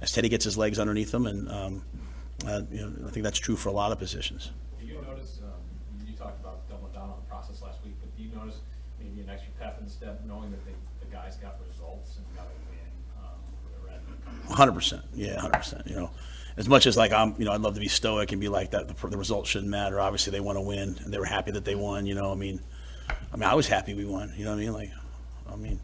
As 0.01 0.13
Teddy 0.13 0.29
gets 0.29 0.45
his 0.45 0.59
legs 0.59 0.79
underneath 0.79 1.15
him, 1.15 1.27
and 1.27 1.49
um, 1.49 1.85
uh, 2.47 2.63
you 2.71 2.81
know, 2.81 3.07
I 3.07 3.11
think 3.11 3.25
that's 3.25 3.39
true 3.39 3.57
for 3.57 3.69
a 3.69 3.73
lot 3.73 3.93
of 3.93 3.99
positions. 3.99 4.51
Do 4.79 4.87
you 4.87 5.01
notice, 5.01 5.41
um, 5.43 6.07
you 6.07 6.15
talked 6.15 6.41
about 6.41 6.69
doubling 6.69 6.93
down 6.93 7.11
on 7.11 7.17
the 7.17 7.31
process 7.31 7.63
last 7.63 7.79
week, 7.85 7.95
but 8.01 8.15
do 8.17 8.23
you 8.23 8.31
notice 8.35 8.57
maybe 9.01 9.23
an 9.23 9.31
extra 9.31 9.53
pep 9.59 9.79
in 9.79 9.87
the 9.87 9.91
step, 9.91 10.21
knowing 10.27 10.51
that 10.51 10.65
they, 10.67 10.73
the 11.01 11.07
guys 11.07 11.37
got 11.37 11.57
results 11.67 12.19
and 12.19 12.37
got 12.37 12.45
a 12.45 12.55
win, 12.71 13.25
um, 13.25 13.39
for 13.63 13.81
the 13.81 13.87
Red? 13.89 14.55
Hundred 14.55 14.73
percent, 14.73 15.03
yeah, 15.15 15.41
hundred 15.41 15.59
percent. 15.59 15.87
You 15.87 15.97
know, 15.97 16.11
as 16.57 16.69
much 16.69 16.87
as 16.87 16.97
like 16.97 17.13
I'm, 17.13 17.35
you 17.39 17.45
know, 17.45 17.53
I'd 17.53 17.61
love 17.61 17.75
to 17.75 17.81
be 17.81 17.89
stoic 17.89 18.33
and 18.33 18.41
be 18.41 18.49
like 18.49 18.73
that. 18.73 18.89
The, 18.89 19.09
the 19.09 19.17
results 19.17 19.49
shouldn't 19.49 19.71
matter. 19.71 20.01
Obviously, 20.01 20.33
they 20.33 20.41
want 20.41 20.57
to 20.57 20.63
win, 20.63 20.99
and 21.03 21.13
they 21.13 21.19
were 21.19 21.25
happy 21.25 21.53
that 21.53 21.65
they 21.65 21.75
won. 21.75 22.05
You 22.05 22.17
know, 22.17 22.33
I 22.33 22.35
mean, 22.35 22.61
I 23.37 23.39
mean, 23.39 23.51
I 23.51 23.55
was 23.55 23.69
happy 23.69 23.93
we 23.93 24.07
won. 24.07 24.33
You 24.35 24.45
know 24.45 24.53
what 24.53 24.57
I 24.57 24.63
mean? 24.63 24.73
Like, 24.73 24.91
I 25.53 25.57
mean, 25.57 25.79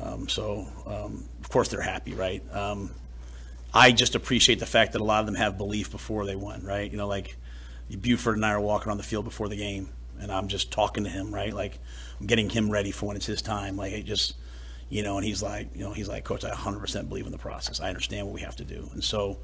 um, 0.00 0.28
so 0.28 0.66
um, 0.84 1.28
of 1.40 1.48
course 1.48 1.68
they're 1.68 1.80
happy, 1.80 2.12
right? 2.12 2.42
Um, 2.52 2.90
I 3.72 3.92
just 3.92 4.16
appreciate 4.16 4.58
the 4.58 4.66
fact 4.66 4.92
that 4.92 5.00
a 5.00 5.04
lot 5.04 5.20
of 5.20 5.26
them 5.26 5.36
have 5.36 5.56
belief 5.56 5.92
before 5.92 6.26
they 6.26 6.34
won, 6.34 6.64
right? 6.64 6.90
You 6.90 6.96
know, 6.96 7.06
like 7.06 7.36
Buford 8.00 8.34
and 8.34 8.44
I 8.44 8.50
are 8.50 8.60
walking 8.60 8.90
on 8.90 8.96
the 8.96 9.04
field 9.04 9.24
before 9.24 9.48
the 9.48 9.54
game, 9.54 9.90
and 10.18 10.32
I'm 10.32 10.48
just 10.48 10.72
talking 10.72 11.04
to 11.04 11.10
him, 11.10 11.32
right? 11.32 11.54
Like 11.54 11.78
I'm 12.18 12.26
getting 12.26 12.50
him 12.50 12.68
ready 12.68 12.90
for 12.90 13.06
when 13.06 13.16
it's 13.16 13.26
his 13.26 13.42
time. 13.42 13.76
Like 13.76 13.92
it 13.92 14.02
just, 14.02 14.34
you 14.88 15.04
know, 15.04 15.16
and 15.18 15.24
he's 15.24 15.40
like, 15.40 15.68
you 15.76 15.84
know, 15.84 15.92
he's 15.92 16.08
like, 16.08 16.24
Coach, 16.24 16.44
I 16.44 16.50
100% 16.50 17.08
believe 17.08 17.26
in 17.26 17.32
the 17.32 17.38
process. 17.38 17.80
I 17.80 17.88
understand 17.88 18.26
what 18.26 18.34
we 18.34 18.40
have 18.40 18.56
to 18.56 18.64
do, 18.64 18.90
and 18.92 19.04
so 19.04 19.38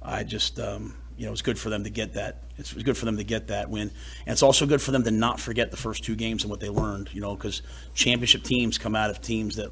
I 0.00 0.22
just, 0.22 0.60
um, 0.60 0.94
you 1.16 1.26
know, 1.26 1.32
it's 1.32 1.42
good 1.42 1.58
for 1.58 1.70
them 1.70 1.84
to 1.84 1.90
get 1.90 2.14
that. 2.14 2.42
It's 2.58 2.72
good 2.72 2.96
for 2.96 3.04
them 3.04 3.16
to 3.16 3.24
get 3.24 3.48
that 3.48 3.70
win, 3.70 3.90
and 4.26 4.32
it's 4.32 4.42
also 4.42 4.66
good 4.66 4.82
for 4.82 4.90
them 4.90 5.04
to 5.04 5.10
not 5.10 5.40
forget 5.40 5.70
the 5.70 5.76
first 5.76 6.04
two 6.04 6.14
games 6.14 6.42
and 6.42 6.50
what 6.50 6.60
they 6.60 6.68
learned. 6.68 7.10
You 7.12 7.20
know, 7.20 7.34
because 7.34 7.62
championship 7.94 8.42
teams 8.42 8.78
come 8.78 8.94
out 8.94 9.10
of 9.10 9.20
teams 9.20 9.56
that 9.56 9.70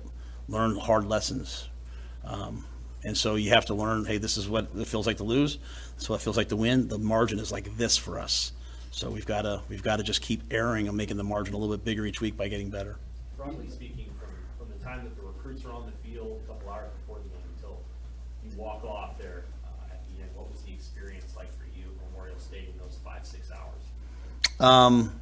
learn 0.49 0.77
hard 0.77 1.07
lessons. 1.07 1.69
Um, 2.25 2.65
and 3.05 3.17
so 3.17 3.35
you 3.35 3.51
have 3.51 3.67
to 3.67 3.75
learn, 3.75 4.07
hey, 4.07 4.17
this 4.19 4.37
is 4.39 4.49
what 4.49 4.69
it 4.75 4.87
feels 4.87 5.07
like 5.07 5.19
to 5.19 5.25
lose. 5.25 5.59
This 5.95 6.05
is 6.05 6.09
what 6.09 6.17
it 6.21 6.25
feels 6.25 6.37
like 6.37 6.49
to 6.49 6.57
win. 6.57 6.89
The 6.89 6.99
margin 6.99 7.39
is 7.39 7.53
like 7.53 7.77
this 7.77 7.97
for 7.97 8.19
us. 8.19 8.53
So 8.91 9.11
we've 9.11 9.27
got 9.27 9.43
to 9.43 9.61
we've 9.69 9.83
got 9.83 9.97
to 9.97 10.03
just 10.05 10.23
keep 10.23 10.43
erring 10.53 10.89
and 10.89 10.97
making 10.97 11.17
the 11.17 11.25
margin 11.25 11.55
a 11.55 11.59
little 11.59 11.75
bit 11.77 11.85
bigger 11.85 12.07
each 12.07 12.21
week 12.21 12.37
by 12.37 12.49
getting 12.49 12.71
better. 12.71 12.97
Broadly 13.37 13.69
speaking, 13.69 14.07
from, 14.19 14.29
from 14.57 14.79
the 14.79 14.85
time 14.85 15.05
that 15.05 15.17
the 15.17 15.23
recruits 15.23 15.65
are 15.65 15.73
on 15.73 15.87
the 15.87 16.09
field, 16.09 16.41
a 16.45 16.47
couple 16.47 16.71
hours 16.71 16.91
before 17.01 17.19
the 17.19 17.29
game, 17.29 17.43
until 17.57 17.81
you 18.45 18.57
walk 18.57 18.85
off 18.85 19.19
there 19.19 19.45
uh, 19.65 19.93
at 19.93 20.01
the 20.09 20.23
end, 20.23 20.31
what 20.35 20.51
was 20.51 20.63
the 20.63 20.73
experience 20.73 21.35
like 21.37 21.53
for 21.59 21.67
you 21.77 21.85
at 21.91 22.13
Memorial 22.13 22.39
Stadium 22.39 22.73
those 22.81 22.97
five, 23.05 23.27
six 23.27 23.51
hours? 23.51 23.83
Um, 24.65 25.13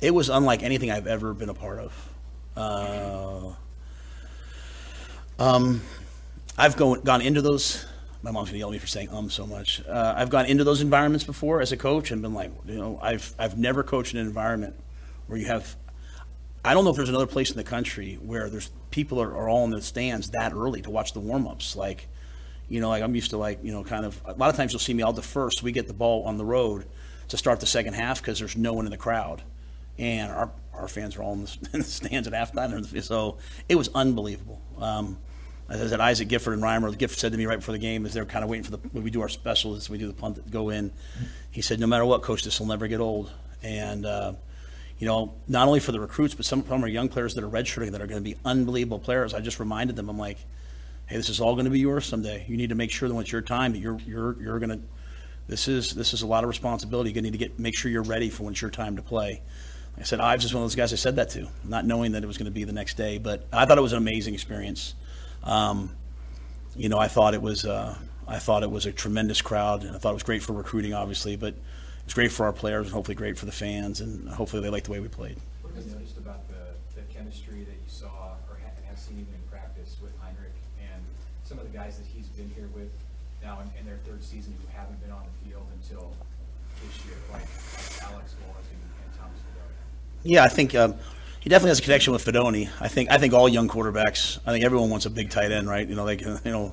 it 0.00 0.14
was 0.14 0.28
unlike 0.28 0.62
anything 0.62 0.88
I've 0.88 1.08
ever 1.08 1.34
been 1.34 1.48
a 1.48 1.54
part 1.54 1.80
of. 1.80 2.08
Uh, 2.56 3.52
um, 5.40 5.80
I've 6.56 6.76
go, 6.76 6.94
gone 6.94 7.22
into 7.22 7.42
those. 7.42 7.84
My 8.22 8.30
mom's 8.30 8.50
gonna 8.50 8.58
yell 8.58 8.68
at 8.68 8.72
me 8.72 8.78
for 8.78 8.86
saying 8.86 9.08
um 9.10 9.30
so 9.30 9.48
much. 9.48 9.82
Uh, 9.88 10.14
I've 10.16 10.30
gone 10.30 10.46
into 10.46 10.62
those 10.62 10.80
environments 10.80 11.24
before 11.24 11.60
as 11.60 11.72
a 11.72 11.76
coach 11.76 12.12
and 12.12 12.22
been 12.22 12.34
like, 12.34 12.52
you 12.66 12.78
know, 12.78 13.00
I've 13.02 13.34
I've 13.36 13.58
never 13.58 13.82
coached 13.82 14.14
in 14.14 14.20
an 14.20 14.26
environment 14.26 14.76
where 15.26 15.40
you 15.40 15.46
have. 15.46 15.74
I 16.64 16.72
don't 16.74 16.84
know 16.84 16.90
if 16.90 16.96
there's 16.96 17.08
another 17.08 17.26
place 17.26 17.50
in 17.50 17.56
the 17.56 17.64
country 17.64 18.16
where 18.22 18.48
there's 18.48 18.70
people 18.92 19.20
are, 19.20 19.34
are 19.34 19.48
all 19.48 19.64
in 19.64 19.70
the 19.70 19.82
stands 19.82 20.30
that 20.30 20.52
early 20.52 20.82
to 20.82 20.90
watch 20.90 21.14
the 21.14 21.20
warm 21.20 21.48
ups. 21.48 21.74
Like, 21.74 22.06
you 22.70 22.80
know, 22.80 22.88
like 22.88 23.02
I'm 23.02 23.14
used 23.14 23.30
to 23.30 23.36
like 23.36 23.62
you 23.62 23.72
know 23.72 23.84
kind 23.84 24.06
of 24.06 24.18
a 24.24 24.32
lot 24.32 24.48
of 24.48 24.56
times 24.56 24.72
you'll 24.72 24.80
see 24.80 24.94
me. 24.94 25.02
I'll 25.02 25.12
defer 25.12 25.50
so 25.50 25.64
we 25.64 25.72
get 25.72 25.86
the 25.86 25.92
ball 25.92 26.24
on 26.24 26.38
the 26.38 26.44
road 26.44 26.86
to 27.28 27.36
start 27.36 27.60
the 27.60 27.66
second 27.66 27.94
half 27.94 28.22
because 28.22 28.38
there's 28.38 28.56
no 28.56 28.72
one 28.72 28.86
in 28.86 28.90
the 28.90 28.96
crowd, 28.96 29.42
and 29.98 30.32
our 30.32 30.50
our 30.72 30.88
fans 30.88 31.16
are 31.16 31.22
all 31.22 31.34
in 31.34 31.44
the, 31.44 31.58
in 31.74 31.80
the 31.80 31.84
stands 31.84 32.26
at 32.26 32.32
halftime. 32.32 33.02
So 33.02 33.36
it 33.68 33.74
was 33.74 33.90
unbelievable. 33.94 34.62
Um, 34.78 35.18
as 35.68 35.80
I 35.80 35.86
said, 35.86 36.00
Isaac 36.00 36.28
Gifford 36.28 36.54
and 36.54 36.62
Reimer, 36.62 36.96
Gifford 36.96 37.18
said 37.18 37.32
to 37.32 37.38
me 37.38 37.46
right 37.46 37.58
before 37.58 37.72
the 37.72 37.78
game, 37.78 38.04
as 38.04 38.12
they 38.12 38.20
were 38.20 38.26
kind 38.26 38.42
of 38.42 38.50
waiting 38.50 38.64
for 38.64 38.72
the, 38.72 38.78
when 38.90 39.04
we 39.04 39.10
do 39.10 39.20
our 39.20 39.28
specials, 39.28 39.88
we 39.88 39.98
do 39.98 40.08
the 40.08 40.12
punt 40.12 40.34
that 40.34 40.50
go 40.50 40.70
in, 40.70 40.90
he 41.52 41.62
said, 41.62 41.78
no 41.78 41.86
matter 41.86 42.04
what, 42.04 42.22
coach, 42.22 42.42
this 42.42 42.58
will 42.58 42.66
never 42.66 42.88
get 42.88 42.98
old. 42.98 43.30
And, 43.62 44.04
uh, 44.04 44.32
you 44.98 45.06
know, 45.06 45.32
not 45.46 45.68
only 45.68 45.78
for 45.78 45.92
the 45.92 46.00
recruits, 46.00 46.34
but 46.34 46.44
some 46.44 46.58
of 46.58 46.68
them 46.68 46.84
are 46.84 46.88
young 46.88 47.08
players 47.08 47.36
that 47.36 47.44
are 47.44 47.48
redshirting 47.48 47.92
that 47.92 48.02
are 48.02 48.08
going 48.08 48.22
to 48.22 48.28
be 48.28 48.36
unbelievable 48.44 48.98
players. 48.98 49.32
I 49.32 49.40
just 49.40 49.60
reminded 49.60 49.94
them, 49.94 50.08
I'm 50.08 50.18
like, 50.18 50.38
hey, 51.10 51.16
this 51.16 51.28
is 51.28 51.40
all 51.40 51.54
going 51.54 51.64
to 51.64 51.70
be 51.70 51.80
yours 51.80 52.06
someday. 52.06 52.46
You 52.48 52.56
need 52.56 52.68
to 52.68 52.76
make 52.76 52.92
sure 52.92 53.08
that 53.08 53.14
when 53.14 53.22
it's 53.22 53.32
your 53.32 53.42
time, 53.42 53.72
that 53.72 53.80
you're, 53.80 53.98
you're, 54.06 54.40
you're 54.40 54.58
going 54.60 54.70
to, 54.70 54.80
this 55.48 55.66
is, 55.66 55.92
this 55.92 56.14
is 56.14 56.22
a 56.22 56.26
lot 56.26 56.44
of 56.44 56.48
responsibility. 56.48 57.10
You 57.10 57.20
need 57.20 57.32
to 57.32 57.38
get, 57.38 57.58
make 57.58 57.76
sure 57.76 57.90
you're 57.90 58.02
ready 58.02 58.30
for 58.30 58.44
when 58.44 58.52
it's 58.52 58.62
your 58.62 58.70
time 58.70 58.94
to 58.94 59.02
play. 59.02 59.42
Like 59.94 60.02
I 60.02 60.04
said, 60.04 60.20
Ives 60.20 60.44
is 60.44 60.54
one 60.54 60.62
of 60.62 60.64
those 60.64 60.76
guys 60.76 60.92
I 60.92 60.96
said 60.96 61.16
that 61.16 61.30
to, 61.30 61.48
not 61.64 61.84
knowing 61.84 62.12
that 62.12 62.22
it 62.22 62.26
was 62.28 62.38
going 62.38 62.46
to 62.46 62.52
be 62.52 62.62
the 62.62 62.72
next 62.72 62.96
day, 62.96 63.18
but 63.18 63.44
I 63.52 63.66
thought 63.66 63.76
it 63.76 63.82
was 63.82 63.92
an 63.92 63.98
amazing 63.98 64.34
experience. 64.34 64.94
Um, 65.42 65.90
you 66.76 66.88
know, 66.88 66.98
I 66.98 67.08
thought 67.08 67.34
it 67.34 67.42
was 67.42 67.64
uh, 67.64 67.96
I 68.28 68.38
thought 68.38 68.62
it 68.62 68.70
was 68.70 68.86
a 68.86 68.92
tremendous 68.92 69.42
crowd, 69.42 69.82
and 69.82 69.96
I 69.96 69.98
thought 69.98 70.10
it 70.10 70.14
was 70.14 70.22
great 70.22 70.42
for 70.42 70.52
recruiting, 70.52 70.94
obviously, 70.94 71.34
but 71.34 71.54
it 71.54 72.04
was 72.04 72.14
great 72.14 72.30
for 72.30 72.46
our 72.46 72.52
players, 72.52 72.86
and 72.86 72.94
hopefully 72.94 73.16
great 73.16 73.36
for 73.36 73.46
the 73.46 73.52
fans, 73.52 74.00
and 74.00 74.28
hopefully 74.28 74.62
they 74.62 74.70
like 74.70 74.84
the 74.84 74.92
way 74.92 75.00
we 75.00 75.08
played. 75.08 75.36
What 75.62 75.74
have 75.74 75.84
you 75.84 75.92
noticed 75.92 76.16
about 76.16 76.46
the, 76.46 76.54
the 76.94 77.02
chemistry 77.12 77.64
that 77.64 77.74
you 77.74 77.88
saw 77.88 78.36
or 78.48 78.58
have 78.86 78.98
seen 78.98 79.18
even 79.18 79.34
in 79.34 79.40
practice 79.50 79.96
with 80.00 80.12
Heinrich 80.20 80.54
and 80.80 81.02
some 81.50 81.58
of 81.58 81.70
the 81.70 81.76
guys 81.76 81.98
that 81.98 82.06
he's 82.06 82.28
been 82.28 82.48
here 82.54 82.68
with 82.76 82.92
now 83.42 83.58
in, 83.58 83.80
in 83.80 83.84
their 83.84 83.96
third 84.06 84.22
season 84.22 84.54
who 84.60 84.78
haven't 84.78 85.02
been 85.02 85.10
on 85.10 85.20
the 85.24 85.50
field 85.50 85.66
until 85.82 86.12
this 86.80 87.04
year, 87.04 87.16
like, 87.32 87.42
Alex 88.08 88.36
Wallace 88.46 88.68
and, 88.70 88.80
and 89.02 89.18
Thomas 89.18 89.40
Fidone? 89.40 89.74
Yeah, 90.22 90.44
I 90.44 90.48
think 90.48 90.76
um, 90.76 90.94
he 91.40 91.50
definitely 91.50 91.70
has 91.70 91.80
a 91.80 91.82
connection 91.82 92.12
with 92.12 92.24
Fidone. 92.24 92.70
I 92.80 92.86
think 92.86 93.10
I 93.10 93.18
think 93.18 93.34
all 93.34 93.48
young 93.48 93.66
quarterbacks. 93.66 94.38
I 94.46 94.52
think 94.52 94.64
everyone 94.64 94.90
wants 94.90 95.06
a 95.06 95.10
big 95.10 95.28
tight 95.30 95.50
end, 95.50 95.68
right? 95.68 95.88
You 95.88 95.96
know, 95.96 96.04
like 96.04 96.20
you 96.20 96.38
know, 96.44 96.72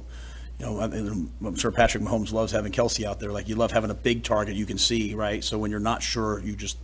you 0.59 0.65
know. 0.67 0.79
I'm 0.79 1.55
sure 1.55 1.71
Patrick 1.71 2.03
Mahomes 2.03 2.31
loves 2.31 2.51
having 2.51 2.71
Kelsey 2.71 3.03
out 3.03 3.19
there. 3.19 3.31
Like 3.31 3.49
you 3.49 3.55
love 3.55 3.71
having 3.71 3.89
a 3.89 3.95
big 3.95 4.23
target 4.23 4.55
you 4.55 4.67
can 4.67 4.77
see, 4.77 5.15
right? 5.15 5.43
So 5.43 5.57
when 5.57 5.71
you're 5.71 5.79
not 5.79 6.03
sure, 6.03 6.39
you 6.41 6.55
just 6.55 6.77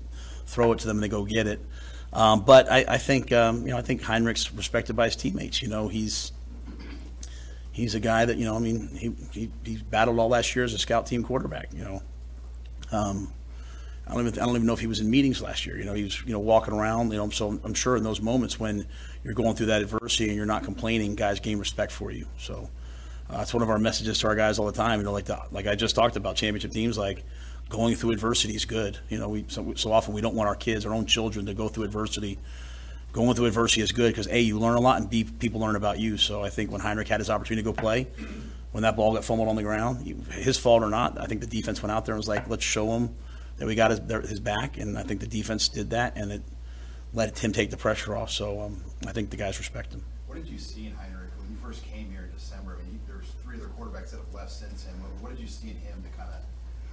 throw 0.48 0.72
it 0.72 0.80
to 0.80 0.88
them 0.88 0.98
and 0.98 1.04
they 1.04 1.10
go 1.10 1.26
get 1.26 1.46
it. 1.46 1.60
Um, 2.12 2.44
but 2.44 2.72
I, 2.72 2.86
I 2.88 2.98
think 2.98 3.32
um, 3.32 3.62
you 3.68 3.68
know 3.68 3.78
I 3.78 3.84
think 3.84 4.02
Heinrich's 4.02 4.52
respected 4.52 4.96
by 4.96 5.06
his 5.06 5.16
teammates. 5.16 5.62
You 5.62 5.68
know, 5.68 5.90
he's 5.90 6.32
he's 7.74 7.96
a 7.96 8.00
guy 8.00 8.24
that 8.24 8.38
you 8.38 8.46
know. 8.46 8.56
I 8.56 8.60
mean, 8.60 8.88
he 8.96 9.14
he, 9.34 9.52
he 9.66 9.78
battled 9.78 10.18
all 10.20 10.30
last 10.30 10.56
year 10.56 10.64
as 10.64 10.74
a 10.74 10.78
scout 10.78 11.06
team 11.06 11.24
quarterback. 11.24 11.74
You 11.74 11.84
know. 11.84 12.02
Um, 12.92 13.34
I 14.08 14.14
don't 14.14 14.28
even 14.28 14.40
I 14.40 14.46
don't 14.46 14.56
even 14.56 14.68
know 14.68 14.74
if 14.74 14.80
he 14.80 14.88
was 14.88 15.00
in 15.00 15.10
meetings 15.10 15.42
last 15.42 15.66
year. 15.66 15.78
You 15.78 15.86
know, 15.86 15.94
he 15.94 16.04
was 16.04 16.24
you 16.26 16.32
know 16.32 16.40
walking 16.40 16.74
around. 16.74 17.12
You 17.12 17.18
know, 17.18 17.30
so 17.30 17.60
I'm 17.64 17.74
sure 17.74 17.98
in 17.98 18.04
those 18.04 18.22
moments 18.22 18.60
when 18.60 18.86
you're 19.24 19.34
going 19.34 19.56
through 19.56 19.68
that 19.68 19.82
adversity 19.82 20.28
and 20.28 20.36
you're 20.36 20.46
not 20.46 20.64
complaining, 20.64 21.16
guys 21.16 21.40
gain 21.40 21.58
respect 21.58 21.92
for 21.92 22.12
you. 22.12 22.28
So 22.38 22.70
uh, 23.30 23.38
that's 23.38 23.54
one 23.54 23.64
of 23.64 23.70
our 23.70 23.80
messages 23.80 24.20
to 24.20 24.28
our 24.28 24.36
guys 24.36 24.60
all 24.60 24.66
the 24.66 24.72
time. 24.72 25.00
You 25.00 25.06
know, 25.06 25.14
like 25.14 25.26
the, 25.26 25.40
like 25.52 25.68
I 25.68 25.76
just 25.76 25.96
talked 25.96 26.16
about 26.16 26.36
championship 26.36 26.72
teams, 26.72 26.98
like 26.98 27.24
going 27.70 27.96
through 27.96 28.12
adversity 28.12 28.56
is 28.56 28.66
good. 28.66 29.00
You 29.10 29.20
know, 29.20 29.30
we 29.30 29.46
so, 29.48 29.74
so 29.76 29.92
often 29.92 30.14
we 30.14 30.22
don't 30.22 30.36
want 30.36 30.50
our 30.50 30.56
kids, 30.56 30.86
our 30.86 30.94
own 30.94 31.06
children, 31.06 31.46
to 31.46 31.54
go 31.54 31.70
through 31.70 31.86
adversity. 31.86 32.40
Going 33.14 33.34
through 33.36 33.46
adversity 33.46 33.82
is 33.82 33.92
good 33.92 34.12
because 34.12 34.28
A, 34.28 34.40
you 34.42 34.60
learn 34.60 34.76
a 34.76 34.82
lot, 34.82 35.00
and 35.00 35.10
B, 35.10 35.24
people 35.24 35.62
learn 35.62 35.76
about 35.76 36.00
you. 36.00 36.18
So 36.18 36.44
I 36.44 36.50
think 36.50 36.72
when 36.72 36.82
Heinrich 36.82 37.08
had 37.08 37.20
his 37.22 37.30
opportunity 37.30 37.64
to 37.64 37.72
go 37.72 37.80
play, 37.80 38.08
when 38.72 38.82
that 38.82 38.96
ball 38.98 39.14
got 39.14 39.24
fumbled 39.24 39.48
on 39.48 39.56
the 39.56 39.64
ground, 39.64 40.06
his 40.32 40.58
fault 40.58 40.84
or 40.84 40.90
not, 40.90 41.20
I 41.20 41.28
think 41.28 41.42
the 41.42 41.48
defense 41.48 41.82
went 41.82 41.92
out 41.92 42.06
there 42.06 42.16
and 42.16 42.20
was 42.20 42.28
like, 42.28 42.50
let's 42.50 42.64
show 42.64 42.92
him 42.92 43.16
that 43.58 43.68
we 43.68 43.76
got 43.76 43.92
his, 43.92 44.30
his 44.30 44.40
back. 44.40 44.78
And 44.78 44.98
I 44.98 45.04
think 45.04 45.20
the 45.22 45.28
defense 45.28 45.70
did 45.70 45.92
that, 45.92 46.18
and 46.18 46.32
it 46.32 46.42
let 47.14 47.38
him 47.38 47.54
take 47.54 47.70
the 47.70 47.78
pressure 47.78 48.16
off. 48.16 48.32
So 48.32 48.62
um, 48.62 48.84
I 49.08 49.12
think 49.12 49.30
the 49.30 49.38
guys 49.38 49.60
respect 49.60 49.94
him. 49.94 50.04
What 50.26 50.36
did 50.36 50.48
you 50.48 50.58
see 50.58 50.88
in 50.88 50.96
Heinrich 50.96 51.30
when 51.38 51.52
you 51.52 51.58
first 51.64 51.86
came 51.86 52.10
here 52.10 52.24
in 52.24 52.32
December? 52.34 52.80
I 52.82 52.86
mean, 52.90 53.00
there's 53.08 53.28
three 53.44 53.58
other 53.58 53.70
quarterbacks 53.78 54.10
that 54.10 54.18
have 54.18 54.34
left 54.34 54.52
since 54.52 54.86
him. 54.86 54.96
What- 55.22 55.30
did 55.34 55.40
you 55.40 55.48
see 55.48 55.70
in 55.70 55.78
him 55.78 56.04
to 56.04 56.18
kind 56.18 56.30
of 56.30 56.42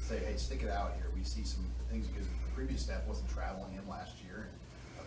say, 0.04 0.18
hey, 0.18 0.36
stick 0.36 0.62
it 0.62 0.70
out 0.70 0.92
here? 0.96 1.06
We 1.16 1.24
see 1.24 1.44
some 1.44 1.64
things 1.90 2.06
because 2.06 2.26
the 2.26 2.54
previous 2.54 2.82
staff 2.82 3.06
wasn't 3.06 3.28
traveling 3.30 3.72
in 3.74 3.88
last 3.88 4.16
year, 4.24 4.48
and 4.48 4.52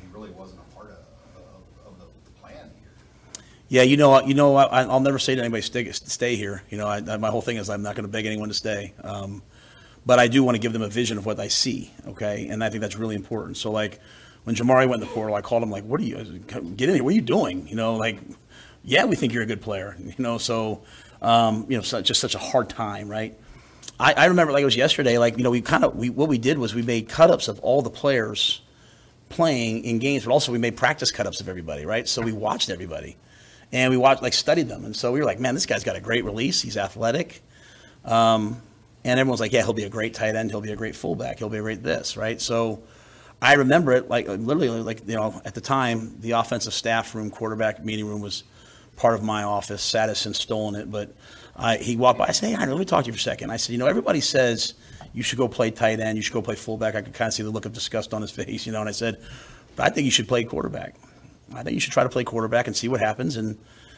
he 0.06 0.14
really 0.14 0.32
wasn't 0.32 0.60
a 0.60 0.76
part 0.76 0.88
of, 0.88 0.98
of, 1.38 1.92
of 1.94 2.00
the 2.26 2.32
plan 2.42 2.72
here. 2.82 3.44
Yeah, 3.70 3.84
you 3.84 3.98
know, 3.98 4.22
you 4.26 4.34
know, 4.34 4.56
I, 4.56 4.84
I'll 4.84 5.00
never 5.00 5.20
say 5.20 5.36
to 5.36 5.42
anybody 5.42 5.62
stay, 5.62 5.92
stay 5.92 6.36
here. 6.36 6.64
You 6.70 6.78
know, 6.78 6.88
I- 6.88 7.18
my 7.18 7.30
whole 7.30 7.42
thing 7.42 7.58
is 7.58 7.70
I'm 7.70 7.82
not 7.82 7.96
going 7.96 8.06
to 8.06 8.12
beg 8.12 8.26
anyone 8.26 8.50
to 8.50 8.54
stay. 8.54 8.94
Um, 9.04 9.42
but 10.06 10.20
I 10.20 10.28
do 10.28 10.44
want 10.44 10.56
to 10.56 10.60
give 10.60 10.74
them 10.74 10.82
a 10.82 10.90
vision 10.90 11.18
of 11.18 11.26
what 11.26 11.40
I 11.40 11.48
see. 11.48 11.92
Okay, 12.08 12.48
and 12.50 12.64
I 12.64 12.70
think 12.70 12.82
that's 12.82 12.98
really 12.98 13.16
important. 13.16 13.58
So 13.58 13.72
like 13.72 14.00
when 14.44 14.56
Jamari 14.56 14.88
went 14.88 15.02
in 15.02 15.08
the 15.08 15.14
portal, 15.14 15.36
I 15.36 15.42
called 15.42 15.64
him 15.64 15.72
like, 15.72 15.86
"What 15.86 16.02
are 16.02 16.04
you? 16.04 16.18
Get 16.76 16.90
in 16.90 16.96
here. 16.96 17.04
What 17.04 17.12
are 17.14 17.16
you 17.16 17.22
doing?" 17.22 17.68
You 17.70 17.76
know, 17.76 17.96
like, 17.96 18.20
yeah, 18.84 19.06
we 19.06 19.16
think 19.16 19.32
you're 19.34 19.44
a 19.44 19.48
good 19.48 19.62
player. 19.62 19.96
You 20.04 20.14
know, 20.18 20.38
so 20.38 20.82
um, 21.22 21.66
you 21.70 21.78
know, 21.78 21.84
so, 21.84 22.02
just 22.02 22.20
such 22.20 22.36
a 22.36 22.40
hard 22.40 22.68
time, 22.70 23.08
right? 23.08 23.34
I, 23.98 24.14
I 24.14 24.26
remember 24.26 24.52
like 24.52 24.62
it 24.62 24.66
was 24.66 24.76
yesterday. 24.76 25.18
Like 25.18 25.38
you 25.38 25.44
know, 25.44 25.52
we 25.52 25.62
kind 25.62 25.86
of 25.86 25.96
we 25.96 26.10
what 26.10 26.28
we 26.28 26.38
did 26.38 26.58
was 26.58 26.76
we 26.76 26.82
made 26.82 27.08
cut 27.08 27.32
ups 27.32 27.48
of 27.48 27.60
all 27.62 27.82
the 27.82 27.90
players 27.90 28.62
playing 29.34 29.84
in 29.84 30.00
games, 30.00 30.24
but 30.26 30.32
also 30.32 30.52
we 30.52 30.58
made 30.58 30.78
practice 30.78 31.12
cut 31.12 31.28
ups 31.28 31.42
of 31.42 31.50
everybody, 31.50 31.86
right? 31.86 32.08
So 32.08 32.22
we 32.22 32.32
watched 32.32 32.70
everybody. 32.70 33.18
And 33.72 33.90
we 33.90 33.98
watched 33.98 34.22
like 34.22 34.34
studied 34.34 34.70
them. 34.70 34.86
And 34.86 34.96
so 34.96 35.12
we 35.12 35.20
were 35.20 35.26
like 35.26 35.40
man 35.40 35.56
this 35.56 35.66
guy's 35.66 35.84
got 35.84 35.96
a 35.96 36.02
great 36.02 36.24
release. 36.24 36.62
He's 36.62 36.78
athletic. 36.78 37.42
Um, 38.06 38.62
and 39.04 39.20
everyone's 39.20 39.40
like 39.42 39.52
yeah 39.52 39.64
he'll 39.64 39.74
be 39.74 39.84
a 39.84 39.90
great 39.90 40.14
tight 40.14 40.36
end. 40.36 40.52
He'll 40.52 40.62
be 40.62 40.72
a 40.72 40.76
great 40.76 40.96
fullback. 40.96 41.40
He'll 41.40 41.50
be 41.50 41.58
a 41.58 41.62
great 41.62 41.84
this 41.84 42.16
right? 42.16 42.40
So 42.40 42.84
i 43.42 43.56
remember 43.56 43.92
it 43.92 44.08
like 44.08 44.28
literally 44.28 44.70
like 44.70 45.06
you 45.06 45.16
know 45.16 45.42
at 45.44 45.54
the 45.54 45.60
time 45.60 46.16
the 46.22 46.32
offensive 46.32 46.74
staff 46.74 47.14
room 47.14 47.30
quarterback 47.30 47.84
meeting 47.84 48.06
room 48.06 48.22
was 48.22 48.44
part 48.96 49.16
of 49.16 49.24
my 49.24 49.44
office. 49.44 49.82
Sat 49.82 50.10
has 50.10 50.20
since 50.20 50.40
stolen 50.40 50.76
it. 50.76 50.92
But 50.92 51.14
I, 51.56 51.78
he 51.78 51.96
walked 51.96 52.20
by 52.20 52.28
i 52.28 52.32
said 52.32 52.50
hey 52.50 52.54
Hunter, 52.54 52.74
let 52.74 52.80
me 52.80 52.86
talk 52.86 53.04
to 53.04 53.08
you 53.08 53.14
for 53.14 53.18
a 53.18 53.22
second. 53.22 53.50
I 53.50 53.58
said 53.58 53.74
you 53.74 53.80
know 53.80 53.88
everybody 53.88 54.22
says 54.22 54.76
you 55.14 55.24
should 55.24 55.38
go 55.38 55.48
play 55.48 55.72
tight 55.72 56.00
end 56.00 56.18
you 56.18 56.22
should 56.22 56.34
go 56.34 56.42
play 56.42 56.56
fullback 56.56 56.96
i 56.96 57.02
could 57.02 57.14
kind 57.14 57.28
of 57.28 57.34
see 57.34 57.44
the 57.44 57.50
look 57.50 57.66
of 57.66 57.74
disgust 57.74 58.14
on 58.14 58.22
his 58.22 58.32
face 58.40 58.66
you 58.66 58.72
know 58.72 58.80
and 58.80 58.90
i 58.90 58.94
said 58.94 59.22
but 59.76 59.86
i 59.86 59.90
think 59.90 60.06
you 60.06 60.12
should 60.12 60.28
play 60.28 60.44
quarterback 60.44 60.96
I 61.56 61.64
think 61.64 61.76
you 61.76 61.80
should 61.80 61.94
try 61.94 62.04
to 62.04 62.10
play 62.10 62.24
quarterback 62.24 62.68
and 62.68 62.76
see 62.76 62.88
what 62.88 63.00
happens. 63.00 63.38
And 63.38 63.58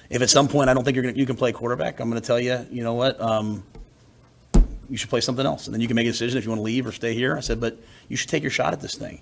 if 0.10 0.22
at 0.22 0.30
some 0.30 0.48
point 0.48 0.70
I 0.70 0.74
don't 0.74 0.84
think 0.84 0.96
you're 0.96 1.04
gonna, 1.04 1.18
you 1.18 1.26
can 1.26 1.36
play 1.36 1.52
quarterback, 1.52 2.00
I'm 2.00 2.10
going 2.10 2.22
to 2.22 2.26
tell 2.26 2.40
you, 2.40 2.66
you 2.72 2.84
know 2.84 2.94
what, 2.94 3.20
um, 3.22 3.64
you 4.90 4.98
should 4.98 5.10
play 5.10 5.22
something 5.22 5.46
else, 5.46 5.66
and 5.66 5.74
then 5.74 5.82
you 5.82 5.88
can 5.88 5.96
make 5.96 6.06
a 6.06 6.12
decision 6.12 6.38
if 6.38 6.44
you 6.44 6.52
want 6.52 6.60
to 6.60 6.64
leave 6.64 6.86
or 6.86 6.92
stay 6.92 7.14
here. 7.14 7.36
I 7.36 7.40
said, 7.40 7.60
but 7.60 7.80
you 8.08 8.16
should 8.16 8.30
take 8.30 8.44
your 8.44 8.52
shot 8.52 8.72
at 8.72 8.82
this 8.82 8.96
thing. 8.96 9.22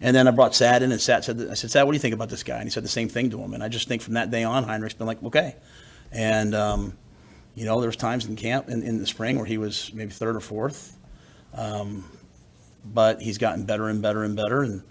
And 0.00 0.14
then 0.14 0.26
I 0.26 0.32
brought 0.32 0.56
Sad 0.56 0.82
in, 0.82 0.90
and 0.90 1.00
Sad 1.00 1.24
said, 1.24 1.46
I 1.48 1.54
said, 1.54 1.70
Sad, 1.70 1.84
what 1.84 1.92
do 1.92 1.96
you 1.96 2.00
think 2.00 2.14
about 2.14 2.28
this 2.28 2.42
guy? 2.42 2.56
And 2.56 2.64
he 2.64 2.70
said 2.70 2.82
the 2.82 2.88
same 2.88 3.08
thing 3.08 3.30
to 3.30 3.38
him. 3.38 3.54
And 3.54 3.62
I 3.62 3.68
just 3.68 3.86
think 3.86 4.02
from 4.02 4.14
that 4.14 4.32
day 4.32 4.42
on, 4.42 4.64
Heinrich's 4.64 4.94
been 4.94 5.06
like, 5.06 5.22
okay. 5.22 5.54
And 6.10 6.52
um, 6.52 6.98
you 7.54 7.64
know, 7.64 7.78
there 7.78 7.88
was 7.88 7.96
times 7.96 8.26
in 8.26 8.34
camp 8.34 8.68
in, 8.68 8.82
in 8.82 8.98
the 8.98 9.06
spring 9.06 9.36
where 9.36 9.46
he 9.46 9.56
was 9.56 9.92
maybe 9.94 10.10
third 10.10 10.34
or 10.34 10.40
fourth, 10.40 10.96
um, 11.54 12.04
but 12.84 13.22
he's 13.22 13.38
gotten 13.38 13.64
better 13.64 13.88
and 13.88 14.02
better 14.02 14.24
and 14.24 14.36
better. 14.36 14.62
And 14.62 14.82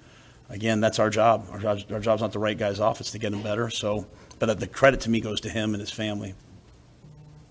again, 0.49 0.79
that's 0.79 0.99
our 0.99 1.09
job. 1.09 1.47
Our, 1.51 1.59
job, 1.59 1.79
our 1.91 1.99
job's 1.99 2.21
not 2.21 2.31
to 2.33 2.39
write 2.39 2.57
guys 2.57 2.79
off; 2.79 3.01
it's 3.01 3.11
to 3.11 3.19
get 3.19 3.31
them 3.31 3.41
better. 3.41 3.69
So, 3.69 4.07
but 4.39 4.59
the 4.59 4.67
credit 4.67 5.01
to 5.01 5.09
me 5.09 5.19
goes 5.19 5.41
to 5.41 5.49
him 5.49 5.73
and 5.73 5.81
his 5.81 5.91
family. 5.91 6.33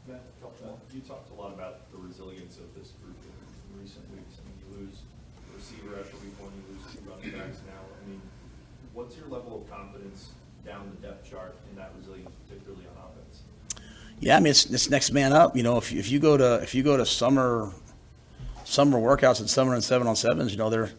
Matt, 0.09 0.23
you 0.93 1.01
talked 1.01 1.31
a 1.31 1.41
lot 1.41 1.53
about 1.53 1.91
the 1.93 1.99
resilience 1.99 2.57
of 2.59 2.75
this 2.75 2.93
group 3.03 3.17
in 3.25 3.81
recent 3.81 4.05
weeks. 4.11 4.41
I 4.41 4.49
mean, 4.49 4.57
you 4.61 4.87
lose 4.87 4.99
a 5.53 5.57
receiver 5.57 6.01
after 6.01 6.17
week 6.19 6.39
one, 6.41 6.53
you 6.57 6.75
lose 6.75 6.83
two 6.93 7.01
running 7.09 7.39
backs 7.39 7.61
now. 7.67 7.81
I 8.03 8.09
mean, 8.09 8.21
what's 8.95 9.17
your 9.17 9.27
level 9.29 9.63
of 9.63 9.71
confidence 9.71 10.31
down 10.67 10.91
the 10.95 11.07
depth 11.07 11.29
chart 11.29 11.57
in 11.71 11.77
that 11.77 11.93
resilience, 11.99 12.31
particularly 12.47 12.87
on 12.87 13.11
offense? 13.11 13.43
Yeah, 14.21 14.37
I 14.37 14.41
mean, 14.41 14.51
it's, 14.51 14.67
it's 14.67 14.91
next 14.91 15.13
man 15.13 15.33
up. 15.33 15.57
You 15.57 15.63
know, 15.63 15.79
if, 15.79 15.93
if 15.93 16.11
you 16.11 16.19
go 16.19 16.37
to 16.37 16.57
if 16.63 16.75
you 16.75 16.83
go 16.83 16.97
to 16.97 17.05
summer 17.05 17.73
summer 18.73 18.99
workouts 18.99 19.39
and 19.41 19.51
summer 19.51 19.75
and 19.75 19.85
seven 19.85 20.07
on 20.07 20.17
sevens, 20.17 20.51
you 20.51 20.59
know 20.59 20.71
they're 20.71 20.91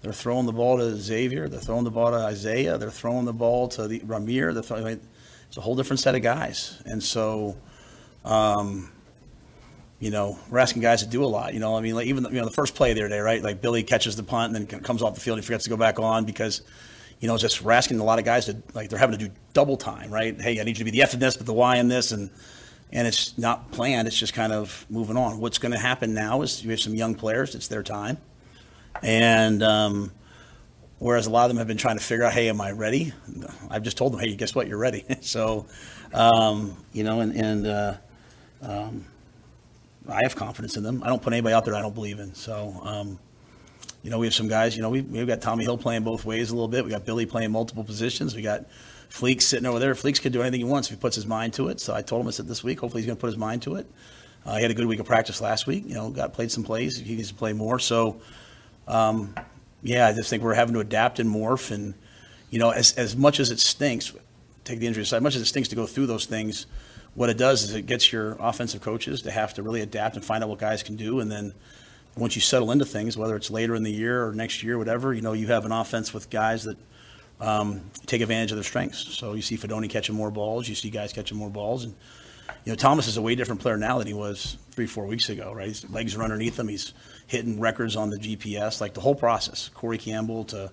they're 0.00 0.12
throwing 0.12 0.46
the 0.46 0.52
ball 0.52 0.78
to 0.78 0.96
Xavier, 0.96 1.48
they're 1.48 1.60
throwing 1.60 1.84
the 1.84 1.90
ball 1.90 2.10
to 2.10 2.16
Isaiah, 2.16 2.78
they're 2.78 2.90
throwing 2.90 3.26
the 3.26 3.34
ball 3.34 3.68
to 3.68 3.86
the 3.86 4.00
Ramir. 4.00 4.54
They're 4.54 4.62
throwing, 4.62 4.86
I 4.86 4.88
mean, 4.90 5.00
it's 5.46 5.58
a 5.58 5.60
whole 5.60 5.76
different 5.76 6.00
set 6.00 6.14
of 6.14 6.22
guys, 6.22 6.80
and 6.86 7.02
so, 7.02 7.56
um, 8.24 8.90
you 9.98 10.10
know, 10.10 10.38
we're 10.48 10.60
asking 10.60 10.80
guys 10.80 11.02
to 11.02 11.08
do 11.08 11.22
a 11.22 11.26
lot. 11.26 11.52
You 11.52 11.60
know, 11.60 11.76
I 11.76 11.82
mean, 11.82 11.94
like 11.94 12.06
even 12.06 12.24
you 12.24 12.40
know 12.40 12.46
the 12.46 12.50
first 12.50 12.74
play 12.74 12.94
the 12.94 13.06
day, 13.06 13.18
right? 13.18 13.42
Like 13.42 13.60
Billy 13.60 13.82
catches 13.82 14.16
the 14.16 14.22
punt 14.22 14.56
and 14.56 14.66
then 14.66 14.80
comes 14.80 15.02
off 15.02 15.14
the 15.14 15.20
field, 15.20 15.36
and 15.36 15.44
he 15.44 15.46
forgets 15.46 15.64
to 15.64 15.70
go 15.70 15.76
back 15.76 15.98
on 15.98 16.24
because. 16.24 16.62
You 17.22 17.28
know, 17.28 17.36
just 17.36 17.60
we're 17.60 17.72
asking 17.72 18.00
a 18.00 18.04
lot 18.04 18.18
of 18.18 18.24
guys 18.24 18.46
to 18.46 18.56
like 18.72 18.88
they're 18.88 18.98
having 18.98 19.18
to 19.18 19.26
do 19.26 19.30
double 19.52 19.76
time, 19.76 20.10
right? 20.10 20.40
Hey, 20.40 20.58
I 20.58 20.64
need 20.64 20.78
you 20.78 20.84
to 20.86 20.90
be 20.90 20.90
the 20.90 21.02
F 21.02 21.12
in 21.12 21.20
this, 21.20 21.36
but 21.36 21.44
the 21.44 21.52
Y 21.52 21.76
in 21.76 21.86
this, 21.86 22.12
and 22.12 22.30
and 22.92 23.06
it's 23.06 23.36
not 23.38 23.70
planned. 23.70 24.08
It's 24.08 24.16
just 24.16 24.34
kind 24.34 24.52
of 24.52 24.84
moving 24.90 25.16
on. 25.16 25.40
What's 25.40 25.58
going 25.58 25.72
to 25.72 25.78
happen 25.78 26.14
now 26.14 26.42
is 26.42 26.62
we 26.64 26.70
have 26.70 26.80
some 26.80 26.94
young 26.94 27.14
players. 27.14 27.54
It's 27.54 27.68
their 27.68 27.82
time, 27.82 28.18
and 29.02 29.62
um, 29.62 30.12
whereas 30.98 31.26
a 31.26 31.30
lot 31.30 31.44
of 31.44 31.48
them 31.50 31.58
have 31.58 31.68
been 31.68 31.76
trying 31.76 31.98
to 31.98 32.04
figure 32.04 32.24
out, 32.24 32.32
hey, 32.32 32.48
am 32.48 32.60
I 32.60 32.72
ready? 32.72 33.12
I've 33.70 33.82
just 33.82 33.96
told 33.96 34.12
them, 34.12 34.20
hey, 34.20 34.34
guess 34.34 34.54
what? 34.54 34.66
You're 34.66 34.78
ready. 34.78 35.04
so, 35.20 35.66
um, 36.12 36.76
you 36.92 37.04
know, 37.04 37.20
and 37.20 37.36
and 37.36 37.66
uh, 37.66 37.94
um, 38.62 39.04
I 40.08 40.20
have 40.22 40.34
confidence 40.34 40.76
in 40.76 40.82
them. 40.82 41.02
I 41.04 41.08
don't 41.08 41.22
put 41.22 41.32
anybody 41.32 41.54
out 41.54 41.64
there 41.64 41.74
I 41.74 41.82
don't 41.82 41.94
believe 41.94 42.18
in. 42.18 42.34
So. 42.34 42.80
Um, 42.82 43.18
you 44.02 44.10
know, 44.10 44.18
we 44.18 44.26
have 44.26 44.34
some 44.34 44.48
guys, 44.48 44.76
you 44.76 44.82
know, 44.82 44.88
we, 44.88 45.02
we've 45.02 45.26
got 45.26 45.42
Tommy 45.42 45.64
Hill 45.64 45.76
playing 45.76 46.04
both 46.04 46.24
ways 46.24 46.50
a 46.50 46.54
little 46.54 46.68
bit. 46.68 46.84
We 46.84 46.90
got 46.90 47.04
Billy 47.04 47.26
playing 47.26 47.52
multiple 47.52 47.84
positions. 47.84 48.34
We 48.34 48.40
got 48.40 48.64
Fleeks 49.10 49.42
sitting 49.42 49.66
over 49.66 49.78
there. 49.78 49.94
Fleeks 49.94 50.22
could 50.22 50.32
do 50.32 50.40
anything 50.40 50.60
he 50.60 50.64
wants 50.64 50.88
if 50.88 50.96
he 50.96 51.00
puts 51.00 51.16
his 51.16 51.26
mind 51.26 51.52
to 51.54 51.68
it. 51.68 51.80
So 51.80 51.94
I 51.94 52.00
told 52.02 52.22
him, 52.22 52.28
I 52.28 52.30
said, 52.30 52.46
this 52.46 52.62
week, 52.62 52.80
hopefully 52.80 53.02
he's 53.02 53.06
going 53.06 53.16
to 53.16 53.20
put 53.20 53.26
his 53.26 53.36
mind 53.36 53.62
to 53.62 53.74
it. 53.74 53.86
Uh, 54.46 54.56
he 54.56 54.62
had 54.62 54.70
a 54.70 54.74
good 54.74 54.86
week 54.86 55.00
of 55.00 55.06
practice 55.06 55.40
last 55.40 55.66
week. 55.66 55.84
You 55.86 55.94
know, 55.94 56.10
got 56.10 56.32
played 56.32 56.50
some 56.50 56.64
plays. 56.64 56.96
He 56.96 57.16
needs 57.16 57.28
to 57.28 57.34
play 57.34 57.52
more. 57.52 57.78
So, 57.78 58.20
um, 58.86 59.34
yeah, 59.82 60.06
I 60.06 60.12
just 60.12 60.30
think 60.30 60.42
we're 60.42 60.54
having 60.54 60.74
to 60.74 60.80
adapt 60.80 61.18
and 61.18 61.28
morph. 61.28 61.72
And, 61.72 61.94
you 62.50 62.58
know, 62.58 62.70
as, 62.70 62.92
as 62.92 63.16
much 63.16 63.40
as 63.40 63.50
it 63.50 63.58
stinks, 63.58 64.12
take 64.64 64.78
the 64.78 64.86
injury 64.86 65.02
aside, 65.02 65.18
as 65.18 65.22
much 65.22 65.34
as 65.34 65.42
it 65.42 65.46
stinks 65.46 65.68
to 65.70 65.76
go 65.76 65.86
through 65.86 66.06
those 66.06 66.26
things, 66.26 66.66
what 67.14 67.28
it 67.28 67.36
does 67.36 67.64
is 67.64 67.74
it 67.74 67.86
gets 67.86 68.12
your 68.12 68.36
offensive 68.38 68.80
coaches 68.80 69.22
to 69.22 69.30
have 69.30 69.54
to 69.54 69.62
really 69.62 69.80
adapt 69.80 70.14
and 70.14 70.24
find 70.24 70.44
out 70.44 70.48
what 70.48 70.60
guys 70.60 70.82
can 70.82 70.96
do. 70.96 71.20
And 71.20 71.30
then 71.30 71.52
once 72.16 72.36
you 72.36 72.40
settle 72.40 72.70
into 72.70 72.84
things, 72.84 73.16
whether 73.16 73.34
it's 73.34 73.50
later 73.50 73.74
in 73.74 73.82
the 73.82 73.90
year 73.90 74.24
or 74.26 74.32
next 74.32 74.62
year, 74.62 74.78
whatever, 74.78 75.12
you 75.12 75.20
know, 75.20 75.32
you 75.32 75.48
have 75.48 75.64
an 75.64 75.72
offense 75.72 76.14
with 76.14 76.30
guys 76.30 76.64
that 76.64 76.78
um, 77.40 77.82
take 78.06 78.20
advantage 78.20 78.52
of 78.52 78.56
their 78.56 78.64
strengths. 78.64 78.98
So 79.16 79.34
you 79.34 79.42
see 79.42 79.56
Fidone 79.56 79.88
catching 79.88 80.14
more 80.14 80.30
balls, 80.30 80.68
you 80.68 80.74
see 80.74 80.90
guys 80.90 81.12
catching 81.12 81.36
more 81.36 81.50
balls, 81.50 81.84
and 81.84 81.94
you 82.64 82.72
know 82.72 82.76
Thomas 82.76 83.06
is 83.06 83.16
a 83.16 83.22
way 83.22 83.34
different 83.34 83.60
player 83.60 83.76
now 83.76 83.98
than 83.98 84.06
he 84.06 84.14
was 84.14 84.58
three, 84.70 84.86
four 84.86 85.06
weeks 85.06 85.28
ago. 85.28 85.52
Right, 85.52 85.68
his 85.68 85.88
legs 85.90 86.14
are 86.14 86.22
underneath 86.22 86.58
him. 86.58 86.68
He's 86.68 86.92
hitting 87.26 87.60
records 87.60 87.96
on 87.96 88.10
the 88.10 88.18
GPS. 88.18 88.80
Like 88.80 88.94
the 88.94 89.00
whole 89.00 89.14
process, 89.14 89.70
Corey 89.72 89.98
Campbell 89.98 90.44
to 90.44 90.70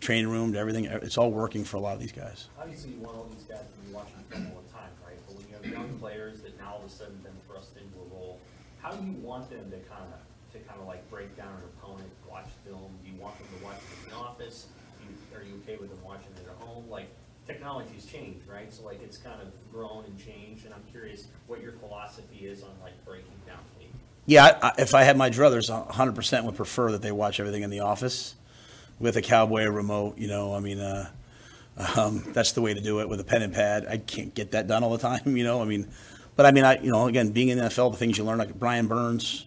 training 0.00 0.28
room 0.28 0.52
to 0.52 0.58
everything. 0.58 0.86
It's 0.86 1.18
all 1.18 1.30
working 1.30 1.64
for 1.64 1.76
a 1.76 1.80
lot 1.80 1.94
of 1.94 2.00
these 2.00 2.12
guys. 2.12 2.48
Obviously, 2.58 2.90
you 2.92 3.00
want 3.00 3.16
all 3.16 3.28
these 3.32 3.44
guys 3.44 3.60
to 3.60 3.86
be 3.86 3.92
watching 3.92 4.16
film 4.30 4.46
all 4.54 4.62
the 4.66 4.72
time, 4.72 4.90
right? 5.06 5.16
But 5.26 5.36
when 5.36 5.46
you 5.48 5.54
have 5.54 5.66
young 5.66 5.98
players 5.98 6.40
that 6.40 6.58
now 6.58 6.74
all 6.74 6.84
of 6.84 6.86
a 6.86 6.88
sudden 6.88 7.16
been 7.22 7.36
thrust 7.46 7.76
into 7.76 7.96
a 8.00 8.08
role, 8.14 8.40
how 8.80 8.92
do 8.92 9.04
you 9.06 9.12
want 9.20 9.50
them 9.50 9.70
to 9.70 9.78
kind 9.88 10.08
of, 10.08 10.20
to 10.52 10.58
kind 10.66 10.80
of 10.80 10.86
like 10.86 11.08
break 11.10 11.36
down 11.36 11.52
an 11.52 11.68
opponent, 11.76 12.08
watch 12.28 12.48
film? 12.64 12.90
Do 13.04 13.10
you 13.10 13.20
want 13.20 13.36
them 13.38 13.46
to 13.58 13.64
watch 13.64 13.78
in 14.04 14.10
the 14.10 14.16
office? 14.16 14.66
Do 14.98 15.04
you, 15.06 15.38
are 15.38 15.44
you 15.44 15.59
okay 15.70 15.80
with 15.80 15.90
them 15.90 16.04
watching 16.04 16.32
it 16.36 16.48
at 16.48 16.66
home? 16.66 16.84
Like, 16.88 17.08
technology's 17.46 18.06
changed, 18.06 18.46
right? 18.48 18.72
So 18.72 18.84
like, 18.84 19.02
it's 19.02 19.16
kind 19.16 19.40
of 19.40 19.48
grown 19.72 20.04
and 20.04 20.18
changed, 20.18 20.64
and 20.64 20.74
I'm 20.74 20.82
curious 20.90 21.26
what 21.46 21.60
your 21.60 21.72
philosophy 21.72 22.46
is 22.46 22.62
on 22.62 22.70
like 22.82 23.04
breaking 23.04 23.30
down 23.46 23.58
tape. 23.78 23.92
Yeah, 24.26 24.58
I, 24.62 24.72
if 24.78 24.94
I 24.94 25.02
had 25.02 25.16
my 25.16 25.30
druthers, 25.30 25.70
100% 25.70 26.44
would 26.44 26.56
prefer 26.56 26.92
that 26.92 27.02
they 27.02 27.12
watch 27.12 27.40
everything 27.40 27.62
in 27.62 27.70
the 27.70 27.80
office 27.80 28.34
with 28.98 29.16
a 29.16 29.22
cowboy 29.22 29.64
remote. 29.66 30.18
You 30.18 30.28
know, 30.28 30.54
I 30.54 30.60
mean, 30.60 30.80
uh, 30.80 31.10
um, 31.96 32.22
that's 32.32 32.52
the 32.52 32.60
way 32.60 32.74
to 32.74 32.80
do 32.80 33.00
it 33.00 33.08
with 33.08 33.20
a 33.20 33.24
pen 33.24 33.42
and 33.42 33.52
pad. 33.52 33.86
I 33.88 33.98
can't 33.98 34.34
get 34.34 34.52
that 34.52 34.66
done 34.66 34.84
all 34.84 34.90
the 34.90 34.98
time. 34.98 35.20
You 35.36 35.44
know, 35.44 35.62
I 35.62 35.64
mean, 35.64 35.88
but 36.36 36.46
I 36.46 36.52
mean, 36.52 36.64
I 36.64 36.78
you 36.80 36.90
know, 36.90 37.06
again, 37.06 37.30
being 37.30 37.48
in 37.48 37.58
the 37.58 37.64
NFL, 37.64 37.92
the 37.92 37.98
things 37.98 38.18
you 38.18 38.24
learn, 38.24 38.38
like 38.38 38.58
Brian 38.58 38.86
Burns 38.86 39.46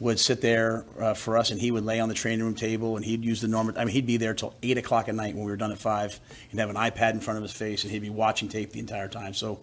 would 0.00 0.18
sit 0.18 0.40
there 0.40 0.84
uh, 0.98 1.14
for 1.14 1.36
us, 1.38 1.50
and 1.50 1.60
he 1.60 1.70
would 1.70 1.84
lay 1.84 2.00
on 2.00 2.08
the 2.08 2.14
training 2.14 2.44
room 2.44 2.54
table, 2.54 2.96
and 2.96 3.04
he'd 3.04 3.24
use 3.24 3.40
the 3.40 3.48
normal. 3.48 3.78
I 3.78 3.84
mean, 3.84 3.94
he'd 3.94 4.06
be 4.06 4.16
there 4.16 4.34
till 4.34 4.54
eight 4.62 4.76
o'clock 4.76 5.08
at 5.08 5.14
night 5.14 5.34
when 5.34 5.44
we 5.44 5.50
were 5.50 5.56
done 5.56 5.72
at 5.72 5.78
five, 5.78 6.18
and 6.50 6.60
have 6.60 6.70
an 6.70 6.76
iPad 6.76 7.12
in 7.12 7.20
front 7.20 7.36
of 7.36 7.42
his 7.42 7.52
face, 7.52 7.84
and 7.84 7.92
he'd 7.92 8.02
be 8.02 8.10
watching 8.10 8.48
tape 8.48 8.72
the 8.72 8.80
entire 8.80 9.08
time. 9.08 9.34
So 9.34 9.60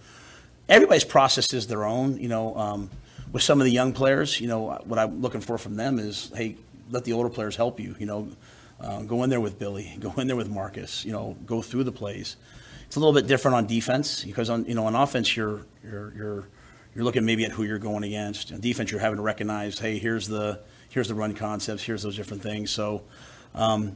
everybody's 0.69 1.03
process 1.03 1.53
is 1.53 1.67
their 1.67 1.83
own. 1.85 2.17
You 2.17 2.29
know, 2.29 2.55
um, 2.55 2.89
with 3.31 3.43
some 3.43 3.59
of 3.59 3.65
the 3.65 3.71
young 3.71 3.93
players, 3.93 4.39
you 4.39 4.47
know, 4.47 4.79
what 4.85 4.97
I'm 4.99 5.21
looking 5.21 5.41
for 5.41 5.57
from 5.57 5.75
them 5.75 5.99
is, 5.99 6.31
hey, 6.35 6.55
let 6.89 7.03
the 7.03 7.13
older 7.13 7.29
players 7.29 7.55
help 7.55 7.79
you. 7.79 7.95
You 7.99 8.05
know, 8.05 8.29
Uh, 8.81 9.03
go 9.03 9.21
in 9.23 9.29
there 9.29 9.39
with 9.39 9.59
Billy, 9.59 9.95
go 9.99 10.11
in 10.17 10.25
there 10.25 10.35
with 10.35 10.49
Marcus, 10.49 11.05
you 11.05 11.11
know, 11.11 11.35
go 11.45 11.61
through 11.61 11.83
the 11.83 11.91
plays. 11.91 12.35
It's 12.87 12.95
a 12.95 12.99
little 12.99 13.13
bit 13.13 13.27
different 13.27 13.55
on 13.55 13.67
defense 13.67 14.23
because 14.25 14.49
on, 14.49 14.65
you 14.65 14.73
know, 14.73 14.87
on 14.87 14.95
offense, 14.95 15.37
you're, 15.37 15.67
you're, 15.83 16.13
you're, 16.15 16.43
you're 16.95 17.03
looking 17.05 17.25
maybe 17.25 17.45
at 17.45 17.51
who 17.51 17.63
you're 17.63 17.79
going 17.79 18.03
against. 18.03 18.59
Defense, 18.59 18.91
you're 18.91 18.99
having 18.99 19.17
to 19.17 19.23
recognize, 19.23 19.79
hey, 19.79 19.97
here's 19.97 20.27
the, 20.27 20.59
here's 20.89 21.07
the 21.07 21.15
run 21.15 21.33
concepts, 21.33 21.83
here's 21.83 22.03
those 22.03 22.15
different 22.15 22.43
things. 22.43 22.71
So, 22.71 23.03
um, 23.55 23.95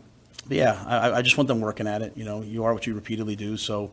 yeah, 0.49 0.81
I, 0.85 1.11
I 1.13 1.21
just 1.21 1.37
want 1.37 1.47
them 1.47 1.59
working 1.59 1.87
at 1.87 2.01
it. 2.01 2.13
You 2.15 2.23
know, 2.23 2.41
you 2.41 2.63
are 2.63 2.73
what 2.73 2.87
you 2.87 2.93
repeatedly 2.93 3.35
do. 3.35 3.57
So 3.57 3.91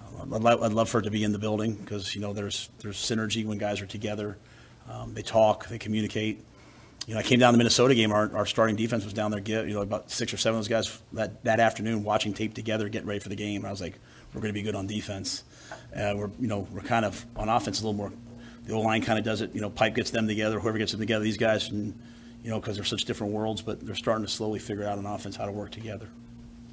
uh, 0.00 0.34
I'd, 0.34 0.42
love, 0.42 0.62
I'd 0.62 0.72
love 0.72 0.88
for 0.88 1.00
it 1.00 1.02
to 1.02 1.10
be 1.10 1.22
in 1.22 1.32
the 1.32 1.38
building 1.38 1.74
because, 1.74 2.14
you 2.14 2.20
know, 2.20 2.32
there's, 2.32 2.70
there's 2.80 2.96
synergy 2.96 3.46
when 3.46 3.58
guys 3.58 3.80
are 3.80 3.86
together. 3.86 4.38
Um, 4.90 5.14
they 5.14 5.22
talk, 5.22 5.68
they 5.68 5.78
communicate. 5.78 6.44
You 7.06 7.14
know, 7.14 7.20
I 7.20 7.22
came 7.22 7.38
down 7.40 7.52
the 7.52 7.58
Minnesota 7.58 7.94
game. 7.94 8.12
Our, 8.12 8.34
our 8.34 8.46
starting 8.46 8.76
defense 8.76 9.04
was 9.04 9.12
down 9.12 9.30
there, 9.32 9.40
get, 9.40 9.66
you 9.66 9.74
know, 9.74 9.82
about 9.82 10.10
six 10.10 10.32
or 10.32 10.36
seven 10.36 10.58
of 10.58 10.64
those 10.64 10.68
guys 10.68 11.02
that, 11.12 11.44
that 11.44 11.60
afternoon 11.60 12.04
watching 12.04 12.32
tape 12.32 12.54
together, 12.54 12.88
getting 12.88 13.08
ready 13.08 13.20
for 13.20 13.28
the 13.28 13.36
game. 13.36 13.64
I 13.64 13.70
was 13.70 13.80
like, 13.80 13.98
we're 14.32 14.40
going 14.40 14.54
to 14.54 14.58
be 14.58 14.62
good 14.62 14.74
on 14.74 14.86
defense. 14.86 15.44
Uh, 15.94 16.14
we're, 16.16 16.30
you 16.38 16.46
know, 16.46 16.66
we're 16.70 16.80
kind 16.80 17.04
of 17.04 17.24
on 17.36 17.48
offense 17.48 17.80
a 17.80 17.84
little 17.84 17.96
more. 17.96 18.12
The 18.66 18.74
old 18.74 18.84
line 18.84 19.02
kind 19.02 19.18
of 19.18 19.24
does 19.24 19.40
it. 19.40 19.54
You 19.54 19.60
know, 19.60 19.70
Pipe 19.70 19.94
gets 19.94 20.10
them 20.10 20.26
together, 20.28 20.60
whoever 20.60 20.78
gets 20.78 20.92
them 20.92 21.00
together. 21.00 21.24
These 21.24 21.36
guys, 21.36 21.68
and 21.70 21.98
you 22.42 22.50
know, 22.50 22.60
because 22.60 22.76
they're 22.76 22.84
such 22.84 23.04
different 23.04 23.32
worlds, 23.32 23.62
but 23.62 23.84
they're 23.84 23.94
starting 23.94 24.24
to 24.24 24.30
slowly 24.30 24.58
figure 24.58 24.84
out 24.84 24.98
on 24.98 25.06
offense 25.06 25.36
how 25.36 25.46
to 25.46 25.52
work 25.52 25.70
together. 25.70 26.08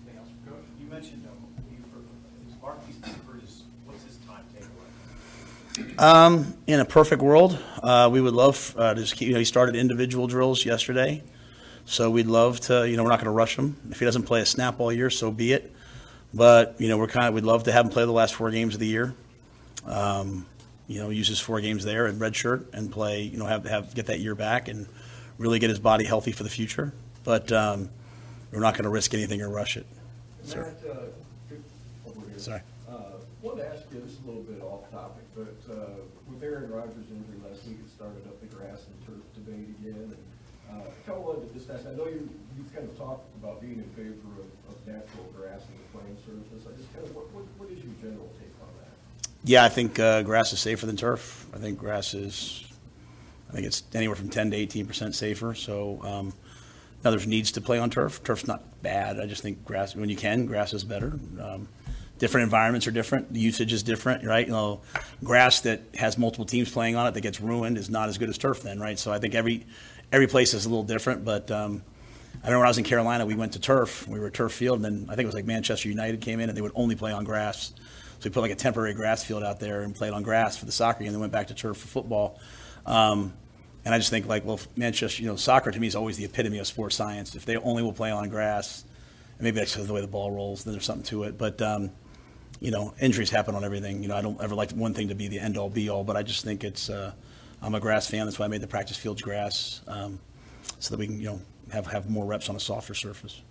Anything 0.06 0.20
else 0.20 0.30
for 0.44 0.52
Coach? 0.52 0.64
You 0.80 0.88
mentioned, 0.88 1.28
um, 1.28 1.64
you, 1.72 2.52
is 2.52 2.56
Marquise 2.62 2.96
Cooper 3.02 3.40
is, 3.44 3.64
what's 3.86 4.04
his 4.04 4.18
timetable? 4.28 6.04
Um, 6.04 6.56
in 6.68 6.80
a 6.80 6.86
perfect 6.86 7.22
world, 7.22 7.60
uh, 7.84 8.10
we 8.12 8.20
would 8.20 8.34
love 8.34 8.76
uh, 8.78 8.94
to 8.94 9.02
just 9.02 9.16
keep, 9.16 9.28
you 9.28 9.34
know, 9.34 9.40
he 9.40 9.46
started 9.46 9.76
individual 9.76 10.28
drills 10.28 10.66
yesterday. 10.66 11.24
So 11.86 12.10
we'd 12.12 12.28
love 12.28 12.60
to, 12.62 12.88
you 12.88 12.98
know, 12.98 13.04
we're 13.04 13.10
not 13.10 13.20
going 13.20 13.26
to 13.26 13.32
rush 13.32 13.56
him. 13.56 13.76
If 13.90 14.00
he 14.00 14.06
doesn't 14.06 14.24
play 14.24 14.42
a 14.42 14.46
snap 14.46 14.80
all 14.80 14.94
year, 14.94 15.10
so 15.10 15.32
be 15.32 15.54
it. 15.54 15.74
But, 16.34 16.76
you 16.80 16.88
know, 16.88 16.98
we're 17.00 17.08
kind 17.08 17.28
of, 17.28 17.34
we'd 17.34 17.44
love 17.44 17.64
to 17.64 17.72
have 17.72 17.86
him 17.86 17.92
play 17.92 18.06
the 18.06 18.12
last 18.12 18.36
four 18.36 18.52
games 18.52 18.76
of 18.76 18.80
the 18.80 18.86
year. 18.86 19.16
Um, 19.86 20.46
you 20.90 21.00
know, 21.00 21.10
use 21.10 21.30
his 21.30 21.40
four 21.40 21.62
games 21.62 21.86
there 21.86 22.08
in 22.08 22.20
red 22.20 22.36
shirt 22.36 22.68
and 22.74 22.92
play, 22.92 23.22
you 23.22 23.38
know, 23.38 23.46
have, 23.46 23.64
have, 23.64 23.96
get 23.96 24.08
that 24.08 24.20
year 24.20 24.36
back 24.36 24.68
and 24.68 24.88
really 25.38 25.60
get 25.60 25.70
his 25.70 25.80
body 25.80 26.04
healthy 26.04 26.34
for 26.34 26.44
the 26.44 26.50
future. 26.50 26.92
But, 27.24 27.50
um, 27.54 27.90
we're 28.52 28.60
not 28.60 28.74
going 28.74 28.84
to 28.84 28.90
risk 28.90 29.14
anything 29.14 29.42
or 29.42 29.50
rush 29.50 29.78
it. 29.78 29.86
Sir. 30.44 30.74
Matt, 30.84 30.98
uh. 30.98 31.06
Sorry. 32.38 32.62
Uh, 32.90 33.22
Wanted 33.44 33.64
to 33.64 33.68
ask 33.70 33.84
you, 33.94 34.02
this 34.02 34.18
is 34.18 34.20
a 34.24 34.28
little 34.28 34.44
bit 34.44 34.60
off 34.64 34.90
topic, 34.92 35.24
but 35.36 35.56
uh, 35.72 36.02
with 36.28 36.42
Aaron 36.44 36.72
Rodgers' 36.72 37.08
injury 37.08 37.38
last 37.48 37.64
week, 37.68 37.78
it 37.80 37.92
started 37.92 38.26
up 38.26 38.40
the 38.42 38.48
grass 38.48 38.84
and 38.90 38.96
turf 39.06 39.22
debate 39.36 39.70
again. 39.80 40.12
And 40.12 40.24
uh, 40.72 40.88
I 40.88 40.92
kind 41.06 41.20
of 41.20 41.24
wanted 41.24 41.48
to 41.48 41.54
just 41.54 41.70
ask, 41.70 41.86
I 41.86 41.94
know 41.94 42.08
you, 42.08 42.28
you've 42.58 42.74
kind 42.74 42.90
of 42.90 42.98
talked 42.98 43.30
about 43.38 43.62
being 43.62 43.78
in 43.78 43.90
favor 43.94 44.26
of, 44.42 44.50
of 44.72 44.76
natural 44.90 45.30
grass 45.38 45.62
and 45.70 45.78
the 45.78 45.88
playing 45.94 46.18
surface. 46.26 46.66
I 46.66 46.74
just 46.74 46.90
kind 46.96 47.06
of, 47.06 47.14
what, 47.14 47.30
what 47.32 47.46
what 47.62 47.68
is 47.70 47.78
your 47.86 47.94
general 48.02 48.28
take 48.42 48.56
on 48.66 48.72
that? 48.82 48.89
Yeah, 49.44 49.64
I 49.64 49.70
think 49.70 50.00
uh, 50.00 50.22
grass 50.24 50.52
is 50.52 50.60
safer 50.60 50.86
than 50.86 50.98
turf. 50.98 51.48
I 51.54 51.58
think 51.58 51.80
grass 51.80 52.14
is, 52.14 52.66
I 53.50 53.54
think 53.54 53.66
it's 53.66 53.84
anywhere 53.94 54.16
from 54.16 54.30
10 54.30 54.52
to 54.52 54.58
18 54.58 54.86
percent 54.86 55.16
safer. 55.16 55.56
So 55.56 56.00
um, 56.04 56.34
now 57.04 57.12
there's 57.12 57.26
needs 57.26 57.54
to 57.54 57.62
play 57.62 57.80
on 57.80 57.90
turf. 57.90 58.24
Turf's 58.24 58.48
not 58.48 58.82
bad. 58.82 59.20
I 59.20 59.26
just 59.26 59.42
think 59.42 59.64
grass, 59.64 59.96
when 59.96 60.10
you 60.10 60.18
can, 60.18 60.46
grass 60.46 60.74
is 60.74 60.84
better. 60.84 61.18
Um, 61.42 61.68
different 62.18 62.44
environments 62.44 62.86
are 62.86 62.92
different. 62.92 63.34
The 63.34 63.40
usage 63.40 63.72
is 63.72 63.82
different, 63.82 64.26
right? 64.26 64.46
You 64.46 64.52
know, 64.52 64.82
grass 65.24 65.62
that 65.62 65.82
has 65.96 66.18
multiple 66.18 66.46
teams 66.46 66.70
playing 66.70 66.98
on 66.98 67.08
it 67.08 67.14
that 67.14 67.22
gets 67.22 67.40
ruined 67.40 67.78
is 67.78 67.90
not 67.90 68.10
as 68.10 68.18
good 68.18 68.30
as 68.30 68.38
turf 68.38 68.62
then, 68.62 68.80
right? 68.80 69.00
So 69.00 69.12
I 69.12 69.20
think 69.20 69.36
every 69.36 69.66
every 70.12 70.28
place 70.28 70.54
is 70.54 70.66
a 70.66 70.70
little 70.70 70.84
different. 70.84 71.24
But 71.24 71.50
um, 71.50 71.82
I 72.44 72.48
remember 72.48 72.60
when 72.60 72.68
I 72.68 72.70
was 72.70 72.78
in 72.78 72.84
Carolina, 72.84 73.26
we 73.26 73.36
went 73.36 73.54
to 73.54 73.60
turf. 73.60 74.06
We 74.08 74.20
were 74.20 74.30
turf 74.30 74.52
field, 74.52 74.84
and 74.84 74.86
then 74.86 75.06
I 75.10 75.16
think 75.16 75.24
it 75.24 75.28
was 75.28 75.36
like 75.36 75.46
Manchester 75.46 75.88
United 75.88 76.20
came 76.20 76.42
in 76.42 76.50
and 76.50 76.58
they 76.58 76.62
would 76.62 76.74
only 76.76 76.96
play 76.96 77.14
on 77.14 77.24
grass. 77.24 77.74
So 78.20 78.30
we 78.30 78.32
put 78.32 78.42
like 78.42 78.52
a 78.52 78.56
temporary 78.56 78.94
grass 78.94 79.24
field 79.24 79.44
out 79.44 79.60
there 79.60 79.82
and 79.82 79.96
played 79.96 80.14
on 80.14 80.24
grass 80.24 80.58
for 80.58 80.66
the 80.66 80.72
soccer 80.72 81.00
game, 81.00 81.08
and 81.08 81.16
then 81.16 81.22
went 81.22 81.34
back 81.34 81.48
to 81.48 81.54
turf 81.54 81.78
for 81.78 81.88
football. 81.88 82.40
Um, 82.86 83.34
and 83.86 83.96
I 83.96 83.98
just 83.98 84.10
think 84.10 84.28
like, 84.28 84.46
well, 84.46 84.60
Manchester, 84.76 85.22
you 85.22 85.30
know, 85.30 85.36
soccer 85.36 85.72
to 85.72 85.80
me 85.80 85.88
is 85.88 85.96
always 85.96 86.18
the 86.18 86.26
epitome 86.26 86.60
of 86.60 86.68
sports 86.68 86.96
science. 86.96 87.36
If 87.36 87.46
they 87.46 87.56
only 87.58 87.82
will 87.82 87.94
play 87.94 88.12
on 88.12 88.28
grass, 88.30 88.84
and 89.38 89.44
maybe 89.44 89.60
that's 89.60 89.74
the 89.76 89.94
way 89.94 90.02
the 90.02 90.08
ball 90.08 90.32
rolls, 90.32 90.64
then 90.64 90.74
there's 90.74 90.86
something 90.86 91.06
to 91.06 91.24
it. 91.24 91.38
But 91.38 91.62
um, 91.62 91.92
you 92.60 92.72
know, 92.72 92.94
injuries 93.00 93.30
happen 93.30 93.56
on 93.56 93.64
everything. 93.64 94.02
You 94.02 94.10
know, 94.10 94.18
I 94.18 94.22
don't 94.22 94.40
ever 94.42 94.54
like 94.54 94.72
one 94.72 94.94
thing 94.94 95.08
to 95.08 95.16
be 95.16 95.30
the 95.30 95.40
end 95.40 95.58
all 95.58 95.70
be 95.70 95.90
all, 95.90 96.04
but 96.04 96.18
I 96.18 96.24
just 96.24 96.44
think 96.44 96.64
it's. 96.64 96.90
Uh, 96.90 97.14
I'm 97.62 97.76
a 97.76 97.80
grass 97.80 98.08
fan. 98.08 98.26
That's 98.26 98.40
why 98.40 98.46
I 98.46 98.48
made 98.50 98.62
the 98.62 98.68
practice 98.68 98.98
fields 98.98 99.22
grass, 99.22 99.82
um, 99.88 100.20
so 100.80 100.96
that 100.96 101.00
we 101.00 101.08
can 101.08 101.20
you 101.20 101.26
know 101.26 101.42
have 101.72 101.88
have 101.88 102.10
more 102.10 102.26
reps 102.26 102.50
on 102.50 102.56
a 102.56 102.60
softer 102.60 102.94
surface. 102.94 103.42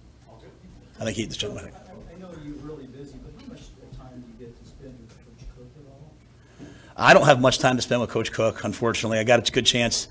I 1.00 1.04
think 1.04 1.16
he 1.16 1.24
this 1.26 1.36
gentleman. 1.36 1.72
I 1.72 2.14
I 2.14 2.18
know 2.18 2.30
you're 2.44 2.54
really 2.56 2.86
busy, 2.86 3.18
but 3.22 3.32
how 3.40 3.52
much 3.52 3.62
time 3.96 4.20
do 4.20 4.44
you 4.44 4.46
get 4.46 4.62
to 4.62 4.68
spend 4.68 4.98
with 4.98 5.10
Coach 5.10 5.46
Cook 5.56 5.68
at 5.78 5.92
all? 5.92 6.66
I 7.00 7.14
don't 7.14 7.26
have 7.26 7.40
much 7.40 7.60
time 7.60 7.76
to 7.76 7.82
spend 7.82 8.00
with 8.00 8.10
Coach 8.10 8.32
Cook, 8.32 8.64
unfortunately. 8.64 9.18
I 9.18 9.24
got 9.24 9.48
a 9.48 9.52
good 9.52 9.64
chance. 9.64 10.08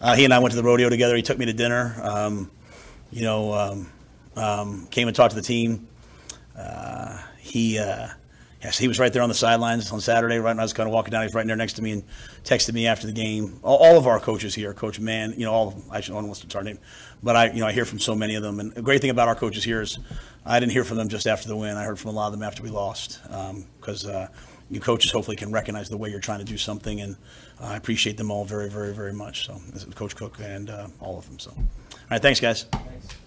Uh, 0.00 0.14
he 0.14 0.24
and 0.24 0.32
I 0.32 0.38
went 0.38 0.52
to 0.52 0.56
the 0.56 0.62
rodeo 0.62 0.88
together. 0.88 1.16
He 1.16 1.22
took 1.22 1.36
me 1.36 1.46
to 1.46 1.52
dinner. 1.52 1.98
Um, 2.00 2.48
you 3.10 3.22
know, 3.22 3.52
um, 3.52 3.90
um, 4.36 4.86
came 4.86 5.08
and 5.08 5.16
talked 5.16 5.30
to 5.30 5.36
the 5.36 5.42
team. 5.42 5.88
Uh, 6.56 7.20
he, 7.40 7.80
uh, 7.80 8.06
yes, 8.62 8.78
he 8.78 8.86
was 8.86 9.00
right 9.00 9.12
there 9.12 9.22
on 9.22 9.28
the 9.28 9.34
sidelines 9.34 9.90
on 9.90 10.00
Saturday. 10.00 10.36
Right 10.36 10.50
when 10.50 10.60
I 10.60 10.62
was 10.62 10.72
kind 10.72 10.88
of 10.88 10.92
walking 10.92 11.10
down, 11.10 11.22
he 11.22 11.26
was 11.26 11.34
right 11.34 11.44
there 11.44 11.56
next 11.56 11.72
to 11.72 11.82
me 11.82 11.90
and 11.90 12.04
texted 12.44 12.72
me 12.72 12.86
after 12.86 13.08
the 13.08 13.12
game. 13.12 13.58
All, 13.64 13.78
all 13.78 13.98
of 13.98 14.06
our 14.06 14.20
coaches 14.20 14.54
here, 14.54 14.72
Coach 14.72 15.00
Mann, 15.00 15.34
you 15.36 15.44
know, 15.44 15.52
all 15.52 15.82
I 15.90 16.00
should 16.00 16.14
to 16.14 16.34
start 16.34 16.64
name, 16.64 16.78
but 17.20 17.34
I, 17.34 17.50
you 17.50 17.58
know, 17.58 17.66
I 17.66 17.72
hear 17.72 17.84
from 17.84 17.98
so 17.98 18.14
many 18.14 18.36
of 18.36 18.44
them. 18.44 18.60
And 18.60 18.72
the 18.74 18.82
great 18.82 19.00
thing 19.00 19.10
about 19.10 19.26
our 19.26 19.34
coaches 19.34 19.64
here 19.64 19.82
is, 19.82 19.98
I 20.46 20.60
didn't 20.60 20.72
hear 20.72 20.84
from 20.84 20.98
them 20.98 21.08
just 21.08 21.26
after 21.26 21.48
the 21.48 21.56
win. 21.56 21.76
I 21.76 21.82
heard 21.82 21.98
from 21.98 22.10
a 22.10 22.14
lot 22.14 22.26
of 22.26 22.32
them 22.32 22.44
after 22.44 22.62
we 22.62 22.70
lost, 22.70 23.18
because 23.80 24.06
uh, 24.06 24.28
you 24.70 24.80
coaches 24.80 25.10
hopefully 25.10 25.36
can 25.36 25.52
recognize 25.52 25.88
the 25.88 25.96
way 25.96 26.10
you're 26.10 26.20
trying 26.20 26.40
to 26.40 26.44
do 26.44 26.58
something, 26.58 27.00
and 27.00 27.16
I 27.60 27.76
appreciate 27.76 28.16
them 28.16 28.30
all 28.30 28.44
very, 28.44 28.68
very, 28.68 28.92
very 28.92 29.12
much. 29.12 29.46
So, 29.46 29.60
this 29.72 29.84
is 29.84 29.94
Coach 29.94 30.16
Cook 30.16 30.38
and 30.40 30.70
uh, 30.70 30.88
all 31.00 31.18
of 31.18 31.26
them. 31.26 31.38
So, 31.38 31.52
all 31.52 31.64
right, 32.10 32.22
thanks, 32.22 32.40
guys. 32.40 32.64
Thanks. 32.64 33.17